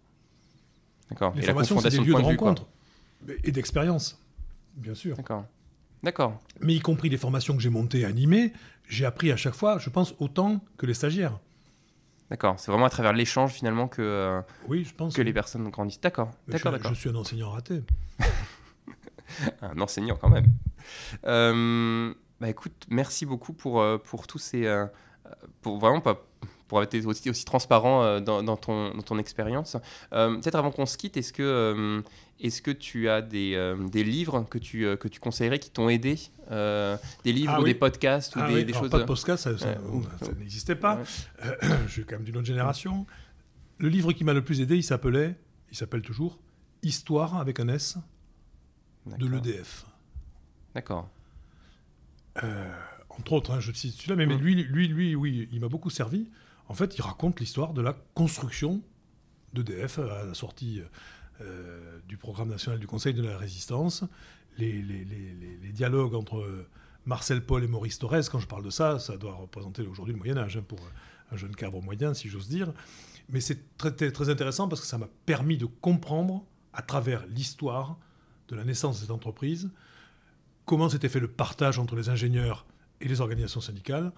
D'accord. 1.10 1.34
Les 1.36 1.44
formations, 1.44 1.80
c'est 1.80 1.90
des 1.90 1.98
lieux 1.98 2.14
de, 2.14 2.22
rencontre 2.22 2.68
et 3.44 3.52
d'expérience, 3.52 4.22
bien 4.76 4.96
sûr. 4.96 5.18
D'accord. 5.18 5.46
D'accord. 6.04 6.40
Mais 6.62 6.76
y 6.76 6.80
compris 6.80 7.10
les 7.10 7.18
formations 7.18 7.56
que 7.56 7.62
j'ai 7.62 7.70
montées, 7.70 8.06
animées, 8.06 8.54
j'ai 8.88 9.06
appris 9.06 9.32
à 9.32 9.38
chaque 9.38 9.56
fois, 9.56 9.80
je 9.80 9.90
pense, 9.90 10.16
autant 10.20 10.62
que 10.78 10.86
les 10.86 10.94
stagiaires. 10.94 11.40
D'accord, 12.30 12.56
c'est 12.58 12.72
vraiment 12.72 12.86
à 12.86 12.90
travers 12.90 13.14
l'échange 13.14 13.52
finalement 13.52 13.88
que, 13.88 14.02
euh, 14.02 14.42
oui, 14.68 14.84
je 14.84 14.94
pense 14.96 15.14
que 15.14 15.22
les 15.22 15.34
personnes 15.34 15.70
grandissent. 15.70 16.02
D'accord, 16.02 16.32
d'accord, 16.48 16.72
d'accord. 16.72 16.94
Je 16.94 17.00
suis 17.00 17.10
un 17.10 17.16
enseignant 17.16 17.52
raté. 17.52 17.84
un 19.62 19.80
enseignant 19.80 20.18
quand 20.20 20.30
même. 20.30 20.48
Euh, 21.26 22.14
bah 22.42 22.50
écoute, 22.50 22.86
merci 22.90 23.26
beaucoup 23.26 23.54
pour, 23.54 23.80
euh, 23.80 23.98
pour 23.98 24.26
tous 24.26 24.40
ces... 24.40 24.86
pour 25.62 25.78
vraiment 25.78 26.02
pas 26.02 26.26
pour 26.68 26.80
avoir 26.80 26.86
été 26.92 27.06
aussi, 27.06 27.30
aussi 27.30 27.46
transparent 27.46 28.20
dans, 28.22 28.42
dans, 28.42 28.58
ton, 28.58 28.96
dans 28.96 29.04
ton 29.04 29.20
expérience. 29.20 29.78
Peut-être 30.10 30.56
avant 30.56 30.72
qu'on 30.72 30.88
se 30.88 30.98
quitte, 30.98 31.16
est-ce 31.16 31.32
que 31.32 32.04
est-ce 32.40 32.62
que 32.62 32.72
tu 32.72 33.08
as 33.10 33.22
des, 33.22 33.54
euh, 33.56 33.76
des 33.88 34.04
livres 34.04 34.46
que 34.50 34.58
tu, 34.58 34.86
euh, 34.86 34.98
que 34.98 35.08
tu 35.08 35.20
conseillerais 35.20 35.60
qui 35.60 35.72
t'ont 35.72 35.88
aidé 35.88 36.20
euh, 36.52 36.98
Des 37.24 37.32
livres 37.32 37.54
ah 37.56 37.62
ou 37.62 37.64
des 37.64 37.74
podcasts 37.74 38.36
ou 38.36 38.40
ah 38.42 38.52
des, 38.52 38.66
des 38.66 38.74
choses 38.74 38.90
Pas 38.90 39.00
de 39.00 39.04
podcasts, 39.04 39.44
ça, 39.44 39.58
ça, 39.58 39.76
n'existait 40.38 40.76
pas. 40.76 41.02
je 41.88 41.92
suis 41.92 42.06
quand 42.06 42.16
même 42.16 42.26
d'une 42.26 42.38
autre 42.38 42.46
génération. 42.46 43.06
Le 43.78 43.90
livre 43.90 44.12
qui 44.12 44.24
m'a 44.24 44.34
le 44.34 44.44
plus 44.44 44.62
aidé, 44.62 44.76
il 44.76 44.84
s'appelait, 44.84 45.36
il 45.72 45.78
s'appelle 45.78 46.02
toujours 46.02 46.40
Histoire 46.84 47.38
avec 47.38 47.60
un 47.60 47.68
S 47.70 47.98
de 49.18 49.28
l'EDF. 49.28 49.86
D'accord. 50.76 51.10
entre 53.10 53.34
autres, 53.34 53.52
hein, 53.52 53.60
je 53.60 53.72
cite 53.72 53.94
celui-là, 53.94 54.16
mais, 54.16 54.26
mais, 54.26 54.38
lui, 54.38 54.56
lui, 54.56 54.88
lui, 54.88 55.16
oui, 55.16 55.48
il 55.52 55.62
m'a 55.62 55.70
beaucoup 55.70 55.90
servi. 55.90 56.30
En 56.68 56.74
fait, 56.74 56.98
il 56.98 57.02
raconte 57.02 57.40
l'histoire 57.40 57.74
de 57.74 57.82
la 57.82 57.96
construction 58.14 58.82
d'EDF 59.54 60.00
à 60.00 60.26
la 60.26 60.34
sortie 60.34 60.82
euh, 61.42 62.00
du 62.08 62.18
programme 62.18 62.50
national 62.50 62.80
du 62.80 62.88
Conseil 62.88 63.14
de 63.14 63.24
la 63.24 63.38
Résistance, 63.38 64.04
les, 64.58 64.82
dialogues 65.74 66.16
entre 66.16 66.66
Marcel 67.06 67.46
Paul 67.46 67.64
et 67.64 67.68
Maurice 67.68 68.00
Thorez, 68.00 68.22
quand 68.32 68.40
je 68.40 68.48
parle 68.48 68.64
de 68.64 68.70
ça, 68.70 69.00
ça 69.00 69.18
doit 69.18 69.34
représenter 69.34 69.82
aujourd'hui 69.82 70.14
le 70.14 70.18
Moyen 70.18 70.38
Âge 70.38 70.58
hein, 70.58 70.64
pour 70.68 70.80
un 71.32 71.36
jeune 71.36 71.56
cadre 71.56 71.82
moyen, 71.82 72.14
si 72.14 72.30
j'ose 72.30 72.48
dire. 72.48 72.72
Mais 73.30 73.42
c'est 73.42 73.78
très, 73.78 73.92
très 73.92 74.30
intéressant 74.30 74.68
parce 74.68 74.82
que 74.82 74.88
ça 74.88 74.98
m'a 74.98 75.10
permis 75.26 75.58
de 75.58 75.66
comprendre, 75.66 76.46
à 76.74 76.82
travers 76.82 77.26
l'histoire 77.28 77.98
de 78.50 78.56
la 78.56 78.64
naissance 78.64 78.98
de 78.98 79.02
cette 79.02 79.12
entreprise, 79.12 79.70
comment 80.66 80.90
s'était 80.90 81.10
fait 81.10 81.20
le 81.20 81.28
partage 81.28 81.80
entre 81.80 81.96
les 81.96 82.10
ingénieurs 82.10 82.66
et 83.02 83.08
les 83.08 83.22
organisations 83.22 83.62
syndicales. 83.62 84.12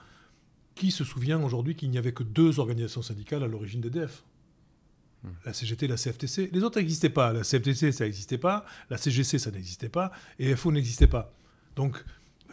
Qui 0.75 0.91
se 0.91 1.03
souvient 1.03 1.41
aujourd'hui 1.41 1.75
qu'il 1.75 1.89
n'y 1.89 1.97
avait 1.97 2.13
que 2.13 2.23
deux 2.23 2.59
organisations 2.59 3.01
syndicales 3.01 3.43
à 3.43 3.47
l'origine 3.47 3.81
d'EDF? 3.81 4.23
La 5.45 5.53
CGT, 5.53 5.87
la 5.87 5.95
CFTC. 5.95 6.49
Les 6.51 6.63
autres 6.63 6.79
n'existaient 6.79 7.09
pas. 7.09 7.33
La 7.33 7.41
CFTC, 7.41 7.91
ça 7.91 8.05
n'existait 8.05 8.37
pas. 8.37 8.65
La 8.89 8.97
CGC, 8.97 9.39
ça 9.39 9.51
n'existait 9.51 9.89
pas. 9.89 10.11
Et 10.39 10.55
FO 10.55 10.71
n'existait 10.71 11.07
pas. 11.07 11.33
Donc, 11.75 12.03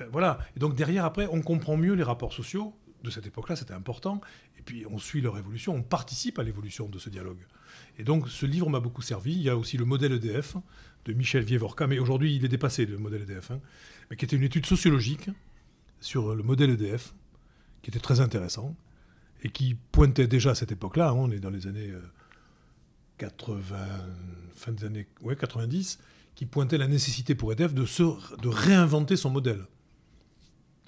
euh, 0.01 0.07
voilà. 0.13 0.39
Et 0.57 0.61
donc, 0.61 0.75
derrière, 0.75 1.05
après, 1.05 1.27
on 1.31 1.43
comprend 1.43 1.77
mieux 1.77 1.95
les 1.95 2.03
rapports 2.03 2.33
sociaux. 2.33 2.75
De 3.03 3.11
cette 3.11 3.27
époque-là, 3.27 3.57
c'était 3.57 3.75
important. 3.75 4.21
Et 4.59 4.63
puis, 4.63 4.87
on 4.91 4.99
suit 4.99 5.21
leur 5.21 5.37
évolution. 5.37 5.75
On 5.75 5.83
participe 5.83 6.39
à 6.39 6.43
l'évolution 6.43 6.89
de 6.89 6.99
ce 6.99 7.11
dialogue. 7.11 7.41
Et 7.99 8.05
donc, 8.05 8.29
ce 8.29 8.47
livre 8.47 8.71
m'a 8.71 8.81
beaucoup 8.81 9.03
servi. 9.03 9.33
Il 9.33 9.43
y 9.43 9.51
a 9.51 9.57
aussi 9.57 9.77
le 9.77 9.85
modèle 9.85 10.13
EDF 10.13 10.57
de 11.05 11.13
Michel 11.13 11.45
Vievorka. 11.45 11.87
Mais 11.87 11.99
aujourd'hui, 11.99 12.35
il 12.35 12.45
est 12.45 12.49
dépassé, 12.49 12.87
le 12.87 12.99
modèle 12.99 13.23
EDF. 13.23 13.51
Hein. 13.51 13.61
mais 14.11 14.17
qui 14.17 14.25
était 14.25 14.37
une 14.37 14.43
étude 14.43 14.65
sociologique 14.65 15.29
sur 16.01 16.35
le 16.35 16.43
modèle 16.43 16.71
EDF, 16.71 17.15
qui 17.83 17.91
était 17.91 18.01
très 18.01 18.21
intéressant. 18.21 18.75
Et 19.43 19.51
qui 19.51 19.75
pointait 19.75 20.27
déjà 20.27 20.53
à 20.53 20.55
cette 20.55 20.73
époque-là, 20.73 21.11
hein, 21.11 21.15
on 21.17 21.31
est 21.31 21.41
dans 21.41 21.51
les 21.51 21.67
années 21.67 21.91
euh, 21.91 22.01
80, 23.19 23.77
fin 24.55 24.73
des 24.73 24.85
années 24.85 25.07
ouais, 25.23 25.37
90, 25.37 25.99
qui 26.35 26.47
pointait 26.47 26.79
la 26.79 26.89
nécessité 26.89 27.35
pour 27.35 27.53
EDF 27.53 27.75
de, 27.75 27.87
se, 27.87 28.03
de 28.03 28.49
réinventer 28.49 29.17
son 29.17 29.31
modèle. 29.31 29.67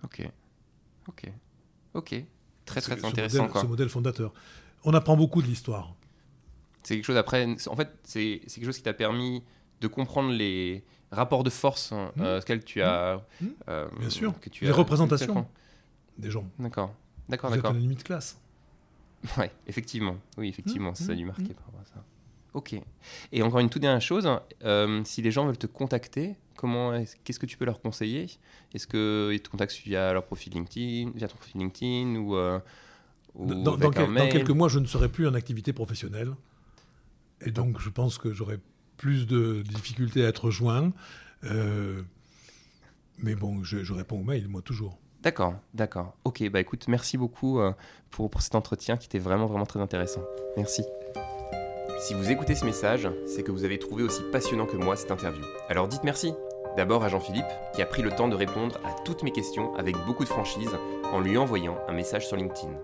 Ok. 0.04 0.28
Ok. 1.08 1.30
Ok. 1.94 2.24
Très, 2.64 2.80
très 2.80 3.04
intéressant. 3.04 3.46
Modèle, 3.46 3.62
Ce 3.62 3.66
modèle 3.66 3.88
fondateur. 3.88 4.32
On 4.84 4.92
apprend 4.94 5.16
beaucoup 5.16 5.40
de 5.40 5.46
l'histoire. 5.46 5.94
C'est 6.82 6.96
quelque 6.96 7.04
chose 7.04 7.16
après. 7.16 7.46
En 7.68 7.76
fait, 7.76 7.90
c'est 8.04 8.40
quelque 8.46 8.64
chose 8.64 8.76
qui 8.76 8.82
t'a 8.82 8.94
permis 8.94 9.42
de 9.80 9.88
comprendre 9.88 10.30
les 10.30 10.84
rapports 11.10 11.44
de 11.44 11.50
force 11.50 11.92
hein, 11.92 12.12
mmh. 12.16 12.22
euh, 12.22 12.38
auxquels 12.38 12.64
tu 12.64 12.82
as. 12.82 13.24
Mmh. 13.40 13.46
Euh, 13.68 13.88
Bien 13.98 14.10
sûr. 14.10 14.38
Que 14.40 14.48
tu 14.48 14.64
les 14.64 14.70
représentations 14.70 15.46
des 16.18 16.30
gens. 16.30 16.48
D'accord. 16.58 16.94
D'accord, 17.28 17.50
d'accord. 17.50 17.72
Vous 17.72 17.78
êtes 17.78 17.82
limite 17.82 18.04
classe. 18.04 18.38
Ouais, 19.38 19.50
effectivement. 19.66 20.18
Oui, 20.36 20.48
effectivement, 20.48 20.94
ça 20.94 21.12
a 21.12 21.14
dû 21.14 21.24
marquer 21.24 21.54
par 21.54 21.66
rapport 21.66 21.80
à 21.80 21.84
ça. 21.84 22.04
Ok. 22.56 22.74
Et 23.32 23.42
encore 23.42 23.60
une 23.60 23.68
toute 23.68 23.82
dernière 23.82 24.00
chose, 24.00 24.26
euh, 24.64 25.02
si 25.04 25.20
les 25.20 25.30
gens 25.30 25.44
veulent 25.44 25.58
te 25.58 25.66
contacter, 25.66 26.36
comment, 26.56 26.98
qu'est-ce 27.22 27.38
que 27.38 27.44
tu 27.44 27.58
peux 27.58 27.66
leur 27.66 27.82
conseiller? 27.82 28.30
Est-ce 28.72 28.86
qu'ils 28.86 29.42
te 29.42 29.50
contactent 29.50 29.76
via 29.84 30.14
leur 30.14 30.24
profil 30.24 30.54
LinkedIn, 30.54 31.10
via 31.14 31.28
ton 31.28 31.36
profil 31.36 31.60
LinkedIn 31.60 32.16
ou, 32.16 32.34
euh, 32.34 32.58
dans, 33.38 33.76
dans, 33.76 33.90
quelques 33.90 34.48
mois, 34.48 34.70
je 34.70 34.78
ne 34.78 34.86
serai 34.86 35.10
plus 35.10 35.28
en 35.28 35.34
activité 35.34 35.74
professionnelle. 35.74 36.32
Et 37.42 37.50
donc, 37.50 37.78
je 37.78 37.90
pense 37.90 38.16
que 38.16 38.32
j'aurai 38.32 38.58
plus 38.96 39.26
de 39.26 39.60
difficultés 39.60 40.24
à 40.24 40.28
être 40.28 40.50
joint. 40.50 40.92
Euh, 41.44 42.00
mais 43.18 43.34
bon, 43.34 43.62
je, 43.64 43.84
je 43.84 43.92
réponds 43.92 44.20
aux 44.20 44.24
mails, 44.24 44.48
moi, 44.48 44.62
toujours. 44.62 44.98
D'accord, 45.22 45.56
d'accord. 45.74 46.16
Ok, 46.24 46.48
bah 46.48 46.60
écoute, 46.60 46.88
merci 46.88 47.18
beaucoup 47.18 47.60
euh, 47.60 47.72
pour, 48.10 48.30
pour 48.30 48.40
cet 48.40 48.54
entretien 48.54 48.96
qui 48.96 49.08
était 49.08 49.18
vraiment, 49.18 49.44
vraiment 49.44 49.66
très 49.66 49.80
intéressant. 49.80 50.22
Merci. 50.56 50.82
Si 51.98 52.12
vous 52.12 52.30
écoutez 52.30 52.54
ce 52.54 52.66
message, 52.66 53.08
c'est 53.26 53.42
que 53.42 53.50
vous 53.50 53.64
avez 53.64 53.78
trouvé 53.78 54.02
aussi 54.02 54.22
passionnant 54.30 54.66
que 54.66 54.76
moi 54.76 54.96
cette 54.96 55.10
interview. 55.10 55.42
Alors 55.68 55.88
dites 55.88 56.04
merci. 56.04 56.34
D'abord 56.76 57.02
à 57.02 57.08
Jean-Philippe, 57.08 57.46
qui 57.74 57.80
a 57.80 57.86
pris 57.86 58.02
le 58.02 58.10
temps 58.10 58.28
de 58.28 58.36
répondre 58.36 58.78
à 58.84 58.92
toutes 59.02 59.22
mes 59.22 59.32
questions 59.32 59.74
avec 59.76 59.96
beaucoup 60.06 60.24
de 60.24 60.28
franchise 60.28 60.76
en 61.04 61.20
lui 61.20 61.38
envoyant 61.38 61.78
un 61.88 61.92
message 61.92 62.26
sur 62.26 62.36
LinkedIn. 62.36 62.74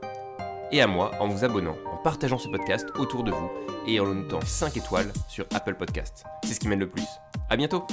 Et 0.70 0.80
à 0.80 0.86
moi 0.86 1.10
en 1.20 1.28
vous 1.28 1.44
abonnant, 1.44 1.76
en 1.92 1.98
partageant 1.98 2.38
ce 2.38 2.48
podcast 2.48 2.86
autour 2.98 3.22
de 3.22 3.32
vous 3.32 3.50
et 3.86 4.00
en 4.00 4.06
le 4.06 4.14
notant 4.14 4.40
5 4.40 4.78
étoiles 4.78 5.12
sur 5.28 5.44
Apple 5.54 5.74
Podcast. 5.74 6.24
C'est 6.44 6.54
ce 6.54 6.60
qui 6.60 6.68
m'aide 6.68 6.80
le 6.80 6.88
plus. 6.88 7.06
À 7.50 7.56
bientôt 7.56 7.86